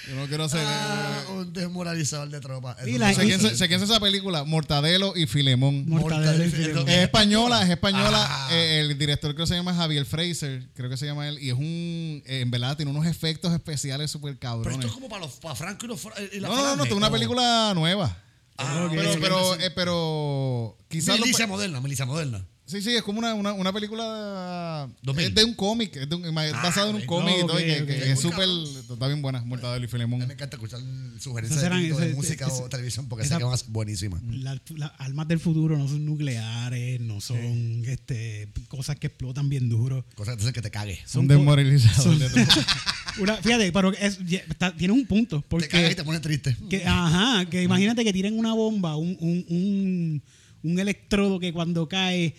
yo, 0.09 0.15
no 0.17 0.27
quiero 0.27 0.45
hacer... 0.45 0.61
Ah, 0.65 1.23
un 1.31 1.53
desmoralizador 1.53 2.29
de 2.31 2.41
tropa. 2.41 2.77
Y 2.87 2.93
no 2.93 2.99
la- 2.99 3.09
se 3.15 3.21
¿Se 3.57 3.69
quién, 3.69 3.81
es 3.81 3.83
esa 3.91 4.01
película? 4.01 4.45
Mortadelo 4.45 5.15
y 5.17 5.27
Filemón. 5.27 5.85
Mortadelo 5.89 6.45
y 6.45 6.51
Filemón. 6.51 6.89
Es 6.89 6.99
española, 6.99 7.63
es 7.63 7.71
española. 7.71 8.27
Ah. 8.29 8.49
Eh, 8.53 8.81
el 8.81 8.97
director 8.99 9.35
creo 9.35 9.45
que 9.47 9.49
se 9.49 9.55
llama 9.57 9.75
Javier 9.75 10.05
Fraser, 10.07 10.69
creo 10.75 10.89
que 10.91 10.97
se 10.97 11.07
llama 11.07 11.29
él. 11.29 11.39
Y 11.41 11.49
es 11.51 11.55
un, 11.57 12.23
eh, 12.27 12.41
en 12.41 12.51
verdad, 12.51 12.77
tiene 12.77 12.91
unos 12.91 13.07
efectos 13.07 13.53
especiales 13.53 14.11
súper 14.11 14.39
Pero 14.39 14.53
esto 14.53 14.63
cabrones. 14.65 14.87
es 14.87 14.93
como 14.93 15.09
para, 15.09 15.23
los, 15.27 15.33
para 15.35 15.55
Franco 15.55 15.85
y, 15.85 15.89
los, 15.89 16.01
y 16.33 16.41
la 16.41 16.49
No, 16.49 16.57
no, 16.57 16.77
no, 16.77 16.85
es 16.85 16.93
una 16.93 17.09
¿o? 17.09 17.13
película 17.13 17.73
nueva. 17.75 18.17
Ah, 18.57 18.87
Ok. 18.87 18.93
Pero, 18.97 19.13
ok. 19.13 19.19
pero, 19.21 19.55
eh, 19.61 19.71
pero 19.71 20.79
quizás... 20.89 21.19
Milicia 21.21 21.47
moderna, 21.47 21.81
milicia 21.81 22.07
moderna. 22.07 22.45
Sí, 22.69 22.83
sí, 22.83 22.95
es 22.95 23.03
como 23.03 23.19
una, 23.19 23.33
una, 23.35 23.53
una 23.55 23.73
película... 23.73 24.89
2000. 25.03 25.25
Es 25.27 25.35
de 25.35 25.45
un 25.45 25.55
cómic, 25.55 25.97
es 25.97 26.09
de 26.09 26.15
un- 26.15 26.25
es 26.39 26.53
basado 26.53 26.91
en 26.91 26.97
un 26.97 27.07
cómic 27.07 27.35
y 27.43 27.47
todo, 27.47 27.59
y 27.59 27.65
que, 27.65 27.81
ok, 27.83 27.87
que 27.89 27.95
ok. 27.97 28.03
es 28.09 28.21
súper... 28.21 28.47
Está 28.91 29.07
bien 29.07 29.23
buena, 29.23 29.41
Mortadelo 29.43 29.85
y 29.85 29.89
A 29.89 29.91
Filemón. 29.91 30.21
mí 30.21 30.27
me 30.27 30.35
encanta 30.35 30.57
escuchar 30.57 30.81
sugerencias 31.19 31.63
de, 31.63 31.69
tipo 31.71 31.99
de 31.99 32.07
ese- 32.07 32.15
música 32.15 32.47
ese- 32.47 32.63
o 32.63 32.69
televisión 32.69 33.09
porque 33.09 33.25
esa- 33.25 33.37
sé 33.37 33.39
que 33.39 33.45
van 33.45 33.55
a 33.55 33.57
ser 33.57 33.69
buenísimas. 33.71 34.23
Las 34.23 34.61
las 34.77 34.93
armas 34.99 35.27
del 35.29 35.41
futuro 35.41 35.79
no 35.79 35.89
son 35.89 36.05
nucleares, 36.05 37.01
no 37.01 37.21
son 37.23 37.83
este, 37.87 38.49
cosas 38.69 38.97
que 38.97 39.07
explotan 39.07 39.49
bien 39.49 39.69
duro. 39.71 40.05
Cosas 40.15 40.37
que 40.37 40.45
te 40.45 40.53
que 40.53 40.63
te 40.63 40.71
cagues. 40.71 40.99
Son 41.07 41.27
co- 41.27 41.35
desmoralizador 41.35 42.03
son- 42.03 42.19
de 42.19 42.29
tropas. 42.29 42.67
Una- 43.19 43.37
fíjate, 43.37 43.73
pero 43.73 43.93
es, 43.95 44.19
está- 44.31 44.77
tiene 44.77 44.93
un 44.93 45.07
punto. 45.07 45.41
Te 45.41 45.49
cagas 45.49 45.65
y 45.65 45.71
Porque, 45.71 45.95
te 45.95 46.05
pones 46.05 46.21
triste. 46.21 46.57
que, 46.69 46.85
ajá, 46.87 47.47
que 47.47 47.63
imagínate 47.63 48.05
que 48.05 48.13
tienen 48.13 48.39
una 48.39 48.53
bomba, 48.53 48.97
un, 48.97 49.17
un, 49.21 49.45
un, 49.49 50.23
un 50.63 50.79
electrodo 50.79 51.41
que 51.41 51.53
cuando 51.53 51.89
cae 51.89 52.35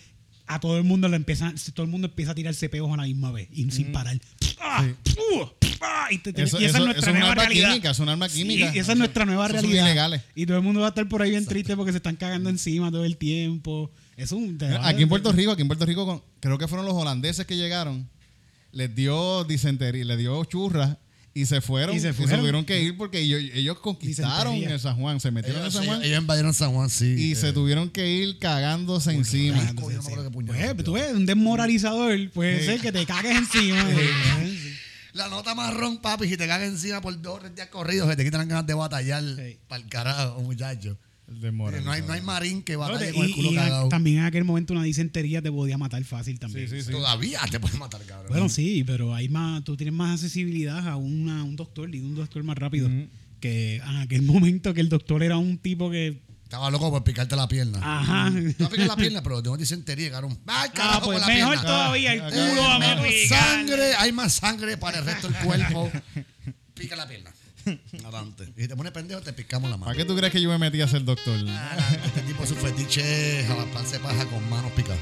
a 0.54 0.58
todo 0.60 0.76
el 0.78 0.84
mundo 0.84 1.08
le 1.08 1.16
empieza, 1.16 1.52
todo 1.74 1.84
el 1.84 1.90
mundo 1.90 2.08
empieza 2.08 2.32
a 2.32 2.34
tirarse 2.34 2.68
peos 2.68 2.90
a 2.92 2.96
la 2.96 3.04
misma 3.04 3.30
vez 3.30 3.48
y 3.52 3.70
sin 3.70 3.92
parar. 3.92 4.18
¡Ah! 4.60 4.84
Y, 6.10 6.18
te- 6.18 6.30
Eso, 6.42 6.60
y 6.60 6.64
esa 6.64 6.78
eso- 6.78 6.78
es 6.78 6.84
nuestra 6.84 7.12
nueva 7.12 7.30
arma 7.30 7.44
realidad. 7.44 7.68
química, 7.70 7.90
es 7.90 7.98
un 8.00 8.08
arma 8.08 8.28
Sí, 8.28 8.42
química. 8.42 8.70
esa 8.74 8.92
es 8.92 8.98
nuestra 8.98 9.24
nueva 9.24 9.46
Esos 9.46 9.62
realidad. 9.62 10.22
Y 10.34 10.44
todo 10.46 10.56
el 10.56 10.62
mundo 10.62 10.80
va 10.80 10.86
a 10.86 10.88
estar 10.90 11.08
por 11.08 11.22
ahí 11.22 11.30
bien 11.30 11.46
triste 11.46 11.76
porque 11.76 11.92
se 11.92 11.98
están 11.98 12.16
cagando 12.16 12.50
encima 12.50 12.90
todo 12.90 13.04
el 13.04 13.16
tiempo. 13.16 13.90
Es 14.16 14.32
un. 14.32 14.58
Aquí 14.82 15.02
en 15.04 15.08
Puerto 15.08 15.30
Rico, 15.32 15.52
aquí 15.52 15.62
en 15.62 15.68
Puerto 15.68 15.86
Rico, 15.86 16.24
creo 16.40 16.58
que 16.58 16.66
fueron 16.68 16.84
los 16.84 16.94
holandeses 16.94 17.46
que 17.46 17.56
llegaron, 17.56 18.08
les 18.72 18.94
dio 18.94 19.44
disentería, 19.44 20.04
les 20.04 20.18
dio 20.18 20.44
churras 20.44 20.96
y 21.32 21.46
se 21.46 21.60
fueron. 21.60 21.94
Y 21.94 21.98
Y 21.98 22.00
se 22.00 22.12
se, 22.12 22.36
tuvieron 22.36 22.64
que 22.64 22.82
ir 22.82 22.96
porque 22.96 23.20
ellos, 23.20 23.40
ellos 23.54 23.78
conquistaron 23.78 24.54
el 24.56 24.80
San 24.80 24.96
Juan, 24.96 25.20
se 25.20 25.30
metieron 25.30 25.62
Ellos, 25.62 25.74
en 25.74 25.80
San 25.80 25.86
Juan 25.88 26.02
ellos 26.04 26.20
invadieron 26.20 26.54
San 26.54 26.72
Juan, 26.72 26.90
sí. 26.90 27.14
y 27.18 27.32
eh, 27.32 27.36
se 27.36 27.52
tuvieron 27.52 27.88
que 27.90 28.08
ir 28.10 28.38
cagándose 28.38 29.12
encima. 29.12 29.58
yo 29.66 29.90
no 29.90 30.00
acuerdo 30.00 30.24
qué 30.24 30.30
puñal. 30.30 30.74
Pues, 30.74 30.84
tú 30.84 30.92
ves, 30.94 31.12
un 31.12 31.26
desmoralizador 31.26 32.30
puede 32.30 32.64
ser 32.64 32.80
que 32.80 32.92
te 32.92 33.06
cagues 33.06 33.36
encima. 33.36 33.84
La 35.12 35.28
nota 35.28 35.54
marrón, 35.56 35.98
papi, 35.98 36.28
si 36.28 36.36
te 36.36 36.46
cagas 36.46 36.68
encima 36.68 37.00
por 37.00 37.20
dos 37.20 37.40
tres 37.40 37.54
días 37.54 37.68
corridos, 37.68 38.08
que 38.08 38.16
te 38.16 38.24
quitan 38.24 38.40
las 38.40 38.48
ganas 38.48 38.66
de 38.66 38.74
batallar 38.74 39.22
Sí. 39.22 39.58
para 39.68 39.82
el 39.82 39.88
carajo, 39.88 40.40
muchacho. 40.42 40.96
El 41.30 41.56
No 41.84 41.92
hay, 41.92 42.02
no 42.02 42.12
hay 42.12 42.20
marín 42.22 42.62
que 42.62 42.74
batalle 42.76 43.06
te- 43.06 43.12
con 43.14 43.24
el 43.24 43.32
culo 43.34 43.52
y 43.52 43.56
a- 43.56 43.62
cagado. 43.62 43.88
también 43.88 44.18
en 44.18 44.24
aquel 44.24 44.44
momento 44.44 44.72
una 44.74 44.82
disentería 44.82 45.40
te 45.40 45.50
podía 45.52 45.78
matar 45.78 46.02
fácil 46.04 46.38
también. 46.40 46.68
Sí, 46.68 46.76
sí, 46.80 46.82
sí. 46.86 46.90
Todavía 46.90 47.40
te 47.50 47.60
puede 47.60 47.78
matar, 47.78 48.02
cabrón. 48.04 48.28
Bueno, 48.32 48.48
sí, 48.48 48.82
pero 48.84 49.14
hay 49.14 49.28
más, 49.28 49.62
tú 49.62 49.76
tienes 49.76 49.94
más 49.94 50.14
accesibilidad 50.14 50.86
a 50.88 50.96
una, 50.96 51.44
un 51.44 51.54
doctor 51.56 51.94
y 51.94 52.00
un 52.00 52.14
doctor 52.16 52.42
más 52.42 52.58
rápido. 52.58 52.90
Que 53.40 53.76
en 53.76 53.96
aquel 53.98 54.22
momento 54.22 54.74
que 54.74 54.80
el 54.80 54.88
doctor 54.88 55.22
era 55.22 55.36
un 55.38 55.56
tipo 55.58 55.90
que. 55.90 56.20
Estaba 56.42 56.68
loco 56.68 56.90
por 56.90 57.04
picarte 57.04 57.36
la 57.36 57.46
pierna. 57.46 57.78
Ajá. 57.80 58.28
No 58.58 58.68
picar 58.68 58.88
la 58.88 58.96
pierna, 58.96 59.22
pero 59.22 59.40
tengo 59.40 59.56
disentería, 59.56 60.10
cabrón. 60.10 60.36
¡Ay, 60.46 60.68
carajo, 60.70 60.96
Ah, 60.96 61.00
pues 61.04 61.20
con 61.20 61.28
la 61.28 61.34
mejor 61.34 61.52
pierna! 61.54 61.62
todavía, 61.70 62.12
el 62.14 62.20
Ah, 62.22 62.28
culo 62.28 62.60
Eh, 62.62 62.66
a 62.72 62.78
menos 62.80 63.06
sangre, 63.28 63.94
hay 63.94 64.10
más 64.12 64.32
sangre 64.32 64.76
para 64.76 64.98
el 64.98 65.04
resto 65.04 65.28
del 65.28 65.36
cuerpo. 65.44 65.90
Pica 66.74 66.96
la 66.96 67.06
pierna. 67.06 67.30
Adelante. 68.04 68.52
Y 68.56 68.62
si 68.62 68.68
te 68.68 68.76
pones 68.76 68.92
pendejo, 68.92 69.20
te 69.20 69.32
picamos 69.32 69.70
la 69.70 69.76
mano. 69.76 69.86
¿Para 69.86 69.96
qué 69.96 70.04
tú 70.04 70.16
crees 70.16 70.32
que 70.32 70.40
yo 70.40 70.48
me 70.48 70.58
metí 70.58 70.80
a 70.80 70.88
ser 70.88 71.04
doctor? 71.04 71.34
Adelante. 71.34 72.00
Este 72.06 72.20
tipo 72.22 72.46
su 72.46 72.56
fetiche 72.56 73.40
es 73.40 73.46
jalaparse 73.46 73.98
paja 74.00 74.24
con 74.26 74.48
manos 74.48 74.72
picadas. 74.72 75.00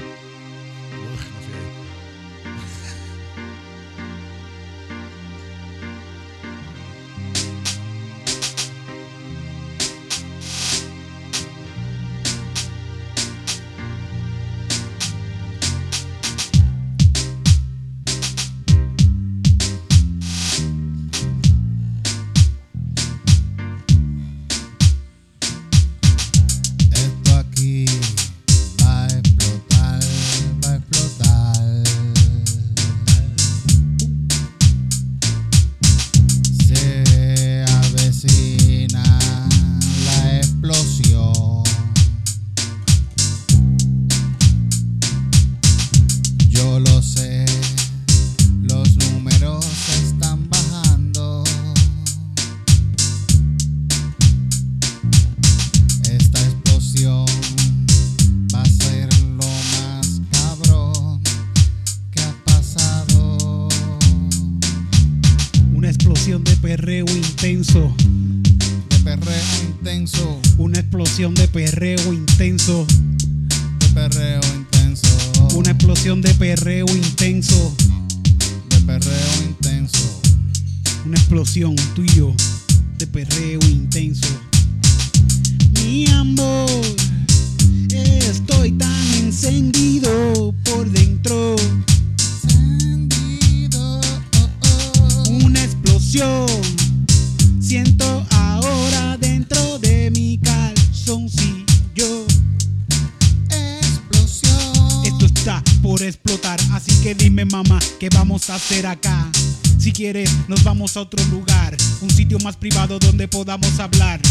Por 105.99 106.07
explotar, 106.07 106.59
así 106.73 106.93
que 107.01 107.13
dime 107.13 107.45
mamá, 107.45 107.79
¿qué 107.99 108.09
vamos 108.09 108.49
a 108.49 108.55
hacer 108.55 108.87
acá? 108.87 109.29
Si 109.77 109.91
quieres, 109.91 110.31
nos 110.47 110.63
vamos 110.63 110.95
a 110.95 111.01
otro 111.01 111.21
lugar, 111.25 111.75
un 112.01 112.09
sitio 112.09 112.39
más 112.39 112.55
privado 112.55 112.99
donde 112.99 113.27
podamos 113.27 113.79
hablar. 113.79 114.21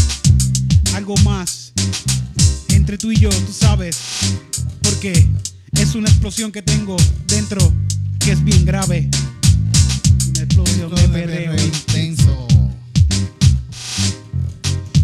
Algo 0.95 1.15
más 1.17 1.73
entre 2.69 2.97
tú 2.97 3.11
y 3.11 3.17
yo, 3.17 3.29
tú 3.29 3.53
sabes, 3.53 3.97
porque 4.81 5.27
es 5.73 5.95
una 5.95 6.09
explosión 6.09 6.51
que 6.51 6.61
tengo 6.61 6.97
dentro 7.27 7.71
que 8.19 8.31
es 8.31 8.43
bien 8.43 8.65
grave. 8.65 9.09
Una 10.29 10.43
explosión 10.43 10.95
de 10.95 11.09
perreo 11.09 11.53
intenso. 11.53 12.47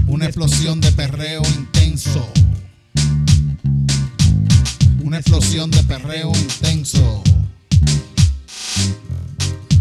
Una 0.07 0.26
explosión 0.26 0.82
de 0.82 0.91
perreo 0.93 1.43
intenso. 1.57 2.28
Una 5.05 5.17
explosión 5.17 5.69
de 5.69 5.83
perreo 5.83 6.31
intenso. 6.35 7.21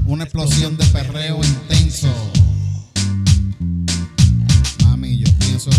Una 0.05 0.25
explosión 0.25 0.77
de 0.77 0.85
perreo 0.89 1.41
intenso. 1.43 2.09
Mami, 4.83 5.17
yo 5.17 5.33
pienso, 5.39 5.71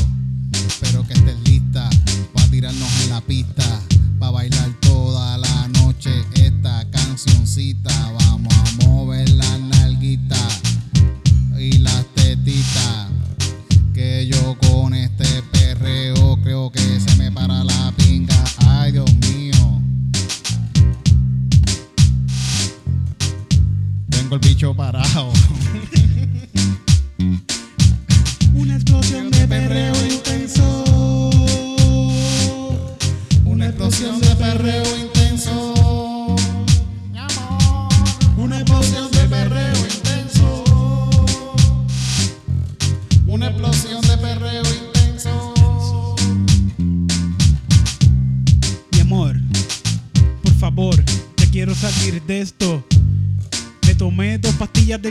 espero 0.51 1.05
que 1.05 1.13
estés 1.13 1.39
lista 1.41 1.87
para 2.33 2.47
tirarnos 2.47 2.89
en 3.03 3.11
la 3.11 3.21
pista, 3.21 3.81
para 4.17 4.31
bailar 4.31 4.71
toda 4.81 5.14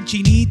pastillas 0.04 0.22
del 0.24 0.43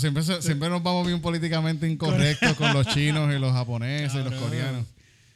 siempre, 0.00 0.22
siempre 0.42 0.68
nos 0.68 0.82
vamos 0.82 1.06
bien 1.06 1.20
políticamente 1.20 1.88
incorrectos 1.88 2.54
con 2.56 2.72
los 2.74 2.86
chinos 2.88 3.32
y 3.34 3.38
los 3.38 3.52
japoneses 3.52 4.14
y 4.20 4.24
los 4.28 4.34
coreanos. 4.34 4.84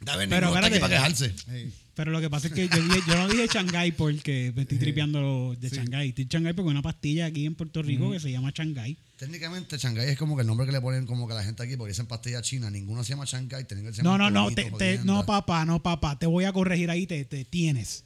Pero 0.04 0.48
espérate. 0.48 0.80
para 0.80 0.94
quejarse. 0.96 1.34
Hey, 1.48 1.72
Pero 1.94 2.10
lo 2.10 2.20
que 2.20 2.28
pasa 2.28 2.48
es 2.48 2.52
que 2.52 2.68
yo, 2.68 2.76
dije- 2.76 3.00
yo 3.06 3.16
no 3.16 3.28
dije 3.28 3.46
Shanghai 3.46 3.92
porque 3.92 4.52
me 4.54 4.62
estoy 4.62 4.78
tripeando 4.78 5.54
de 5.58 5.68
Shanghai. 5.70 6.08
Estoy 6.10 6.26
Shanghai 6.28 6.52
porque 6.52 6.68
hay 6.68 6.72
una 6.72 6.82
pastilla 6.82 7.26
aquí 7.26 7.46
en 7.46 7.54
Puerto 7.54 7.82
Rico 7.82 8.10
que 8.10 8.20
se 8.20 8.30
llama 8.30 8.50
Shanghai. 8.54 8.96
Técnicamente, 9.16 9.78
Shanghái 9.78 10.10
es 10.10 10.18
como 10.18 10.34
que 10.36 10.40
el 10.42 10.46
nombre 10.48 10.66
que 10.66 10.72
le 10.72 10.80
ponen 10.80 11.06
como 11.06 11.26
que 11.28 11.32
a 11.34 11.36
la 11.36 11.44
gente 11.44 11.62
aquí 11.62 11.76
porque 11.76 11.92
dicen 11.92 12.06
pastilla 12.06 12.42
china. 12.42 12.68
Ninguno 12.68 13.04
se 13.04 13.10
llama 13.10 13.24
que 13.24 13.30
se 13.30 14.02
No, 14.02 14.18
llama 14.18 14.30
no, 14.30 14.50
no, 14.50 14.54
te- 14.54 14.98
no, 15.04 15.24
papá, 15.24 15.64
no, 15.64 15.82
papá. 15.82 16.18
Te 16.18 16.26
voy 16.26 16.44
a 16.44 16.52
corregir 16.52 16.90
ahí, 16.90 17.06
te, 17.06 17.24
te 17.24 17.44
tienes. 17.44 18.04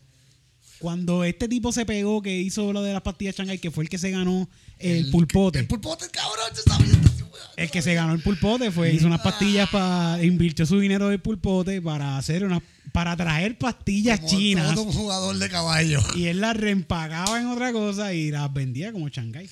Cuando 0.79 1.24
este 1.24 1.49
tipo 1.49 1.72
se 1.72 1.85
pegó, 1.85 2.22
que 2.22 2.39
hizo 2.39 2.72
lo 2.72 2.83
de 2.83 2.93
las 2.93 3.03
pastillas 3.03 3.37
Shanghai, 3.37 3.59
que 3.59 3.70
fue 3.70 3.85
el 3.85 3.91
que 3.91 3.99
se 3.99 4.11
ganó 4.11 4.49
el, 4.79 5.11
pulpote. 5.11 5.61
El 5.61 5.66
pulpote, 5.66 6.09
cabrón. 6.11 6.47
Yo 6.55 6.62
sabía. 6.62 6.95
El 7.57 7.70
que 7.70 7.83
se 7.83 7.95
ganó 7.95 8.12
el 8.12 8.22
pulpote 8.22 8.70
fue, 8.70 8.93
hizo 8.93 9.09
unas 9.09 9.20
pastillas 9.20 9.68
para, 9.68 10.22
invirtió 10.22 10.64
su 10.64 10.79
dinero 10.79 11.09
del 11.09 11.20
pulpote 11.20 11.83
para 11.83 12.16
hacer 12.16 12.45
una, 12.45 12.62
para 12.93 13.16
traer 13.16 13.59
pastillas 13.59 14.20
Como 14.20 14.31
chinas. 14.31 14.74
Todo 14.74 14.85
un 14.85 14.93
jugador 14.93 15.37
de 15.37 15.49
caballo. 15.49 16.01
Y 16.14 16.26
él 16.26 16.41
las 16.41 16.57
reempagaba 16.57 17.41
en 17.41 17.49
otra 17.49 17.72
cosa 17.72 18.14
y 18.14 18.31
las 18.31 18.53
vendía 18.53 18.93
como 18.93 19.09
Shanghai. 19.09 19.51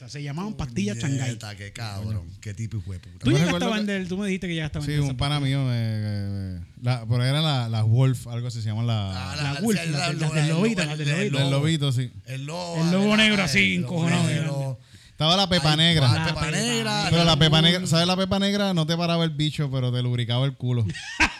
Sea, 0.00 0.08
se 0.08 0.22
llamaban 0.22 0.54
pastillas. 0.54 0.96
Nieta, 0.96 1.54
Qué 1.56 1.72
cabrón. 1.74 2.22
Qué 2.40 2.54
tipo 2.54 2.78
de 2.90 2.98
puta. 3.00 3.18
Tú 3.22 3.32
llegaste 3.32 3.62
a 3.62 3.68
vender, 3.68 4.08
tú 4.08 4.16
me 4.16 4.26
dijiste 4.28 4.46
que 4.48 4.54
llegaste 4.54 4.78
a 4.78 4.80
Sí, 4.80 4.92
un 4.92 5.14
pana 5.14 5.40
mío, 5.40 5.60
eh, 5.70 5.74
eh, 5.74 6.60
la, 6.80 7.04
por 7.04 7.20
ahí 7.20 7.28
eran 7.28 7.42
las 7.42 7.70
las 7.70 7.84
Wolf, 7.84 8.26
algo 8.28 8.48
así 8.48 8.62
se 8.62 8.68
llaman 8.70 8.86
Ah, 8.88 9.34
la, 9.36 9.52
la 9.52 9.60
Wolf, 9.60 9.78
las 9.90 10.08
del 10.18 10.38
el- 10.38 10.48
lobito, 10.48 10.80
el- 10.82 10.96
del 10.96 11.50
lobito. 11.50 11.92
sí. 11.92 12.10
El 12.24 12.46
lobo. 12.46 12.82
El 12.82 12.90
lobo 12.92 13.14
negro 13.14 13.42
así, 13.42 13.74
encojonado. 13.74 14.78
Estaba 15.10 15.36
la 15.36 15.50
pepa 15.50 15.72
Ay, 15.72 15.76
negra. 15.76 16.08
La 16.08 16.18
La 16.18 16.24
pepa 16.28 16.50
negra. 16.50 17.06
Pero 17.10 17.24
la 17.24 17.36
pepa 17.38 17.60
negra, 17.60 17.86
¿sabes 17.86 18.06
la 18.06 18.16
pepa 18.16 18.38
negra? 18.38 18.72
No 18.72 18.86
te 18.86 18.96
paraba 18.96 19.22
el 19.24 19.30
bicho, 19.32 19.70
pero 19.70 19.92
te 19.92 20.00
lubricaba 20.00 20.46
el 20.46 20.54
culo. 20.54 20.86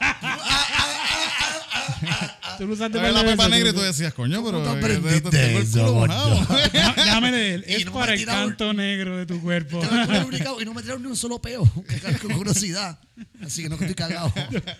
Tú 2.61 2.66
lo 2.66 2.74
usaste 2.74 2.98
¿Sabes 2.98 3.12
para 3.14 3.24
la 3.24 3.30
pepa 3.30 3.48
negra 3.48 3.70
y 3.70 3.72
tú- 3.72 3.80
decías, 3.80 4.12
coño, 4.12 4.44
pero 4.44 4.62
¿Cómo 4.62 4.64
tú 4.64 4.76
eh, 4.76 4.80
te- 4.80 4.86
te- 4.88 4.96
aprendiste 4.96 5.30
tengo 5.30 6.04
el 6.04 6.11
culo. 6.11 6.46
Déjame- 6.96 7.30
leer. 7.30 7.64
Es 7.66 7.84
para 7.86 8.12
el 8.12 8.24
canto 8.26 8.74
negro 8.74 9.16
de 9.16 9.24
tu 9.24 9.40
cuerpo. 9.40 9.80
Y 10.61 10.64
no 10.66 10.74
me 10.74 10.82
tiraron 10.82 11.02
ni 11.02 11.08
un 11.08 11.16
solo 11.16 11.40
peo. 11.40 11.64
Con 12.20 12.30
curiosidad. 12.36 13.00
Así 13.42 13.62
que 13.62 13.70
no 13.70 13.78
que 13.78 13.86
estoy 13.86 13.94
cagado. 13.94 14.30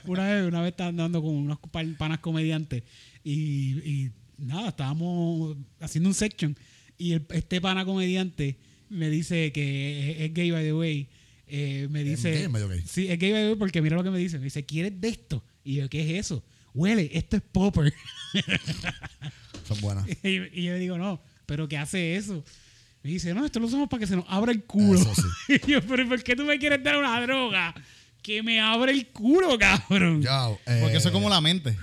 una 0.05 0.29
vez, 0.29 0.47
una 0.47 0.61
vez 0.61 0.73
estaba 0.73 0.91
andando 0.91 1.23
con 1.23 1.31
unos 1.35 1.59
pa- 1.71 1.83
panas 1.97 2.19
comediantes 2.19 2.83
y, 3.25 3.79
y 3.79 4.11
nada, 4.37 4.69
estábamos 4.69 5.57
haciendo 5.81 6.11
un 6.11 6.15
section 6.15 6.55
y 6.99 7.13
el- 7.13 7.27
este 7.31 7.63
pana 7.63 7.87
comediante 7.87 8.59
me 8.91 9.09
dice 9.09 9.53
que 9.53 10.11
es, 10.13 10.21
es 10.29 10.35
gay, 10.35 10.51
by 10.51 10.65
the 10.65 10.73
way, 10.75 11.09
eh, 11.47 11.89
me 11.91 12.01
¿Es 12.03 12.07
dice. 12.07 12.31
gay 12.33 12.45
o 12.45 12.51
medio 12.51 12.69
gay? 12.69 12.83
Sí, 12.87 13.09
es 13.11 13.19
gay 13.19 13.33
by 13.33 13.41
the 13.43 13.47
way, 13.49 13.57
porque 13.57 13.81
mira 13.81 13.97
lo 13.97 14.05
que 14.05 14.11
me 14.11 14.19
dice. 14.19 14.37
Me 14.39 14.45
dice, 14.45 14.67
¿quieres 14.67 15.01
de 15.01 15.09
esto? 15.09 15.43
Y 15.65 15.77
yo, 15.77 15.89
¿qué 15.89 16.03
es 16.19 16.27
eso? 16.27 16.45
Huele, 16.75 17.11
esto 17.13 17.37
es 17.37 17.43
popper. 17.43 17.93
Son 19.69 19.81
buenas. 19.81 20.07
y, 20.23 20.29
y 20.29 20.65
yo 20.65 20.73
le 20.73 20.79
digo, 20.79 20.99
no, 20.99 21.21
¿pero 21.47 21.69
qué 21.69 21.79
hace 21.79 22.17
eso? 22.17 22.45
Me 23.03 23.11
dice, 23.11 23.33
no, 23.33 23.47
esto 23.47 23.61
lo 23.61 23.67
usamos 23.67 23.89
para 23.89 24.01
que 24.01 24.07
se 24.07 24.17
nos 24.17 24.27
abra 24.29 24.53
el 24.53 24.65
culo. 24.65 25.01
Eso 25.01 25.15
sí. 25.15 25.23
y 25.67 25.71
yo, 25.73 25.81
pero 25.83 26.09
¿por 26.09 26.23
qué 26.23 26.37
tú 26.37 26.45
me 26.45 26.59
quieres 26.59 26.83
dar 26.83 26.99
una 26.99 27.21
droga 27.23 27.75
que 28.23 28.43
me 28.43 28.61
abre 28.61 28.93
el 28.93 29.09
culo, 29.09 29.59
cabrón? 29.59 30.23
Ya, 30.23 30.51
eh, 30.67 30.79
Porque 30.83 30.99
eso 30.99 31.09
es 31.09 31.13
como 31.13 31.31
la 31.31 31.41
mente. 31.41 31.77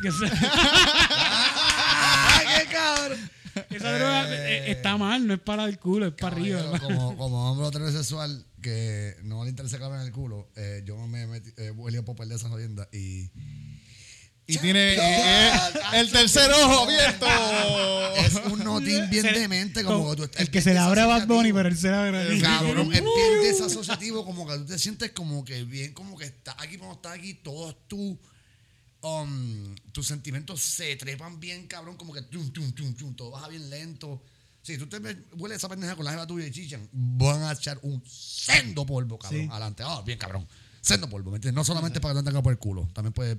¡Ay, 2.33 2.45
qué 2.59 2.65
cabrón! 2.71 3.29
esa 3.71 3.97
droga 3.97 4.27
eh, 4.29 4.71
está 4.71 4.97
mal, 4.97 5.25
no 5.25 5.33
es 5.33 5.39
para 5.39 5.65
el 5.65 5.79
culo, 5.79 6.07
es 6.07 6.13
para 6.13 6.35
arriba. 6.35 6.79
Como, 6.79 7.17
como 7.17 7.51
hombre 7.51 7.67
heterosexual 7.67 8.45
que 8.61 9.15
no 9.23 9.43
le 9.43 9.49
interesa 9.49 9.79
cabrón 9.79 10.01
en 10.01 10.07
el 10.07 10.11
culo, 10.11 10.49
eh, 10.55 10.83
yo 10.85 10.95
me 11.07 11.25
metí, 11.27 11.49
eh, 11.57 11.71
huele 11.71 11.99
a 11.99 12.05
popper 12.05 12.27
de 12.27 12.35
esa 12.35 12.49
jodienda 12.49 12.87
y 12.91 13.31
Y 14.49 14.57
tiene 14.59 14.93
eh, 14.93 14.97
eh, 14.97 15.51
el 15.95 16.09
tercer 16.09 16.49
ojo 16.51 16.85
abierto. 16.85 17.25
es 18.15 18.33
un 18.51 18.63
notín 18.63 19.09
bien 19.09 19.23
demente 19.23 19.83
como 19.83 19.97
como 19.99 20.09
que 20.11 20.15
tú 20.15 20.23
estás- 20.23 20.41
el 20.41 20.49
que 20.49 20.61
se 20.61 20.71
le 20.73 20.79
abre 20.79 21.01
a 21.01 21.05
Bad 21.05 21.27
Bunny, 21.27 21.51
pero 21.51 21.67
él 21.67 21.77
se 21.77 21.89
le 21.89 21.95
abre. 21.95 22.39
Cabrón, 22.41 22.93
es 22.93 23.01
bien 23.03 23.41
desasociativo, 23.43 24.23
como 24.25 24.47
que 24.47 24.55
tú 24.59 24.65
te 24.67 24.79
sientes 24.79 25.11
como 25.11 25.43
que 25.43 25.63
bien, 25.65 25.93
como 25.93 26.17
que 26.17 26.25
estás 26.25 26.55
aquí, 26.59 26.77
cuando 26.77 26.95
estás 26.95 27.13
aquí, 27.17 27.33
todos 27.35 27.75
tú, 27.89 28.17
um, 29.01 29.75
tus 29.91 30.07
sentimientos 30.07 30.61
se 30.61 30.95
trepan 30.95 31.39
bien, 31.39 31.67
cabrón, 31.67 31.97
como 31.97 32.13
que 32.13 32.21
tum, 32.23 32.49
tum, 32.51 32.71
tum, 32.71 32.93
tum, 32.95 33.15
todo 33.15 33.31
baja 33.31 33.49
bien 33.49 33.69
lento. 33.69 34.23
Si 34.61 34.77
tú 34.77 34.87
te 34.87 34.97
hueles 35.37 35.57
esa 35.57 35.69
pendeja 35.69 35.95
con 35.95 36.05
la 36.05 36.11
jeva 36.11 36.25
tuya 36.27 36.47
y 36.47 36.51
chichan, 36.51 36.87
van 36.91 37.43
a 37.43 37.51
echar 37.53 37.79
un 37.83 38.01
sendo 38.05 38.85
polvo, 38.85 39.17
cabrón, 39.17 39.41
Sí. 39.43 39.47
adelante. 39.51 39.83
Ah, 39.85 40.01
bien, 40.05 40.17
cabrón. 40.17 40.47
Sendo 40.81 41.09
polvo, 41.09 41.31
¿me 41.31 41.37
entiendes? 41.37 41.55
No 41.55 41.63
solamente 41.65 41.99
para 41.99 42.13
que 42.13 42.19
te 42.21 42.25
tenga 42.25 42.41
por 42.41 42.51
el 42.53 42.59
culo, 42.59 42.87
también 42.93 43.11
puede 43.13 43.37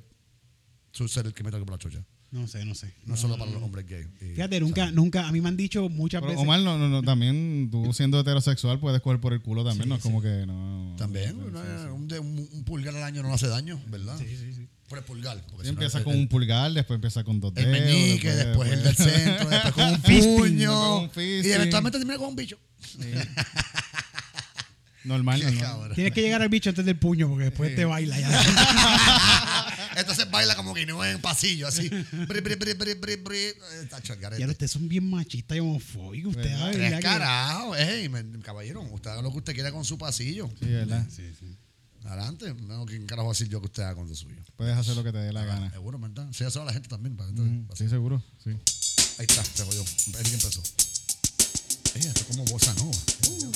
ser 0.92 1.26
el 1.26 1.34
que 1.34 1.42
mete 1.44 1.58
por 1.58 1.70
la 1.70 1.78
chocha. 1.78 2.04
No 2.30 2.46
sé, 2.46 2.62
no 2.66 2.74
sé. 2.74 2.92
No, 3.06 3.16
solo 3.16 3.38
para 3.38 3.50
los 3.50 3.62
hombres 3.62 3.86
gays. 3.86 4.06
Y- 4.20 4.34
Fíjate, 4.34 4.60
nunca, 4.60 4.90
nunca, 4.90 5.26
a 5.26 5.32
mí 5.32 5.40
me 5.40 5.48
han 5.48 5.56
dicho 5.56 5.88
muchas 5.88 6.20
Pero, 6.20 6.32
veces. 6.32 6.42
Omar, 6.42 6.60
no, 6.60 6.76
no, 6.76 6.86
no, 6.88 7.02
también 7.02 7.68
tú 7.70 7.90
siendo 7.94 8.20
heterosexual 8.20 8.78
puedes 8.80 9.00
coger 9.00 9.18
por 9.18 9.32
el 9.32 9.40
culo 9.40 9.64
también, 9.64 9.88
no 9.88 9.94
es 9.94 10.02
como 10.02 10.20
que 10.20 10.44
no. 10.46 10.94
También, 10.98 11.30
Sí, 11.30 11.38
sí, 11.40 11.50
sí. 12.10 12.18
Un, 12.18 12.64
pulgar 12.66 12.94
al 12.96 13.02
año 13.02 13.22
no 13.22 13.32
hace 13.32 13.48
daño, 13.48 13.80
¿verdad? 13.88 14.18
Sí, 14.18 14.26
sí, 14.28 14.52
sí. 14.54 14.68
Por 14.90 14.98
el 14.98 15.04
pulgar. 15.04 15.42
porque 15.50 15.64
Sí, 15.64 15.68
si 15.68 15.68
no, 15.68 15.72
empieza 15.72 15.98
el- 15.98 16.04
con 16.04 16.12
el- 16.14 16.18
un 16.20 16.28
pulgar, 16.28 16.70
después 16.72 16.96
empieza 16.96 17.24
con 17.24 17.40
dos 17.40 17.52
El 17.56 17.64
dedos. 17.72 17.80
meñique, 17.86 18.30
después, 18.30 18.72
el 18.72 18.82
del 18.82 18.96
centro, 18.96 19.48
después 19.48 19.72
con 19.74 19.88
un 19.88 20.00
puño. 20.02 20.72
con 20.74 21.02
un 21.04 21.10
fisting. 21.10 21.50
y 21.50 21.54
eventualmente 21.54 21.98
termina 21.98 22.18
con 22.18 22.28
un 22.28 22.36
bicho. 22.36 22.58
Normal, 25.04 25.38
Qué 25.40 25.46
normal. 25.46 25.62
cabrón. 25.62 25.94
Tienes 25.94 26.12
que 26.12 26.20
llegar 26.20 26.42
al 26.42 26.48
bicho 26.50 26.68
antes 26.68 26.84
del 26.84 26.96
puño, 26.98 27.28
porque 27.28 27.44
después 27.44 27.74
te 27.74 27.84
baila 27.86 28.18
ya. 28.20 28.28
Entonces 29.98 30.30
baila 30.30 30.54
como 30.56 30.72
que 30.74 30.86
no 30.86 31.04
en 31.04 31.20
pasillo, 31.20 31.66
así. 31.68 31.88
Bri, 31.88 32.40
bri, 32.40 32.54
bri, 32.54 32.72
bri, 32.74 32.94
bri, 32.94 33.16
bri. 33.16 33.38
Tacho, 33.90 34.16
el. 34.18 34.38
Ya 34.38 34.46
ustedes 34.52 34.70
son 34.70 34.88
bien 34.88 35.08
machistas 35.08 35.56
y 35.56 35.60
homofóbicos. 35.60 36.36
Ustedes, 36.36 36.54
ay, 36.56 36.72
Tres 36.72 36.78
¿verdad 36.84 36.96
que- 36.98 37.02
carajo, 37.02 37.76
ey, 37.76 38.08
me- 38.08 38.38
caballero, 38.40 38.82
usted 38.82 39.10
haga 39.10 39.22
lo 39.22 39.30
que 39.32 39.38
usted 39.38 39.54
quiera 39.54 39.72
con 39.72 39.84
su 39.84 39.98
pasillo. 39.98 40.48
Sí, 40.60 40.66
¿verdad? 40.66 41.06
Adelante, 42.04 42.54
no, 42.62 42.86
¿quién 42.86 43.04
carajo 43.06 43.28
decir 43.30 43.48
yo 43.48 43.60
que 43.60 43.66
usted 43.66 43.82
haga 43.82 43.96
con 43.96 44.08
lo 44.08 44.14
suyo? 44.14 44.36
Puedes 44.56 44.76
hacer 44.76 44.96
lo 44.96 45.04
que 45.04 45.12
te 45.12 45.18
dé 45.18 45.32
la 45.32 45.44
gana. 45.44 45.70
Seguro, 45.70 45.98
¿verdad? 45.98 46.28
Sí, 46.32 46.44
eso 46.44 46.62
a 46.62 46.64
la 46.64 46.72
gente 46.72 46.88
también. 46.88 47.16
para- 47.16 47.30
Mm, 47.32 47.66
para- 47.66 47.76
Sí, 47.76 47.88
seguro. 47.88 48.22
Sí. 48.42 48.50
Ahí 49.18 49.26
está, 49.28 49.44
se 49.44 49.64
jodió. 49.64 49.82
Él 49.82 50.22
que 50.24 50.34
empezó. 50.34 50.62
Ey, 51.94 52.02
esto 52.06 52.20
es 52.20 52.26
como 52.28 52.44
bossa 52.44 52.72
nova. 52.74 52.92
Esto 52.92 53.50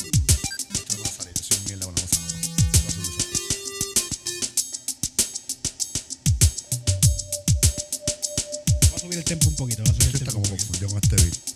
subir 9.13 9.19
el 9.19 9.25
tempo 9.25 9.49
un 9.49 9.57
poquito. 9.57 9.83
Va 9.85 9.91
a 9.91 9.93
subir 9.93 10.09
el 10.09 10.15
Está 10.15 10.25
tempo 10.25 10.43
como 10.43 10.55
un 10.55 10.67
poquito. 10.67 10.87
este 10.97 11.17
beat. 11.17 11.53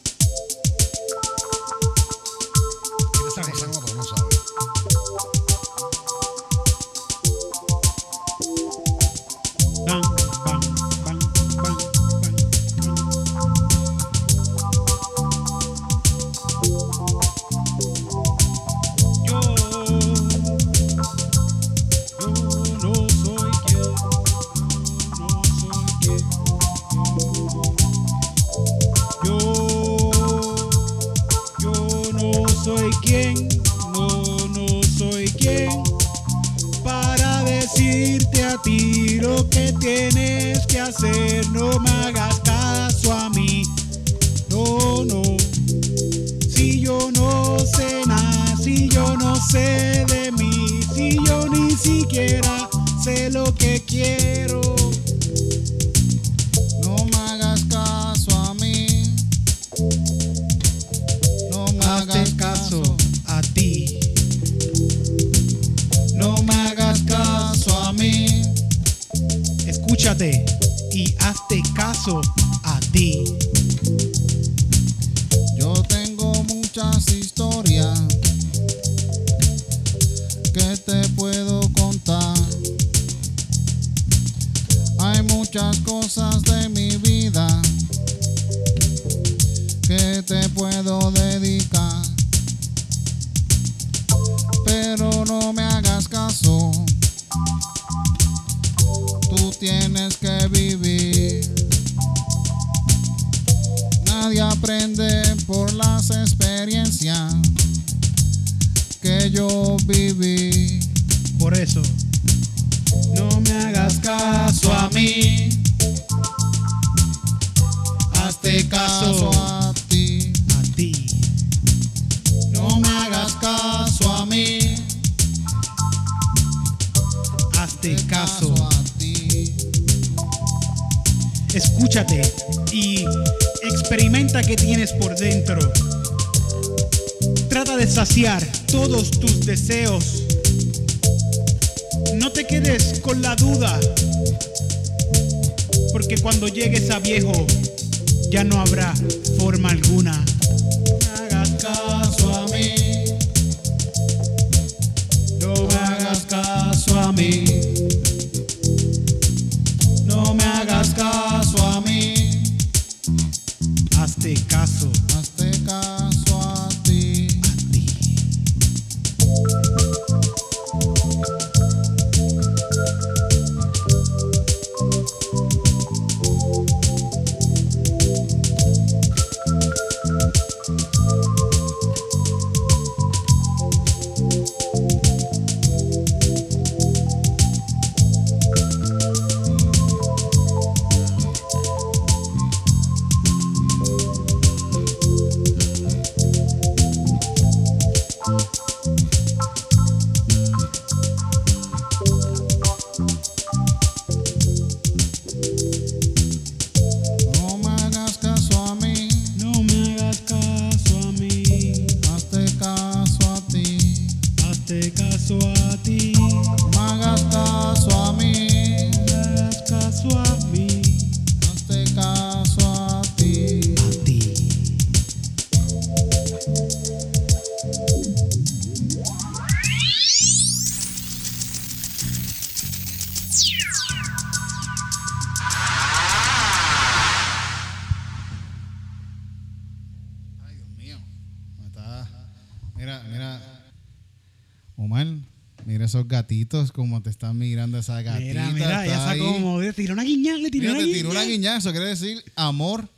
Gatitos 246.08 246.72
como 246.72 247.02
te 247.02 247.10
están 247.10 247.36
mirando 247.38 247.78
esa 247.78 248.00
gatita. 248.02 248.50
Mira, 248.50 248.50
mira, 248.50 248.80
ahí. 248.80 248.90
sacó 248.90 249.32
como. 249.34 249.60
Le 249.60 249.72
tiró 249.72 249.94
una 249.94 250.02
guiña, 250.04 250.36
le 250.36 250.50
tiró 250.50 250.62
Mira, 250.62 250.72
una 250.72 250.80
te 250.80 250.84
guiña. 250.86 250.96
tiró 250.98 251.10
una 251.10 251.24
guiñazo, 251.24 251.58
eso 251.58 251.70
quiere 251.72 251.86
decir 251.88 252.24
amor. 252.36 252.88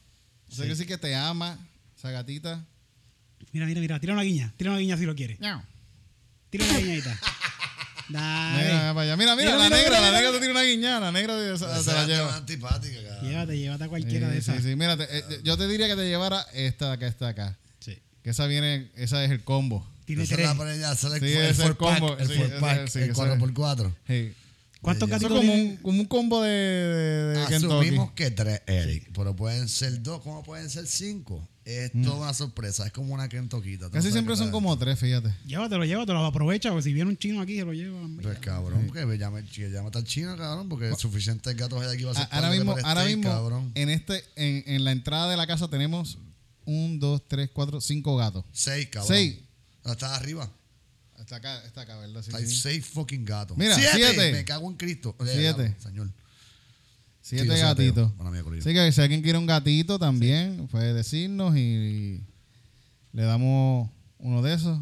Eso 0.48 0.56
quiere 0.56 0.70
decir 0.70 0.86
que 0.86 0.98
te 0.98 1.14
ama 1.14 1.58
esa 1.96 2.10
gatita. 2.10 2.64
Mira, 3.52 3.66
mira, 3.66 3.80
mira, 3.80 4.00
tira 4.00 4.12
una 4.14 4.22
guiña. 4.22 4.52
Tira 4.56 4.70
una 4.70 4.78
guiña 4.80 4.96
si 4.96 5.04
lo 5.06 5.14
quieres. 5.14 5.38
Tira 6.50 6.64
una 6.64 6.78
guiñadita. 6.78 7.18
Dale. 8.08 8.62
Mira, 8.64 8.94
para 8.94 9.00
allá. 9.02 9.16
mira, 9.18 9.36
mira, 9.36 9.50
Mira, 9.50 9.58
la 9.58 9.64
mira, 9.64 9.76
negra, 9.76 9.98
mira, 9.98 10.10
la 10.10 10.16
negra 10.18 10.32
te 10.32 10.38
tira 10.40 10.50
una 10.52 10.62
guiña, 10.62 11.00
la 11.00 11.12
negra 11.12 11.36
te, 11.36 11.48
se 11.58 11.64
Esa 11.66 11.82
se 11.82 11.92
la 11.92 12.02
es 12.02 12.08
lleva. 12.08 12.36
antipática, 12.36 13.02
cabrón. 13.02 13.28
Llévate, 13.30 13.58
llévate 13.58 13.84
a 13.84 13.88
cualquiera 13.88 14.28
de 14.28 14.34
Sí, 14.34 14.38
esas. 14.50 14.56
sí, 14.62 14.70
sí, 14.70 14.76
mira, 14.76 14.96
te- 14.96 15.18
eh, 15.18 15.24
yo 15.44 15.58
te 15.58 15.68
diría 15.68 15.86
que 15.88 15.96
te 15.96 16.08
llevara 16.08 16.40
esta 16.54 16.86
de 16.88 16.92
acá, 16.94 17.06
esta 17.06 17.24
de 17.26 17.30
acá. 17.32 17.58
Sí. 17.80 17.98
Que 18.22 18.30
esa 18.30 18.46
viene, 18.46 18.90
esa 18.96 19.22
es 19.24 19.30
el 19.30 19.44
combo. 19.44 19.86
Tiene 20.08 20.22
Esa 20.24 20.34
es 20.34 20.36
tres. 20.38 20.48
la 20.48 20.54
para 20.56 20.74
ella, 20.74 20.94
Sí, 20.96 21.06
el 21.06 21.24
es 21.24 21.48
el 21.50 21.54
four 21.54 21.76
pack, 21.76 21.98
combo, 22.00 22.18
el 22.18 22.26
sí, 22.28 22.34
pack, 22.58 22.88
sí, 22.88 22.98
el 22.98 23.10
ese- 23.10 23.14
4x4. 23.14 23.94
Sí. 24.08 24.32
¿Cuántos 24.80 25.08
Eso 25.08 25.16
Eso 25.16 25.28
gatitos 25.28 25.44
es 25.44 25.50
como 25.50 25.62
un, 25.70 25.76
como 25.78 26.00
un 26.00 26.06
combo 26.06 26.40
de, 26.42 26.50
de, 26.50 27.24
de 27.34 27.42
Asumimos 27.56 28.12
Kentucky. 28.12 28.14
que 28.14 28.30
tres, 28.30 28.62
Eric, 28.66 29.10
pero 29.12 29.34
pueden 29.36 29.68
ser 29.68 30.02
dos, 30.02 30.22
como 30.22 30.42
pueden 30.44 30.70
ser 30.70 30.86
cinco. 30.86 31.46
Es 31.64 31.90
toda 32.02 32.14
una 32.22 32.32
sorpresa, 32.32 32.86
es 32.86 32.92
como 32.92 33.12
una 33.12 33.28
kentoquita. 33.28 33.90
Casi 33.90 34.10
siempre 34.10 34.34
son 34.36 34.46
tal. 34.46 34.52
como 34.52 34.78
tres, 34.78 34.98
fíjate. 34.98 35.34
Llévatelo, 35.44 35.84
llévatelo, 35.84 36.24
aprovecha, 36.24 36.70
porque 36.70 36.84
si 36.84 36.92
viene 36.94 37.10
un 37.10 37.18
chino 37.18 37.42
aquí, 37.42 37.56
se 37.56 37.64
lo 37.66 37.74
lleva. 37.74 38.00
Pues 38.22 38.38
cabrón, 38.38 38.90
que 38.90 39.04
me 39.04 39.18
llame, 39.18 39.44
que 39.44 39.68
llame 39.68 39.90
al 39.92 40.04
chino, 40.04 40.34
cabrón, 40.36 40.68
porque 40.70 40.94
suficientes 40.96 41.54
gatos 41.54 41.82
hay 41.84 41.94
aquí 41.94 42.04
va 42.04 42.12
a 42.12 42.14
A- 42.14 42.16
ser 42.16 42.28
Ahora 42.30 42.40
para 42.48 42.50
mismo, 42.54 42.74
que 42.74 42.80
ahora 42.82 42.94
presten, 43.02 43.18
mismo 43.18 43.32
cabrón. 43.32 43.72
en 43.74 43.88
este, 43.90 44.24
en, 44.36 44.62
en 44.66 44.84
la 44.84 44.92
entrada 44.92 45.28
de 45.30 45.36
la 45.36 45.46
casa 45.46 45.68
tenemos 45.68 46.16
un, 46.64 46.98
dos, 47.00 47.20
tres, 47.28 47.50
cuatro, 47.52 47.80
cinco 47.82 48.16
gatos. 48.16 48.44
Seis, 48.52 48.86
cabrón. 48.90 49.08
Seis. 49.08 49.38
Está 49.84 50.14
arriba. 50.16 50.50
Está 51.18 51.36
acá, 51.36 51.64
está 51.64 51.80
acá, 51.82 51.96
¿verdad? 51.98 52.22
Sí, 52.22 52.30
Hay 52.34 52.46
sí. 52.46 52.56
seis 52.56 52.86
fucking 52.86 53.24
gatos. 53.24 53.56
Mira, 53.56 53.74
siete. 53.74 53.90
siete. 53.96 54.32
Me 54.32 54.44
cago 54.44 54.70
en 54.70 54.76
Cristo. 54.76 55.16
Oye, 55.18 55.32
Siete. 55.32 55.62
diablo, 55.64 55.82
Señor. 55.82 56.12
Siete 57.20 57.42
Sí, 57.44 57.48
yo 57.48 57.52
soy 57.54 57.62
gatitos. 57.62 58.06
ateo. 58.06 58.16
Bueno, 58.16 58.30
mía, 58.30 58.42
Corillo. 58.42 58.62
Así 58.62 58.72
que 58.72 58.92
si 58.92 59.00
alguien 59.00 59.22
quiere 59.22 59.38
un 59.38 59.46
gatito 59.46 59.98
también, 59.98 60.68
puede 60.68 60.94
decirnos 60.94 61.56
y, 61.56 62.22
le 63.12 63.22
damos 63.22 63.90
uno 64.18 64.42
de 64.42 64.54
esos. 64.54 64.78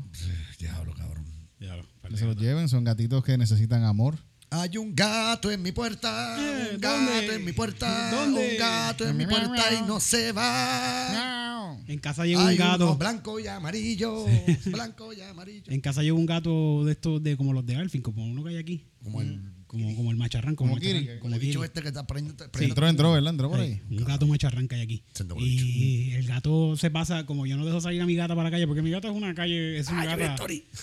Diablo, 0.58 0.94
cabrón. 0.94 1.24
Que 1.58 2.16
se 2.16 2.24
los 2.24 2.36
lleven. 2.36 2.68
Son 2.68 2.84
gatitos 2.84 3.24
que 3.24 3.36
necesitan 3.36 3.84
amor. 3.84 4.16
Hay 4.50 4.78
un 4.78 4.94
gato 4.94 5.50
en 5.50 5.60
mi 5.60 5.72
puerta, 5.72 6.36
Eh, 6.38 6.70
un 6.74 6.80
gato 6.80 6.96
¿dónde? 7.12 7.34
en 7.34 7.44
mi 7.44 7.52
puerta, 7.52 8.10
¿Dónde? 8.10 8.52
un 8.52 8.58
gato 8.58 9.06
en 9.08 9.16
mi 9.16 9.26
puerta 9.26 9.74
y 9.74 9.86
no 9.86 9.98
se 10.00 10.32
va. 10.32 11.76
En 11.88 11.98
casa 11.98 12.24
llega 12.26 12.44
un 12.44 12.56
gato. 12.56 12.96
blanco 12.96 13.38
y 13.40 13.46
amarillo, 13.48 14.24
blanco 14.66 15.12
y 15.12 15.20
amarillo. 15.20 15.64
En 15.66 15.80
casa 15.80 16.02
llega 16.02 16.14
un 16.14 16.26
gato 16.26 16.84
de 16.84 16.92
estos, 16.92 17.22
de 17.22 17.36
como 17.36 17.52
los 17.52 17.66
de 17.66 17.76
Alfin, 17.76 18.02
como 18.02 18.24
uno 18.24 18.44
que 18.44 18.50
hay 18.50 18.56
aquí. 18.56 18.84
Como 19.02 19.20
el, 19.20 19.40
Como, 19.66 19.94
como 19.96 20.10
el 20.12 20.16
macharrán, 20.16 20.54
como, 20.54 20.70
Como 20.74 20.80
el 20.80 20.84
macharrán, 20.84 21.06
Kiri, 21.06 21.18
como 21.20 21.34
el 21.34 21.40
bicho 21.40 21.64
este 21.64 21.82
que 21.82 21.88
está 21.88 22.06
prendiendo. 22.06 22.44
Entró, 22.60 22.88
entró, 22.88 23.12
¿verdad? 23.12 23.30
Entró 23.32 23.50
por 23.50 23.60
ahí. 23.60 23.82
Sí, 23.88 23.96
un 23.96 24.04
gato 24.04 24.26
macharrán 24.26 24.68
que 24.68 24.76
hay 24.76 24.82
aquí. 24.82 25.04
Y 25.38 26.12
el 26.12 26.26
gato 26.26 26.76
se 26.76 26.90
pasa, 26.90 27.26
como 27.26 27.46
yo 27.46 27.56
no 27.56 27.66
dejo 27.66 27.80
salir 27.80 28.00
a 28.00 28.06
mi 28.06 28.14
gata 28.14 28.34
para 28.36 28.44
la 28.44 28.50
calle, 28.52 28.66
porque 28.66 28.82
mi 28.82 28.90
gata 28.90 29.08
es 29.08 29.14
una 29.14 29.34
calle, 29.34 29.78
es 29.78 29.88
una 29.88 30.02
Ay, 30.02 30.08
gata, 30.18 30.36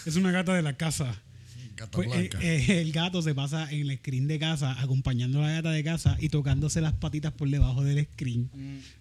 es 0.05 0.15
una 0.17 0.31
gata 0.31 0.53
de 0.53 0.61
la 0.61 0.75
casa. 0.75 1.21
Gato 1.75 1.91
Pues, 1.97 2.07
eh, 2.09 2.17
blanca. 2.29 2.39
eh, 2.41 2.81
el 2.81 2.91
gato 2.91 3.21
se 3.21 3.33
pasa 3.33 3.71
en 3.71 3.89
el 3.89 3.97
screen 3.97 4.27
de 4.27 4.37
casa, 4.39 4.79
acompañando 4.79 5.39
a 5.43 5.47
la 5.47 5.53
gata 5.53 5.71
de 5.71 5.83
casa 5.83 6.17
y 6.19 6.29
tocándose 6.29 6.81
las 6.81 6.93
patitas 6.93 7.33
por 7.33 7.49
debajo 7.49 7.83
del 7.83 8.05
screen. 8.13 8.49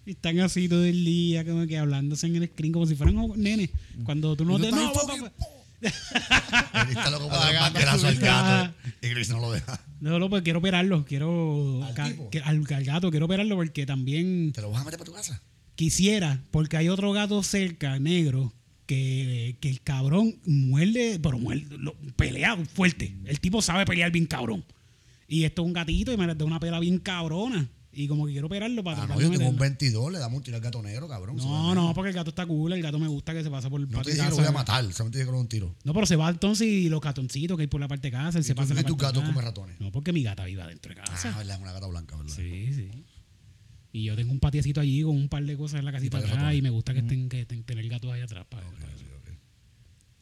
Y 0.05 0.11
están 0.11 0.39
así 0.39 0.67
todo 0.67 0.83
el 0.83 1.05
día, 1.05 1.45
como 1.45 1.65
que 1.67 1.77
hablándose 1.77 2.27
en 2.27 2.35
el 2.37 2.47
screen, 2.47 2.73
como 2.73 2.85
si 2.85 2.95
fueran 2.95 3.15
nenes. 3.35 3.69
Cuando 4.03 4.35
tú 4.35 4.45
no 4.45 4.59
te. 4.59 4.71
No. 4.71 4.91
Él 5.83 5.91
está 6.89 7.09
loco 7.09 7.27
para 7.27 7.39
dar 7.43 7.53
gata 7.53 7.63
manguerazo 7.71 8.07
al 8.07 8.15
gato. 8.15 8.73
Y 9.01 9.09
Chris 9.09 9.29
no 9.29 9.39
lo 9.41 9.51
deja. 9.51 9.81
No, 9.99 10.17
no, 10.17 10.29
pues 10.29 10.41
quiero 10.43 10.59
operarlo. 10.59 11.03
Quiero. 11.05 11.83
¿Al 11.83 11.93
ca- 11.93 12.07
tipo? 12.09 12.29
que- 12.29 12.39
al, 12.39 12.63
al 12.73 12.83
gato, 12.85 13.11
quiero 13.11 13.25
operarlo 13.25 13.55
porque 13.55 13.85
también 13.85 14.51
¿Te 14.53 14.61
lo 14.61 14.71
vas 14.71 14.81
a 14.81 14.85
meter 14.85 14.97
para 14.99 15.05
tu 15.11 15.13
casa? 15.13 15.41
quisiera, 15.75 16.39
porque 16.51 16.77
hay 16.77 16.87
otro 16.89 17.11
gato 17.11 17.41
cerca, 17.43 17.99
negro, 17.99 18.53
que, 18.85 19.57
que 19.59 19.69
el 19.69 19.81
cabrón 19.81 20.35
muerde, 20.45 21.19
pero 21.21 21.37
muerde, 21.39 21.77
lo- 21.77 21.95
pelea 22.15 22.57
fuerte. 22.73 23.15
El 23.25 23.39
tipo 23.39 23.61
sabe 23.61 23.85
pelear 23.85 24.11
bien 24.11 24.25
cabrón. 24.25 24.63
Y 25.27 25.45
esto 25.45 25.61
es 25.61 25.67
un 25.67 25.73
gatito 25.73 26.11
y 26.11 26.17
me 26.17 26.27
da 26.33 26.45
una 26.45 26.59
pela 26.59 26.79
bien 26.79 26.99
cabrona. 26.99 27.67
Y 27.95 28.07
como 28.07 28.25
que 28.25 28.31
quiero 28.31 28.47
operarlo 28.47 28.83
para 28.83 29.03
Ah, 29.03 29.07
no, 29.07 29.13
yo 29.13 29.29
tengo 29.29 29.33
un 29.33 29.39
meterlo. 29.39 29.59
22, 29.59 30.11
le 30.13 30.17
damos 30.17 30.37
un 30.37 30.43
tiro 30.43 30.57
al 30.57 30.63
gato 30.63 30.81
negro, 30.81 31.07
cabrón. 31.07 31.35
No, 31.37 31.75
no, 31.75 31.93
porque 31.93 32.09
el 32.09 32.15
gato 32.15 32.31
está 32.31 32.43
cool, 32.47 32.73
el 32.73 32.81
gato 32.81 32.97
me 32.97 33.07
gusta 33.07 33.33
que 33.35 33.43
se 33.43 33.51
pasa 33.51 33.69
por 33.69 33.79
el 33.81 33.87
No 33.89 34.01
te 34.01 34.11
dije 34.13 34.23
que 34.23 34.29
lo 34.31 34.35
voy 34.37 34.45
a 34.45 34.51
matar, 34.51 34.83
solamente 34.91 35.19
dije 35.19 35.27
que 35.27 35.31
lo 35.31 35.39
un 35.39 35.47
tiro. 35.47 35.75
No, 35.83 35.93
pero 35.93 36.07
se 36.07 36.15
va 36.15 36.27
entonces 36.31 36.67
y 36.67 36.89
los 36.89 36.99
gatoncitos 37.01 37.55
que 37.55 37.61
hay 37.61 37.67
por 37.67 37.79
la 37.79 37.87
parte 37.87 38.07
de 38.07 38.11
casa, 38.13 38.39
él 38.39 38.43
se 38.43 38.53
tú- 38.53 38.57
pasa 38.57 38.71
en 38.71 38.77
la 38.77 38.81
y 38.81 38.85
tu 38.85 38.97
parte 38.97 39.05
de 39.05 39.07
gato 39.09 39.19
atrás. 39.19 39.33
come 39.35 39.45
ratones? 39.45 39.79
No, 39.79 39.91
porque 39.91 40.11
mi 40.11 40.23
gata 40.23 40.43
vive 40.45 40.63
adentro 40.63 40.89
de 40.89 41.01
casa. 41.01 41.35
Ah, 41.37 41.41
es 41.43 41.59
una 41.59 41.71
gata 41.71 41.85
blanca, 41.85 42.15
¿verdad? 42.17 42.33
Sí, 42.35 42.73
sí. 42.73 42.89
Y 43.95 44.03
yo 44.05 44.15
tengo 44.15 44.31
un 44.33 44.39
patiecito 44.39 44.81
allí 44.81 45.03
con 45.03 45.15
un 45.15 45.29
par 45.29 45.45
de 45.45 45.55
cosas 45.55 45.79
en 45.79 45.85
la 45.85 45.91
casita 45.91 46.17
par 46.17 46.27
de 46.27 46.33
atrás 46.33 46.55
y 46.55 46.61
me 46.63 46.71
gusta 46.71 46.93
que 46.93 46.99
estén 46.99 47.29
que 47.29 47.41
estén- 47.41 47.63
tener 47.63 47.87
gatos 47.87 48.11
ahí 48.11 48.21
atrás. 48.21 48.45
para- 48.49 48.67
para- 48.69 48.91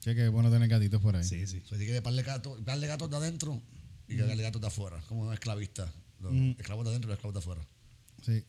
Che, 0.01 0.15
que 0.15 0.27
bueno 0.29 0.49
tener 0.51 0.67
gatitos 0.67 0.99
por 1.01 1.15
ahí. 1.15 1.23
Sí, 1.23 1.45
sí. 1.47 1.61
O 1.63 1.67
sea, 1.67 1.77
que 1.77 2.01
darle 2.01 2.23
gatos, 2.23 2.63
darle 2.65 2.87
gatos 2.87 3.09
de 3.09 3.17
adentro 3.17 3.61
y 4.07 4.15
que 4.17 4.23
darle 4.23 4.43
gatos 4.43 4.59
de 4.61 4.67
afuera, 4.67 4.99
como 5.07 5.21
un 5.27 5.33
esclavista. 5.33 5.91
Los 6.19 6.33
esclavos 6.57 6.83
de 6.85 6.89
adentro 6.91 7.07
y 7.07 7.11
los 7.11 7.17
esclavos 7.17 7.33
de 7.35 7.39
afuera. 7.39 7.61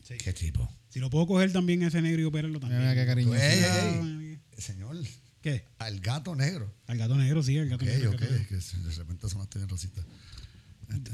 Sí. 0.03 0.17
¿Qué 0.19 0.33
tipo? 0.33 0.69
Si 0.89 0.99
lo 0.99 1.09
puedo 1.09 1.27
coger 1.27 1.53
también 1.53 1.83
ese 1.83 2.01
negro 2.03 2.21
y 2.23 2.25
operarlo 2.25 2.59
también. 2.59 2.81
mira 2.81 2.95
qué 2.95 3.07
cariño. 3.07 3.33
Ah. 3.35 4.37
Señor, 4.59 4.97
¿Qué? 5.41 5.65
al 5.79 6.01
gato 6.01 6.35
negro. 6.35 6.73
Al 6.87 6.99
gato 6.99 7.17
negro, 7.17 7.43
sí, 7.43 7.59
al 7.59 7.69
gato 7.69 7.85
Ok, 7.85 7.91
negro. 7.91 8.11
ok, 8.11 8.21
negro. 8.21 8.47
que 8.49 8.55
de 8.57 8.95
repente 8.97 9.29
sonaste 9.29 9.59
bien 9.59 9.69
racista. 9.69 10.03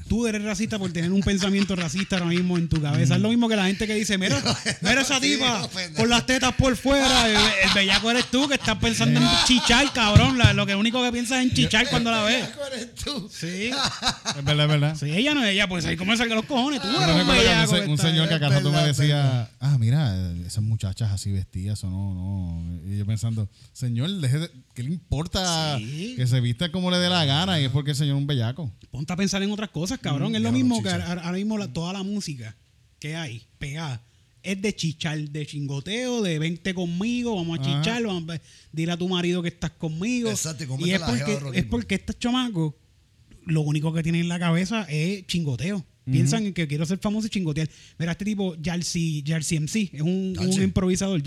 Tú 0.09 0.27
eres 0.27 0.43
racista 0.43 0.79
por 0.79 0.91
tener 0.91 1.13
un 1.13 1.21
pensamiento 1.21 1.77
racista 1.77 2.17
ahora 2.17 2.31
mismo 2.31 2.57
en 2.57 2.67
tu 2.69 2.81
cabeza. 2.81 3.17
Es 3.17 3.21
lo 3.21 3.29
mismo 3.29 3.47
que 3.49 3.57
la 3.57 3.67
gente 3.67 3.87
que 3.87 3.95
dice, 3.95 4.17
mira, 4.17 4.43
mira 4.81 5.03
esa 5.03 5.21
tipa 5.21 5.59
no, 5.61 5.69
pendejo. 5.69 5.97
con 5.97 6.09
las 6.09 6.25
tetas 6.25 6.55
por 6.55 6.75
fuera. 6.77 7.29
El, 7.29 7.37
el 7.37 7.75
bellaco 7.75 8.11
eres 8.11 8.25
tú 8.31 8.49
que 8.49 8.55
estás 8.55 8.79
pensando 8.79 9.21
en 9.21 9.27
chichar, 9.45 9.93
cabrón. 9.93 10.39
La- 10.39 10.55
lo 10.55 10.65
que 10.67 10.75
único 10.75 11.03
que 11.03 11.13
piensas 11.13 11.39
es 11.39 11.51
en 11.51 11.55
chichar 11.55 11.89
cuando 11.91 12.11
la 12.11 12.23
ves. 12.23 12.49
¿Cuál 12.57 12.73
eres 12.73 12.95
tú? 12.95 13.29
Sí. 13.31 13.71
Es 14.39 14.45
verdad, 14.45 14.65
es 14.67 14.71
verdad. 14.71 14.97
Sí, 14.97 15.11
ella 15.11 15.35
no 15.35 15.43
es 15.45 15.51
ella, 15.51 15.69
pues 15.69 15.85
ahí 15.85 15.97
cómo 15.97 16.17
salga 16.17 16.35
los 16.35 16.45
cojones. 16.47 16.81
Tú 16.81 16.89
Yo 16.89 16.97
eres 17.03 17.09
un 17.11 17.19
recuerdo 17.19 17.43
que 17.43 17.49
bellaco. 17.49 17.71
un, 17.73 17.79
se- 17.79 17.85
un 17.87 17.95
está- 17.95 18.09
señor 18.09 18.29
que 18.29 18.35
acá 18.35 18.49
rato 18.49 18.71
me 18.71 18.77
verdad, 18.77 18.87
decía, 18.87 19.51
ah, 19.61 19.77
mira, 19.79 20.33
esas 20.47 20.63
muchachas 20.63 21.11
así 21.13 21.33
vestidas 21.33 21.83
o 21.85 21.91
no, 21.91 22.15
no. 22.15 22.81
Y 22.93 22.99
yo 22.99 23.05
pensando, 23.07 23.49
señor, 23.73 24.11
deje 24.11 24.39
de- 24.39 24.51
¿qué 24.75 24.83
le 24.85 24.91
importa 24.91 25.77
Sí. 25.79 26.15
que 26.17 26.27
se 26.27 26.41
vista 26.41 26.71
como 26.71 26.91
le 26.91 26.99
dé 26.99 27.09
la 27.11 27.25
gana? 27.25 27.61
Y 27.61 27.65
es 27.65 27.71
porque 27.71 27.91
el 27.91 27.97
señor 27.97 28.17
es 28.17 28.21
un 28.21 28.27
bellaco. 28.27 28.73
Ponte 28.91 29.13
a 29.13 29.17
pensar 29.17 29.43
en 29.43 29.51
otras 29.51 29.68
cosas, 29.69 29.99
cabrón. 29.99 30.35
es 30.35 30.43
lo 30.43 30.53
mismo 30.53 30.83
que 30.83 30.89
ahora 30.91 31.33
mismo 31.33 31.59
la- 31.59 31.73
toda 31.73 31.93
la 31.93 32.03
música 32.03 32.57
que 32.99 33.15
hay 33.17 33.43
pegada 33.59 34.03
es 34.43 34.61
de 34.63 34.75
chichar, 34.75 35.19
de 35.19 35.47
chingoteo, 35.47 36.23
de 36.23 36.39
vente 36.39 36.73
conmigo, 36.75 37.35
vamos 37.37 37.59
a 37.59 37.63
Ajá. 37.63 37.83
chichar, 37.83 38.03
vamos 38.05 38.37
a, 38.37 38.41
dile 38.73 38.93
a 38.93 38.97
tu 38.97 39.09
marido 39.09 39.43
que 39.43 39.49
estás 39.49 39.73
conmigo. 39.73 40.31
Exacto, 40.31 40.65
y 40.79 40.91
es 40.93 41.01
porque, 41.01 41.39
es 41.55 41.65
porque 41.65 41.95
estos 41.97 42.19
chamacos 42.19 42.75
lo 43.45 43.63
único 43.63 43.93
que 43.93 44.03
tienen 44.03 44.23
en 44.23 44.29
la 44.29 44.39
cabeza 44.39 44.83
es 44.89 45.27
chingoteo. 45.27 45.85
Piensan 46.11 46.47
en 46.47 46.55
que 46.55 46.67
quiero 46.67 46.87
ser 46.87 46.99
famoso 46.99 47.27
y 47.27 47.31
chingotear. 47.31 47.69
Mira, 47.99 48.13
este 48.13 48.25
tipo, 48.25 48.55
Yarsi 48.57 49.23
MC, 49.27 49.91
es 49.93 50.01
un, 50.01 50.35
improvisador. 50.63 51.23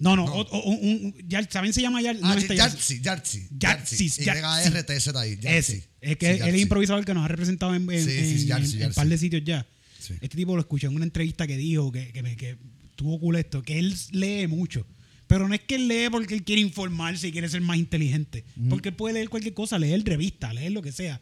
No, 0.00 0.14
no, 0.16 0.24
o- 0.26 0.40
o- 0.42 0.62
un, 0.70 1.06
un- 1.06 1.14
Yar- 1.28 1.48
¿saben 1.50 1.72
se 1.72 1.80
llama 1.82 2.00
Yar? 2.00 2.16
Ah, 2.22 2.34
no, 2.34 2.38
este 2.40 2.54
Yarsi. 2.56 3.00
Yartzi, 3.00 3.48
Yartzi. 3.58 4.08
Yartzi, 4.08 4.24
Yartzi. 4.24 4.68
Y-R-T-Z 4.68 5.20
ahí. 5.20 5.36
Yartzi. 5.40 5.48
Ese. 5.72 5.88
Es 6.00 6.16
que 6.16 6.26
Sí, 6.26 6.30
él 6.32 6.34
es 6.34 6.38
Yartzi. 6.46 6.60
improvisador 6.60 7.04
que 7.04 7.14
nos 7.14 7.24
ha 7.24 7.28
representado 7.28 7.74
en, 7.74 7.90
en, 7.90 8.04
Sí, 8.04 8.10
sí, 8.10 8.42
en- 8.42 8.46
Yartzi, 8.46 8.70
en- 8.70 8.74
en 8.74 8.78
Yartzi. 8.80 8.94
par 8.96 9.08
de 9.08 9.18
sitios 9.18 9.42
ya. 9.44 9.66
Sí. 9.98 10.14
Este 10.20 10.36
tipo 10.36 10.54
lo 10.54 10.60
escuché 10.60 10.86
en 10.86 10.94
una 10.94 11.04
entrevista 11.04 11.46
que 11.46 11.56
dijo 11.56 11.90
que, 11.90 12.12
que, 12.12 12.22
me- 12.22 12.36
que 12.36 12.56
tuvo 12.96 13.18
cool 13.20 13.36
esto, 13.36 13.62
que 13.62 13.78
él 13.78 13.94
lee 14.12 14.46
mucho. 14.46 14.86
Pero 15.26 15.46
no 15.46 15.54
es 15.54 15.60
que 15.60 15.74
él 15.74 15.88
lee 15.88 16.08
porque 16.10 16.34
él 16.34 16.42
quiere 16.42 16.62
informarse 16.62 17.28
y 17.28 17.32
quiere 17.32 17.48
ser 17.50 17.60
más 17.60 17.76
inteligente. 17.76 18.44
Porque 18.70 18.88
él 18.90 18.94
puede 18.94 19.12
leer 19.14 19.28
cualquier 19.28 19.52
cosa, 19.52 19.78
leer 19.78 20.02
revista, 20.04 20.52
leer 20.54 20.72
lo 20.72 20.80
que 20.80 20.90
sea. 20.92 21.20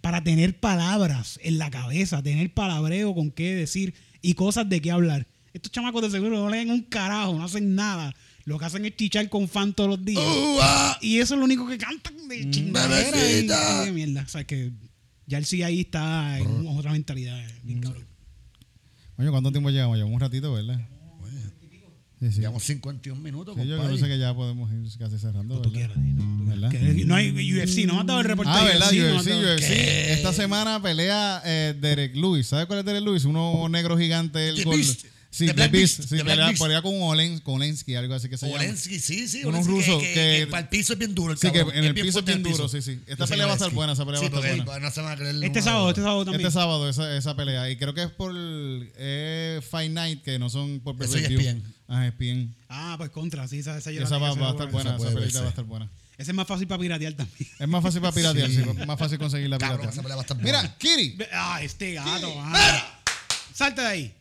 Para 0.00 0.22
tener 0.22 0.60
palabras 0.60 1.40
en 1.42 1.58
la 1.58 1.68
cabeza, 1.70 2.22
tener 2.22 2.52
palabreo 2.54 3.14
con 3.14 3.32
qué 3.32 3.54
decir 3.56 3.94
y 4.22 4.34
cosas 4.34 4.68
de 4.68 4.80
qué 4.80 4.92
hablar. 4.92 5.26
Estos 5.52 5.72
chamacos 5.72 6.02
de 6.02 6.10
seguro 6.10 6.36
no 6.36 6.48
leen 6.50 6.70
un 6.70 6.82
carajo, 6.82 7.34
no 7.34 7.44
hacen 7.44 7.74
nada. 7.74 8.14
Lo 8.44 8.58
que 8.58 8.64
hacen 8.64 8.84
es 8.84 8.96
chichar 8.96 9.28
con 9.28 9.48
fan 9.48 9.74
todos 9.74 9.90
los 9.90 10.04
días. 10.04 10.22
¡Uh, 10.22 10.58
ah! 10.62 10.98
Y 11.02 11.18
eso 11.18 11.34
es 11.34 11.38
lo 11.38 11.44
único 11.44 11.66
que 11.66 11.76
cantan 11.76 12.28
de 12.28 12.50
chingadera 12.50 13.08
y, 13.08 13.20
bebecita. 13.20 13.82
y 13.82 13.86
de 13.86 13.92
mierda. 13.92 14.22
O 14.22 14.28
sea 14.28 14.44
que 14.44 14.72
Ya 15.26 15.36
el 15.38 15.44
sí 15.44 15.62
ahí 15.62 15.80
está 15.80 16.38
en 16.38 16.66
otra 16.68 16.92
mentalidad. 16.92 17.38
Mm. 17.62 17.66
bien 17.66 17.80
cabrón. 17.80 18.06
Oye, 19.18 19.30
¿cuánto 19.30 19.50
tiempo 19.50 19.68
llevamos? 19.70 19.96
Llevamos 19.96 20.14
un 20.14 20.20
ratito, 20.20 20.52
¿verdad? 20.52 20.80
Sí, 22.20 22.32
sí. 22.32 22.40
Llevamos 22.40 22.64
51 22.64 23.20
minutos, 23.20 23.54
Sí, 23.54 23.68
yo 23.68 23.78
creo 23.78 23.96
que 23.96 24.18
ya 24.18 24.34
podemos 24.34 24.72
ir 24.72 24.98
casi 24.98 25.18
cerrando, 25.18 25.60
Tú 25.62 25.72
quieras, 25.72 25.96
no 25.96 27.14
hay 27.14 27.30
UFC, 27.30 27.86
no 27.86 27.94
me 27.94 28.00
has 28.00 28.06
dado 28.06 28.20
el 28.20 28.24
reporte 28.24 28.50
Ah, 28.52 28.64
¿verdad? 28.64 28.88
UFC, 28.88 28.98
no 28.98 29.16
UFC, 29.18 29.28
dado- 29.28 29.54
UFC. 29.54 29.70
Esta 30.14 30.32
semana 30.32 30.82
pelea 30.82 31.40
eh, 31.44 31.76
Derek 31.80 32.16
Lewis. 32.16 32.48
¿Sabes 32.48 32.66
cuál 32.66 32.80
es 32.80 32.84
Derek 32.84 33.04
Lewis? 33.04 33.24
Uno 33.24 33.68
negro 33.68 33.96
gigante. 33.96 34.48
El 34.48 34.64
Beast. 34.64 35.04
Sí, 35.30 35.46
The 35.46 35.52
Black 35.52 35.70
Beast. 35.70 35.98
Beast. 35.98 36.08
Sí, 36.10 36.16
The 36.16 36.22
Black 36.22 36.36
pelea, 36.36 36.46
Beast. 36.48 36.62
pelea 36.62 36.82
con 36.82 36.94
Olen- 36.94 37.40
con 37.42 37.54
Olensky, 37.56 37.94
algo 37.96 38.14
así 38.14 38.28
que 38.30 38.38
se 38.38 38.46
llama. 38.46 38.60
Olensky, 38.60 38.98
sí, 38.98 39.28
sí. 39.28 39.44
Unos 39.44 39.66
Olensky, 39.66 39.90
rusos 39.90 40.02
que, 40.02 40.14
que- 40.14 40.46
para 40.50 40.62
el 40.62 40.68
piso 40.68 40.92
es 40.94 40.98
bien 40.98 41.14
duro. 41.14 41.32
El 41.32 41.38
Sí, 41.38 41.50
que 41.50 41.58
en 41.60 41.84
el 41.84 41.92
bien 41.92 42.06
piso 42.06 42.20
es 42.20 42.24
bien 42.24 42.38
en 42.40 42.46
el 42.46 42.52
duro, 42.52 42.64
piso. 42.64 42.68
sí, 42.68 42.82
sí. 42.94 43.00
Esta 43.06 43.26
pelea 43.26 43.44
va 43.46 43.52
a 43.52 43.56
estar 43.56 43.70
buena, 43.70 43.92
esa 43.92 44.06
pelea 44.06 44.20
Sí, 44.20 44.28
va 44.28 44.38
a 44.38 44.40
estar 44.40 44.64
buena. 44.64 44.80
No 44.88 44.90
se 44.94 45.00
van 45.02 45.12
a 45.12 45.16
creer 45.16 45.34
el 45.34 45.44
Este 45.44 45.60
sábado, 45.62 45.88
este 45.90 46.00
sábado 46.02 46.24
también. 46.24 46.46
Este 46.46 46.52
sábado, 46.52 46.88
esa, 46.88 47.16
esa 47.16 47.36
pelea. 47.36 47.70
Y 47.70 47.76
creo 47.76 47.92
que 47.92 48.04
es 48.04 48.10
por 48.10 48.32
eh, 48.34 49.60
Fight 49.70 49.92
Night, 49.92 50.22
que 50.22 50.38
no 50.38 50.48
son 50.50 50.80
por 50.80 50.94
Eso 50.96 51.04
es 51.16 51.22
pay-per-view. 51.28 51.40
ESPN. 51.50 51.74
Ah, 51.88 52.06
ESPN. 52.06 52.54
Ah, 52.68 52.94
pues 52.98 53.10
contra, 53.10 53.46
sí, 53.48 53.58
esa, 53.58 53.76
esa, 53.76 53.90
yo 53.92 54.02
Esa 54.02 54.18
va, 54.18 54.28
a 54.30 54.32
estar 54.32 54.70
buena. 54.70 54.96
esa 54.96 55.10
verse. 55.10 55.40
va 55.40 55.46
a 55.46 55.48
estar 55.50 55.64
buena. 55.64 55.90
Ese 56.16 56.32
es 56.32 56.34
más 56.34 56.46
fácil 56.48 56.66
para 56.66 56.80
piratear 56.80 57.12
también. 57.12 57.48
Es 57.58 57.68
más 57.68 57.82
fácil 57.82 58.00
para 58.00 58.12
piratear, 58.12 58.50
Sí. 58.50 58.62
más 58.86 58.98
fácil 58.98 59.18
conseguir 59.18 59.48
la 59.50 59.58
Cabrón, 59.58 59.78
piratear. 59.82 59.92
esa 59.92 60.02
pelea 60.02 60.16
va 60.16 60.22
a 60.22 60.24
estar 60.24 60.36
buena. 60.36 60.62
Mira, 60.62 60.76
Kiri. 60.78 61.16
Ah, 61.32 61.60
este 61.62 61.92
gato. 61.92 62.32
ah. 62.38 63.00
Salte 63.54 63.80
de 63.82 63.86
ahí. 63.86 64.14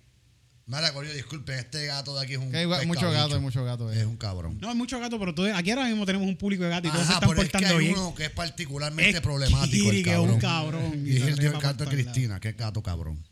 Mira, 0.68 0.92
Corillo, 0.94 1.14
disculpen, 1.14 1.60
este 1.60 1.86
gato 1.86 2.14
de 2.14 2.24
aquí 2.24 2.34
es 2.34 2.40
un 2.40 2.52
Que 2.52 2.58
hay 2.58 2.86
mucho 2.86 3.10
gato, 3.10 3.36
hay 3.36 3.40
mucho 3.42 3.64
gato. 3.64 3.90
eh. 3.92 4.02
Es 4.02 4.06
un 4.06 4.18
cabrón. 4.18 4.58
No, 4.60 4.70
hay 4.70 4.76
mucho 4.76 5.00
gato, 5.00 5.18
pero 5.18 5.34
todos- 5.34 5.52
aquí 5.56 5.72
ahora 5.72 5.86
mismo 5.86 6.06
tenemos 6.06 6.28
un 6.28 6.36
público 6.36 6.64
de 6.66 6.70
gato 6.70 6.88
y 6.90 6.92
todos 6.92 7.06
se 7.06 7.12
Ajá, 7.12 7.20
están 7.22 7.30
pero 7.30 7.42
es 7.42 7.48
que 7.48 7.52
portando 7.54 7.78
hay 7.80 7.86
bien. 7.86 7.98
uno 7.98 8.14
que 8.16 8.26
es 8.26 8.32
particularmente 8.32 9.18
Es 9.18 9.22
problemático, 9.22 9.86
Kiri, 9.86 9.98
el 10.00 10.04
que 10.04 10.12
es 10.12 10.18
un 10.18 10.40
cabrón. 10.40 10.82
cabrón, 10.82 11.08
y 11.08 11.10
Y 11.12 11.16
es 11.18 11.24
se 11.24 11.30
el 11.30 11.52
por 11.54 11.62
gato 11.62 11.86
de 11.86 11.90
Cristina, 11.92 12.40
que 12.42 12.50
es 12.50 12.58
gato 12.58 12.84
cabrón. 12.84 13.24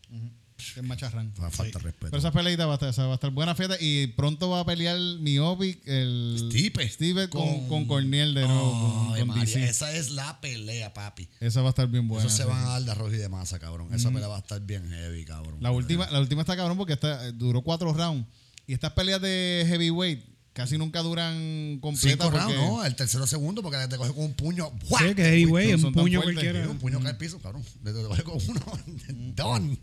Es 0.58 0.84
macharrán. 0.84 1.34
Fa- 1.34 1.52
Falta 1.52 1.80
de 1.80 1.84
respeto. 1.86 2.08
Pero 2.12 2.18
esa 2.18 2.32
peleita 2.32 2.66
va 2.66 2.74
a 2.74 2.76
estar, 2.76 2.90
esa 2.90 3.06
va 3.06 3.12
a 3.12 3.16
estar 3.16 3.30
buena 3.32 3.56
fiesta 3.56 3.76
y 3.80 4.08
pronto 4.08 4.50
va 4.50 4.62
a 4.62 4.66
pelear 4.66 4.98
Miopic, 5.20 5.82
el 5.88 6.38
Stipe. 6.50 6.88
Steve 6.90 7.30
con, 7.30 7.68
con 7.68 7.86
Corniel 7.86 8.34
de 8.34 8.48
nuevo, 8.48 9.12
Ay, 9.14 9.20
con, 9.20 9.28
con 9.30 9.38
María, 9.40 9.44
DC. 9.44 9.64
esa 9.70 9.92
es 9.96 10.12
la 10.12 10.40
pelea, 10.42 10.94
papi. 10.94 11.28
Esa 11.40 11.62
va 11.62 11.68
a 11.68 11.70
estar 11.70 11.88
bien 11.88 12.08
buena. 12.08 12.26
Eso 12.26 12.36
se 12.36 12.44
sí. 12.44 12.50
van 12.50 12.64
a 12.64 12.70
dar 12.70 12.84
de 12.84 12.92
arroz 12.92 13.14
y 13.14 13.18
de 13.18 13.30
masa, 13.30 13.60
cabrón. 13.60 13.94
Esa 13.94 14.10
pelea 14.12 14.28
va 14.28 14.38
a 14.38 14.40
estar 14.40 14.62
bien 14.62 14.90
heavy, 14.90 15.26
cabrón. 15.26 15.58
La 15.60 15.72
última, 15.72 16.10
la 16.10 16.20
última 16.20 16.42
está 16.42 16.56
cabrón 16.56 16.78
porque 16.78 16.94
esta, 16.94 17.28
eh, 17.28 17.32
duró 17.34 17.62
cuatro 17.62 17.94
rounds. 17.94 18.28
Y 18.68 18.74
estas 18.74 18.94
peleas 18.94 19.22
de 19.22 19.66
heavyweight 19.68 20.24
casi 20.54 20.78
nunca 20.78 21.02
duran 21.02 21.78
completas. 21.82 22.28
Cinco 22.28 22.30
rounds, 22.32 22.56
no, 22.56 22.86
el 22.86 22.96
tercero 22.96 23.28
segundo, 23.28 23.62
porque 23.62 23.78
te 23.90 23.98
coge 23.98 24.14
con 24.14 24.24
un 24.24 24.34
puño. 24.34 24.72
¡guau! 24.90 25.06
Sí, 25.10 25.14
que 25.14 25.24
heavyweight, 25.24 25.78
son 25.80 25.88
un 25.88 25.94
puño 25.94 26.22
cualquiera. 26.24 26.68
Un 26.70 26.80
puño 26.80 27.00
que 27.02 27.08
al 27.10 27.18
piso, 27.18 27.40
cabrón. 27.40 27.62
Te 27.84 27.92
coge 27.92 28.24
con 28.24 28.38
uno. 28.48 28.62
Don. 29.36 29.78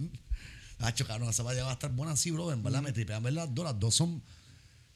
Hacho, 0.83 1.07
cabrón, 1.07 1.29
esa 1.31 1.45
pelea 1.47 1.65
va 1.65 1.71
a 1.71 1.75
estar 1.75 1.91
buena 1.91 2.13
así, 2.13 2.31
bro. 2.31 2.53
En 2.53 2.63
verdad, 2.63 2.83
me 2.83 2.93
tripean 2.93 3.23
ver 3.23 3.33
las 3.35 3.55
dos. 3.55 3.65
Las 3.65 3.79
dos 3.79 3.95
son 3.95 4.23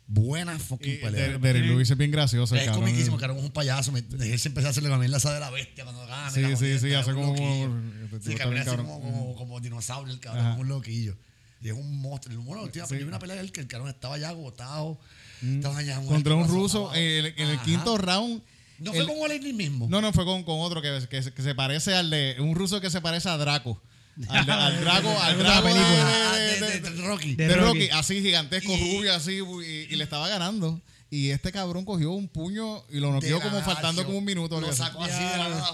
buenas 0.08 0.62
fucking 0.62 0.92
Der- 0.92 1.00
peleas. 1.00 1.40
Derek 1.42 1.64
Lewis 1.64 1.90
es 1.90 1.96
bien 1.98 2.10
gracioso. 2.10 2.54
Es 2.54 2.64
cabrón. 2.64 2.84
comiquísimo, 2.84 3.16
cabrón, 3.16 3.38
es 3.38 3.44
un 3.44 3.50
payaso. 3.50 3.92
Me, 3.92 4.00
él 4.00 4.38
se 4.38 4.48
hace 4.66 4.80
la 4.80 4.88
camina 4.88 5.16
esa 5.16 5.32
de 5.32 5.40
la 5.40 5.50
bestia 5.50 5.84
cuando 5.84 6.06
gana. 6.06 6.30
Sí, 6.30 6.42
la 6.42 6.56
sí, 6.56 6.78
sí, 6.78 6.88
es 6.92 6.96
hace 6.96 7.12
como- 7.12 7.34
este 7.34 8.30
Sí, 8.30 8.36
camina 8.36 8.62
bien 8.64 8.68
así 8.68 8.76
como, 8.76 9.00
como, 9.00 9.34
como 9.36 9.60
dinosaurio, 9.60 10.12
el 10.12 10.20
cabrón, 10.20 10.46
Ajá. 10.46 10.58
un 10.60 10.68
loquillo. 10.68 11.16
Y 11.60 11.68
es 11.68 11.74
un 11.74 12.00
monstruo. 12.00 12.36
Bueno, 12.42 12.60
la 12.62 12.66
última- 12.66 12.86
yo 12.86 12.96
vi 12.96 13.02
una 13.02 13.18
pelea 13.18 13.36
de 13.36 13.42
él 13.42 13.50
que 13.52 13.60
el 13.60 13.66
cabrón 13.66 13.88
estaba 13.88 14.16
ya 14.18 14.28
agotado. 14.28 14.98
Estaba 15.42 15.82
ya 15.82 15.96
muerto, 15.96 16.10
Mm. 16.10 16.14
Contra 16.14 16.34
un 16.34 16.48
ruso 16.48 16.94
en 16.94 17.26
el, 17.36 17.60
quinto 17.60 17.98
round. 17.98 18.42
No 18.78 18.92
el- 18.92 19.04
fue 19.04 19.06
con 19.14 19.22
Olenin 19.24 19.56
mismo. 19.56 19.86
No, 19.88 20.00
no, 20.00 20.12
fue 20.12 20.24
con, 20.24 20.44
con 20.44 20.60
otro 20.60 20.80
que, 20.82 21.06
que, 21.10 21.32
que 21.32 21.42
se 21.42 21.54
parece 21.54 21.94
al 21.94 22.10
de. 22.10 22.36
Un 22.38 22.54
ruso 22.54 22.80
que 22.80 22.90
se 22.90 23.00
parece 23.00 23.28
a 23.28 23.36
Draco. 23.38 23.80
Al, 24.28 24.50
al 24.50 24.80
Drago, 24.80 25.20
al 25.20 25.38
Drago 25.38 25.68
de, 25.68 25.74
película. 25.74 26.32
De- 26.36 26.40
de, 26.40 26.60
de- 26.60 26.80
de- 26.80 26.90
de 26.90 27.02
Rocky. 27.06 27.34
de- 27.34 27.54
Rocky. 27.56 27.88
Así 27.90 28.22
gigantesco, 28.22 28.72
Y- 28.72 28.96
rubio, 28.96 29.14
así, 29.14 29.38
y, 29.38 29.92
y 29.92 29.96
le 29.96 30.04
estaba 30.04 30.28
ganando. 30.28 30.80
Y 31.10 31.30
este 31.30 31.52
cabrón 31.52 31.84
cogió 31.84 32.10
un 32.12 32.28
puño 32.28 32.82
y 32.90 32.98
lo 32.98 33.12
noqueó 33.12 33.40
como 33.40 33.60
faltando 33.62 34.04
como 34.04 34.18
un 34.18 34.24
minuto. 34.24 34.60
Lo 34.60 34.72
sacó 34.72 35.04
así 35.04 35.22
de 35.22 35.36
la 35.36 35.48
nada. 35.48 35.72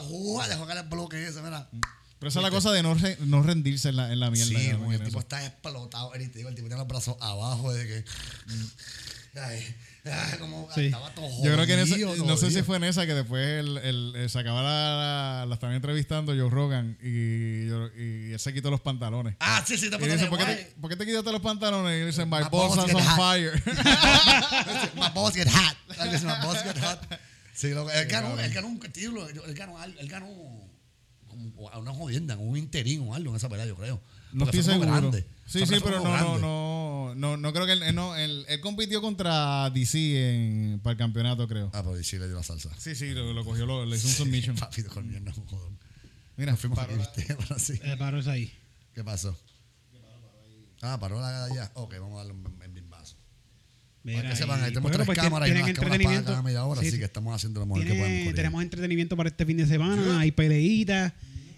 Dejó 0.48 0.66
caer 0.66 0.78
el 0.84 0.88
bloque 0.90 1.26
ese, 1.26 1.40
mira. 1.40 1.68
Pero 2.18 2.28
esa 2.28 2.38
es 2.38 2.42
la 2.44 2.50
cosa 2.50 2.70
de 2.70 2.82
no, 2.84 2.94
re- 2.94 3.16
no 3.20 3.42
rendirse 3.42 3.88
en 3.88 3.96
la, 3.96 4.12
en 4.12 4.20
la 4.20 4.30
mierda. 4.30 4.48
Sí, 4.56 4.66
el 4.66 4.76
tipo 4.78 4.92
eso. 4.92 5.18
está 5.20 5.44
explotado. 5.44 6.14
El, 6.14 6.30
tipo 6.30 6.48
el 6.48 6.54
tipo 6.54 6.68
tiene 6.68 6.78
los 6.78 6.86
brazos 6.86 7.16
abajo 7.20 7.72
de 7.72 7.86
que. 7.86 8.04
Ay, 9.40 9.74
como 10.40 10.68
Sí. 10.74 10.86
estaba 10.86 11.10
todo 11.14 11.28
Yo 11.44 11.52
creo 11.52 11.64
que 11.66 11.74
en 11.74 11.78
esa, 11.80 11.96
no 12.24 12.36
sé 12.36 12.50
si 12.50 12.62
fue 12.62 12.76
en 12.76 12.84
esa 12.84 13.06
que 13.06 13.14
después 13.14 13.46
el, 13.60 13.78
el- 13.78 14.16
el- 14.16 14.30
se 14.30 14.38
acaba 14.38 14.62
la, 14.62 14.70
la, 14.70 15.46
la 15.46 15.54
estaban 15.54 15.76
entrevistando 15.76 16.32
Joe 16.32 16.50
Rogan 16.50 16.98
y, 17.02 17.68
él 18.32 18.36
se 18.38 18.52
quitó 18.52 18.70
los 18.70 18.80
pantalones. 18.80 19.36
Ah, 19.38 19.62
sí, 19.66 19.76
sí, 19.78 19.90
te 19.90 19.96
Y 19.96 20.08
dice, 20.08 20.26
¿por 20.26 20.38
qué, 20.38 20.44
te, 20.44 20.74
por 20.80 20.90
qué 20.90 20.96
te 20.96 21.06
quitaste 21.06 21.30
los 21.30 21.40
pantalones? 21.40 22.02
Y 22.02 22.06
dice, 22.06 22.24
my 22.24 22.38
My 22.38 22.42
balls 22.50 22.76
balls 22.76 22.78
are 22.78 22.94
on 22.94 23.02
hot." 23.02 23.16
fire. 23.16 23.62
My 24.96 25.08
boss 25.14 25.34
get 25.34 25.48
hot. 25.48 25.76
My 25.88 26.46
boss 26.46 26.62
get 26.64 26.78
hot. 26.78 26.98
Sí, 27.54 27.70
lo, 27.70 27.88
él, 27.90 28.06
ganó, 28.08 28.38
él 28.40 28.52
ganó 28.52 28.68
un 28.68 28.80
título. 28.80 29.28
Él 29.28 29.54
ganó, 29.54 29.82
él 29.84 30.08
ganó 30.08 30.26
como 31.28 31.70
una 31.78 31.92
jodienda, 31.92 32.36
un 32.36 32.56
interín 32.56 33.08
o 33.08 33.14
algo 33.14 33.30
en 33.30 33.36
esa 33.36 33.48
pelea, 33.48 33.66
yo 33.66 33.76
creo. 33.76 34.00
No 34.32 34.44
estoy 34.44 34.62
seguro. 34.62 34.90
grande. 34.90 35.26
Sí, 35.46 35.66
sí, 35.66 35.74
pero 35.82 36.00
no, 36.02 36.16
no, 36.16 36.38
no, 36.38 37.14
no, 37.14 37.36
no 37.36 37.52
creo 37.52 37.66
que 37.66 37.72
él, 37.72 37.82
él 37.82 37.94
no, 37.94 38.16
él, 38.16 38.44
él 38.48 38.60
compitió 38.60 39.02
contra 39.02 39.68
DC 39.70 39.98
en, 40.34 40.80
para 40.80 40.92
el 40.92 40.98
campeonato, 40.98 41.46
creo. 41.46 41.70
Ah, 41.74 41.82
pero 41.82 42.02
sí 42.02 42.18
le 42.18 42.26
dio 42.26 42.36
la 42.36 42.42
salsa. 42.42 42.70
Sí, 42.78 42.94
sí, 42.94 43.10
lo, 43.10 43.32
lo 43.32 43.44
cogió, 43.44 43.66
lo, 43.66 43.84
le 43.84 43.96
hizo 43.96 44.08
un 44.08 44.14
submission. 44.14 44.56
Papi, 44.56 44.82
con 44.84 45.08
mierda, 45.08 45.32
jodón. 45.32 45.78
Mira, 46.36 46.56
fuimos 46.56 46.78
paró 46.78 46.94
aquí, 47.02 47.22
la-. 47.28 47.36
Pero 47.36 47.58
sí. 47.58 47.74
Eh, 47.82 47.96
paro 47.98 48.18
es 48.20 48.26
ahí. 48.26 48.52
¿Qué 48.94 49.04
pasó? 49.04 49.36
Ah, 50.80 50.98
paró 50.98 51.20
la 51.20 51.48
ya. 51.54 51.70
Ok, 51.74 51.94
vamos 52.00 52.14
a 52.14 52.16
darle 52.18 52.32
un, 52.32 52.46
un. 52.46 52.88
Para 54.02 54.16
Mira, 54.16 54.30
que 54.30 54.36
sepan, 54.36 54.58
ahí 54.60 54.70
tenemos 54.70 54.82
bueno, 54.90 54.96
tres 54.96 55.06
pues, 55.06 55.18
cámaras 55.18 55.48
y 55.48 55.52
unas 55.52 55.60
cámaras 55.62 55.78
para 55.78 55.86
entretenimiento. 55.94 56.30
cada 56.32 56.42
media 56.42 56.64
hora, 56.64 56.80
Sí, 56.80 56.86
así 56.88 56.96
sí. 56.96 56.98
que 56.98 57.04
estamos 57.04 57.34
haciendo 57.36 57.60
lo 57.60 57.66
mejor 57.66 57.84
que 57.86 57.94
podemos. 57.94 58.34
Tenemos 58.34 58.62
entretenimiento 58.62 59.16
para 59.16 59.28
este 59.28 59.46
fin 59.46 59.56
de 59.58 59.66
semana, 59.66 60.18
hay 60.20 60.32
peleitas 60.32 61.12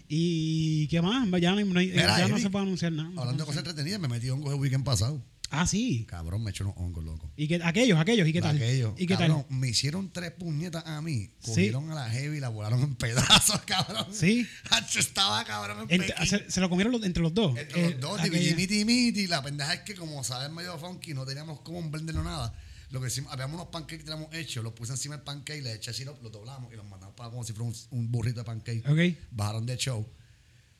y 0.07 0.87
qué 0.87 1.01
más, 1.01 1.27
ya 1.41 1.51
no, 1.51 1.63
no 1.65 1.79
hay- 1.79 1.87
Mira, 1.87 2.17
ya 2.19 2.27
no 2.27 2.35
Eric, 2.35 2.43
se 2.43 2.49
puede 2.49 2.63
anunciar 2.65 2.91
nada. 2.91 3.09
Hablando 3.17 3.43
de 3.43 3.45
cosas 3.47 3.59
entretenidas, 3.59 3.99
me 3.99 4.07
metí 4.07 4.29
hongo 4.29 4.51
el 4.53 4.59
weekend 4.59 4.83
pasado. 4.83 5.21
Ah, 5.51 5.67
sí. 5.67 6.05
Cabrón, 6.09 6.43
me 6.43 6.49
echó 6.49 6.63
unos 6.65 6.75
hongos, 6.77 7.03
loco. 7.05 7.31
¿Y 7.37 7.47
qué, 7.47 7.61
aquellos, 7.63 7.99
aquellos, 7.99 8.27
¿y 8.27 8.33
qué 8.33 8.41
tal? 8.41 8.55
Aquellos. 8.57 8.93
¿Y 8.97 9.05
qué 9.05 9.15
cabrón, 9.15 9.45
tal? 9.47 9.57
Me 9.57 9.69
hicieron 9.69 10.11
tres 10.11 10.31
puñetas 10.31 10.83
a 10.87 11.01
mí. 11.03 11.29
Sí. 11.39 11.45
Cogieron 11.45 11.91
a 11.91 11.95
la 11.95 12.09
heavy 12.09 12.37
y 12.37 12.39
la 12.39 12.49
volaron 12.49 12.81
en 12.81 12.95
pedazos, 12.95 13.61
cabrón. 13.65 14.07
Sí. 14.11 14.45
Hacho, 14.71 14.99
estaba 14.99 15.45
cabrón 15.45 15.85
en 15.89 16.01
Ent- 16.01 16.25
se, 16.25 16.49
se 16.51 16.59
lo 16.61 16.67
comieron 16.69 16.91
los- 16.91 17.03
entre 17.03 17.21
los 17.21 17.33
dos. 17.33 17.55
Entre 17.57 17.79
Eh, 17.79 17.91
los 17.91 17.99
dos, 18.01 18.23
digo, 18.23 18.35
aquella- 18.35 18.51
y 18.51 18.55
miti 18.55 18.85
miti. 18.85 19.27
La 19.27 19.43
pendeja 19.43 19.75
es 19.75 19.79
que, 19.81 19.93
como 19.95 20.23
sabes, 20.23 20.51
medio 20.51 20.77
funky, 20.79 21.13
no 21.13 21.25
teníamos 21.25 21.61
cómo 21.61 21.81
blenderlo 21.89 22.23
nada. 22.23 22.53
Lo 22.95 23.01
que 23.01 23.07
hicimos, 23.07 23.33
habíamos 23.33 23.55
unos 23.55 23.67
pancakes 23.67 23.97
que 23.97 24.03
teníamos 24.05 24.33
hechos, 24.33 24.63
los 24.63 24.71
puse 24.71 24.93
encima 24.93 25.17
del 25.17 25.25
pancake, 25.25 25.61
le 25.61 25.73
eché 25.73 25.91
sirope, 25.91 26.23
los 26.23 26.31
doblamos 26.31 26.71
y 26.71 26.77
los 26.77 26.85
mandamos 26.85 27.13
para 27.13 27.29
como 27.29 27.43
si 27.43 27.51
fuera 27.51 27.69
un, 27.69 27.75
un 27.89 28.09
burrito 28.09 28.39
de 28.39 28.45
pancake. 28.45 29.17
Bajaron 29.31 29.65
de 29.65 29.75
show. 29.75 30.07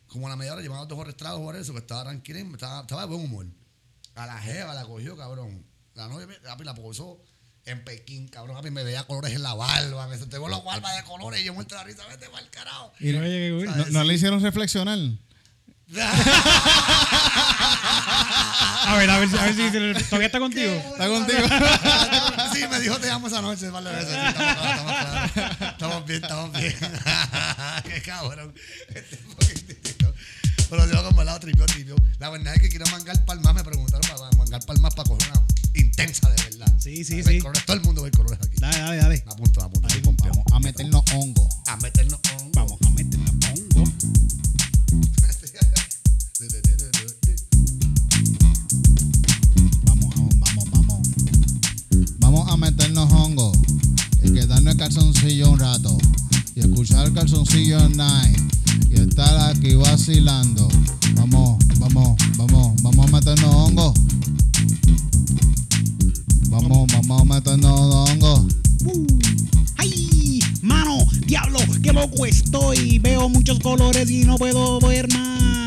Como 0.08 0.28
a 0.28 0.30
la 0.30 0.38
media 0.38 0.54
hora 0.54 0.62
llevamos 0.62 0.88
dos 0.88 0.98
arrestados 0.98 1.42
por 1.42 1.58
eso, 1.58 1.74
que 1.74 1.80
estaba 1.80 2.06
tranquilo, 2.06 2.40
estaba, 2.54 2.80
estaba 2.84 3.02
de 3.02 3.08
buen 3.10 3.20
humor. 3.20 3.48
A 4.16 4.28
la 4.28 4.38
jeva 4.38 4.74
la 4.74 4.86
cogió, 4.86 5.18
cabrón. 5.18 5.66
La 5.94 6.08
novia 6.08 6.26
la 6.42 6.74
posó 6.74 7.22
en 7.66 7.84
Pekín, 7.84 8.30
cabrón. 8.30 8.56
Papi, 8.56 8.72
me 8.72 8.86
veía 8.86 9.04
colores 9.04 9.34
en 9.34 9.44
la 9.44 9.54
barba, 9.54 10.08
me 10.08 10.18
tengo 10.18 10.48
los 10.48 10.64
barbas 10.64 10.96
de 10.96 11.04
colores 11.04 11.42
y 11.42 11.44
yo 11.44 11.54
muerto 11.54 11.76
la 11.76 11.84
risa, 11.84 12.08
vete 12.08 12.30
para 12.30 12.46
el 12.46 12.50
carajo. 12.50 12.94
Y 13.02 13.12
cool. 13.12 13.66
no, 13.66 13.86
no 13.88 14.04
le 14.06 14.14
hicieron 14.14 14.42
reflexionar. 14.42 15.00
A 18.88 18.96
ver, 18.98 19.10
a 19.10 19.20
ver, 19.20 19.30
si- 19.30 19.38
a 19.38 19.44
ver 19.46 19.56
si 19.56 20.04
todavía 20.06 20.28
está 20.28 20.40
contigo. 20.40 20.72
¿Está 20.74 21.08
contigo? 21.08 21.40
sí, 22.54 22.62
me 22.70 22.80
dijo 22.80 22.98
te 23.00 23.10
amo 23.10 23.28
esa 23.28 23.42
noche. 23.42 23.70
Vale, 23.70 23.92
veces. 23.92 24.16
Sí, 24.16 25.42
estamos, 25.66 26.06
bien, 26.06 26.24
estamos 26.24 26.52
bien. 26.54 26.76
Qué 27.84 28.02
cabrón. 28.02 28.54
Este. 28.90 29.20
Pero 30.70 30.92
yo 30.92 31.04
como 31.04 31.22
el 31.22 31.28
lado 31.28 31.40
tripio, 31.40 31.66
tripio. 31.68 31.96
La 32.20 32.30
verdad 32.30 32.56
es 32.56 32.62
que 32.62 32.70
quiero 32.70 32.86
mangar 32.88 33.24
palmas. 33.26 33.54
Me 33.54 33.64
preguntaron 33.64 34.02
para 34.10 34.32
mangar 34.38 34.66
palmas 34.66 34.96
para 34.96 35.08
coger 35.08 35.30
una 35.32 35.46
intensa 35.76 36.30
de 36.30 36.42
verdad. 36.44 36.74
Sí, 36.80 37.04
sí, 37.04 37.22
Ver 37.22 37.34
sí. 37.36 37.40
colores, 37.40 37.66
todo 37.66 37.76
el 37.78 37.84
mundo 37.84 38.02
ve 38.04 38.12
colores 38.12 38.40
aquí. 38.44 38.58
Dale, 38.60 38.80
dale, 38.80 38.98
dale. 38.98 39.24
Me 39.26 39.32
apunto, 39.32 39.60
me 39.62 39.66
apunto. 39.68 39.88
estoy 39.88 40.02
pompeado. 40.02 40.44
a 40.52 40.60
meternos 40.60 41.04
hongo. 41.14 41.48
A 41.68 41.78
meternos 41.78 42.20
hongo. 42.34 42.55
Vamos 52.26 52.52
a 52.52 52.58
meternos 52.58 53.14
hongo 53.14 53.52
y 54.24 54.34
quedarnos 54.34 54.74
el 54.74 54.80
calzoncillo 54.80 55.52
un 55.52 55.60
rato. 55.60 55.96
Y 56.56 56.62
escuchar 56.62 57.06
el 57.06 57.14
calzoncillo 57.14 57.88
night. 57.90 58.40
Y 58.90 58.96
estar 58.96 59.52
aquí 59.52 59.76
vacilando. 59.76 60.68
Vamos, 61.14 61.64
vamos, 61.78 62.18
vamos, 62.36 62.82
vamos 62.82 63.08
a 63.08 63.12
meternos 63.12 63.54
hongo. 63.54 63.94
Vamos, 66.50 66.88
vamos 66.94 67.22
a 67.22 67.26
meternos 67.26 67.80
hongo. 68.10 68.48
¡Ay! 69.78 70.40
¡Mano! 70.64 70.98
¡Diablo! 71.28 71.60
¡Qué 71.84 71.94
loco 71.94 72.26
estoy! 72.26 72.98
Veo 72.98 73.30
muchos 73.30 73.60
colores 73.60 74.10
y 74.10 74.24
no 74.24 74.38
puedo 74.38 74.80
ver 74.80 75.08
más. 75.14 75.65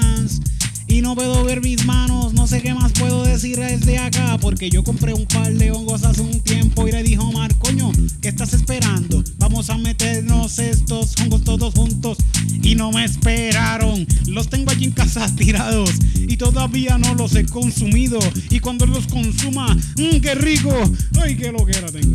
Y 0.89 1.03
no 1.03 1.15
puedo 1.15 1.45
ver 1.45 1.61
mis 1.61 1.85
manos, 1.85 2.33
no 2.33 2.47
sé 2.47 2.63
qué 2.63 2.73
más 2.73 2.93
puedo 2.93 3.23
decir 3.23 3.59
desde 3.59 3.99
acá. 3.99 4.39
Porque 4.41 4.71
yo 4.71 4.83
compré 4.83 5.13
un 5.13 5.27
par 5.27 5.53
de 5.53 5.71
hongos 5.71 6.05
hace 6.05 6.23
un 6.23 6.41
tiempo 6.41 6.89
y 6.89 6.93
le 6.93 7.03
dijo 7.03 7.25
Omar, 7.25 7.55
coño, 7.57 7.93
¿qué 8.23 8.29
estás 8.29 8.55
esperando? 8.55 9.23
Vamos 9.39 9.69
a 9.71 9.77
meternos 9.77 10.59
estos 10.59 11.15
hongos 11.21 11.45
todos 11.45 11.75
juntos. 11.75 12.19
Y 12.63 12.75
no 12.75 12.91
me 12.91 13.05
esperaron, 13.05 14.07
los 14.27 14.49
tengo 14.49 14.71
allí 14.71 14.87
en 14.87 14.93
casa 14.93 15.27
tirados. 15.37 15.91
Y 16.17 16.37
todavía 16.37 16.97
no 16.97 17.15
los 17.15 17.35
he 17.35 17.45
consumido. 17.45 18.19
Y 18.51 18.61
cuando 18.61 18.87
los 18.87 19.07
consuma, 19.07 19.75
mmm, 19.75 20.21
qué 20.23 20.35
rico. 20.35 20.73
Ay, 21.21 21.37
qué 21.37 21.53
loquera 21.53 21.91
tengo. 21.93 22.15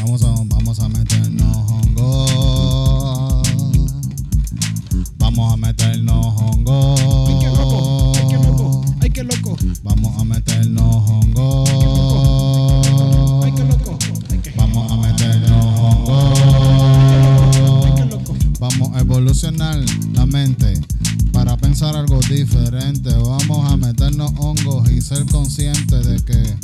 Vamos 0.00 0.22
a, 0.24 0.34
vamos 0.46 0.78
a 0.80 0.88
meternos 0.88 1.56
hongos. 1.56 2.59
Vamos 5.32 5.52
a 5.52 5.56
meternos 5.56 6.26
hongos. 6.42 7.00
Ay, 7.28 7.36
qué 7.38 7.46
loco, 7.46 8.12
ay, 8.16 8.26
qué 8.28 8.36
loco, 8.36 8.84
ay, 9.00 9.10
qué 9.10 9.22
loco. 9.22 9.56
Vamos 9.84 10.20
a 10.20 10.24
meternos 10.24 11.08
hongos. 11.08 11.70
Ay, 13.44 13.52
qué 13.52 13.62
loco, 13.62 13.96
ay, 14.28 14.38
qué, 14.42 14.50
Vamos 14.56 14.90
a 14.90 14.96
meternos 14.96 15.52
ay, 15.52 15.84
hongos. 15.84 16.40
qué 17.94 18.06
loco. 18.06 18.34
Vamos 18.58 18.90
a 18.92 19.00
evolucionar 19.02 19.78
la 20.14 20.26
mente 20.26 20.80
para 21.32 21.56
pensar 21.56 21.94
algo 21.94 22.18
diferente. 22.28 23.14
Vamos 23.14 23.70
a 23.70 23.76
meternos 23.76 24.32
hongos 24.36 24.90
y 24.90 25.00
ser 25.00 25.24
conscientes 25.26 26.06
de 26.06 26.16
que 26.24 26.56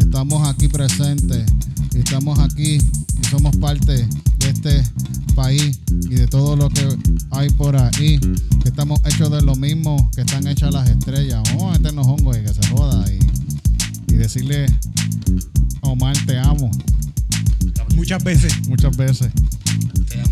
estamos 0.00 0.48
aquí 0.48 0.66
presentes 0.66 1.44
y 1.94 1.98
estamos 1.98 2.40
aquí 2.40 2.78
y 3.22 3.24
somos 3.30 3.54
parte 3.58 4.08
este 4.60 4.82
país 5.34 5.80
y 6.10 6.14
de 6.16 6.26
todo 6.26 6.54
lo 6.54 6.68
que 6.68 6.86
hay 7.30 7.48
por 7.50 7.76
ahí. 7.76 8.18
Que 8.62 8.68
estamos 8.68 9.00
hechos 9.06 9.30
de 9.30 9.40
lo 9.42 9.56
mismo 9.56 10.10
que 10.14 10.20
están 10.20 10.46
hechas 10.46 10.72
las 10.72 10.88
estrellas. 10.88 11.42
Vamos 11.50 11.74
a 11.74 11.78
meternos 11.78 12.06
hongos 12.06 12.36
y 12.36 12.42
que 12.42 12.52
se 12.54 12.66
joda 12.68 13.04
y, 13.10 14.12
y 14.12 14.16
decirle 14.16 14.66
Omar 15.80 16.14
te 16.26 16.38
amo 16.38 16.70
Muchas 17.96 18.22
veces. 18.22 18.68
muchas 18.68 18.96
veces. 18.96 19.32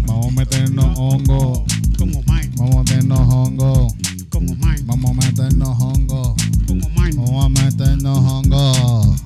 Vamos 0.06 0.26
a 0.26 0.30
meternos 0.30 0.98
hongos. 0.98 1.62
Como 1.96 2.22
mine, 2.24 2.50
Vamos 2.56 2.74
a 2.76 2.78
meternos 2.80 3.20
hongos. 3.20 3.94
como 4.30 4.54
mine, 4.54 4.82
Vamos 4.84 5.10
a 5.10 5.14
meternos 5.14 5.80
hongos. 5.80 6.34
Vamos 6.68 7.44
a 7.44 7.48
meternos 7.48 8.18
hongos. 8.18 8.78
Hongo 8.78 9.16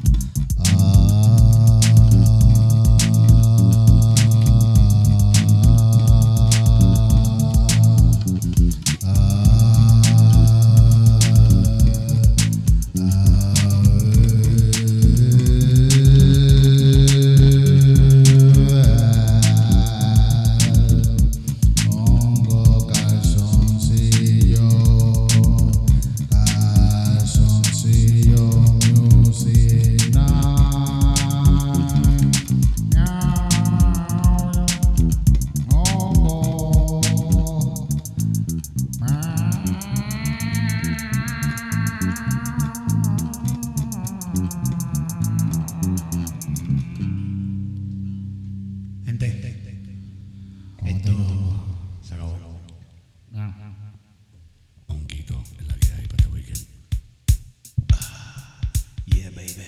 Yeah, 59.06 59.30
baby. 59.34 59.66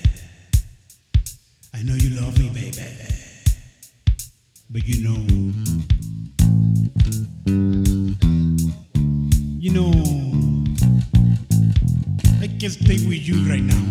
I 1.72 1.82
know 1.82 1.94
you 1.94 2.20
love 2.20 2.38
me, 2.38 2.50
baby. 2.50 2.82
But 4.70 4.86
you 4.86 5.04
know, 5.04 5.18
you 9.58 9.72
know, 9.72 9.90
I 12.40 12.46
can't 12.46 12.72
stay 12.72 13.06
with 13.06 13.26
you 13.26 13.48
right 13.50 13.62
now 13.62 13.82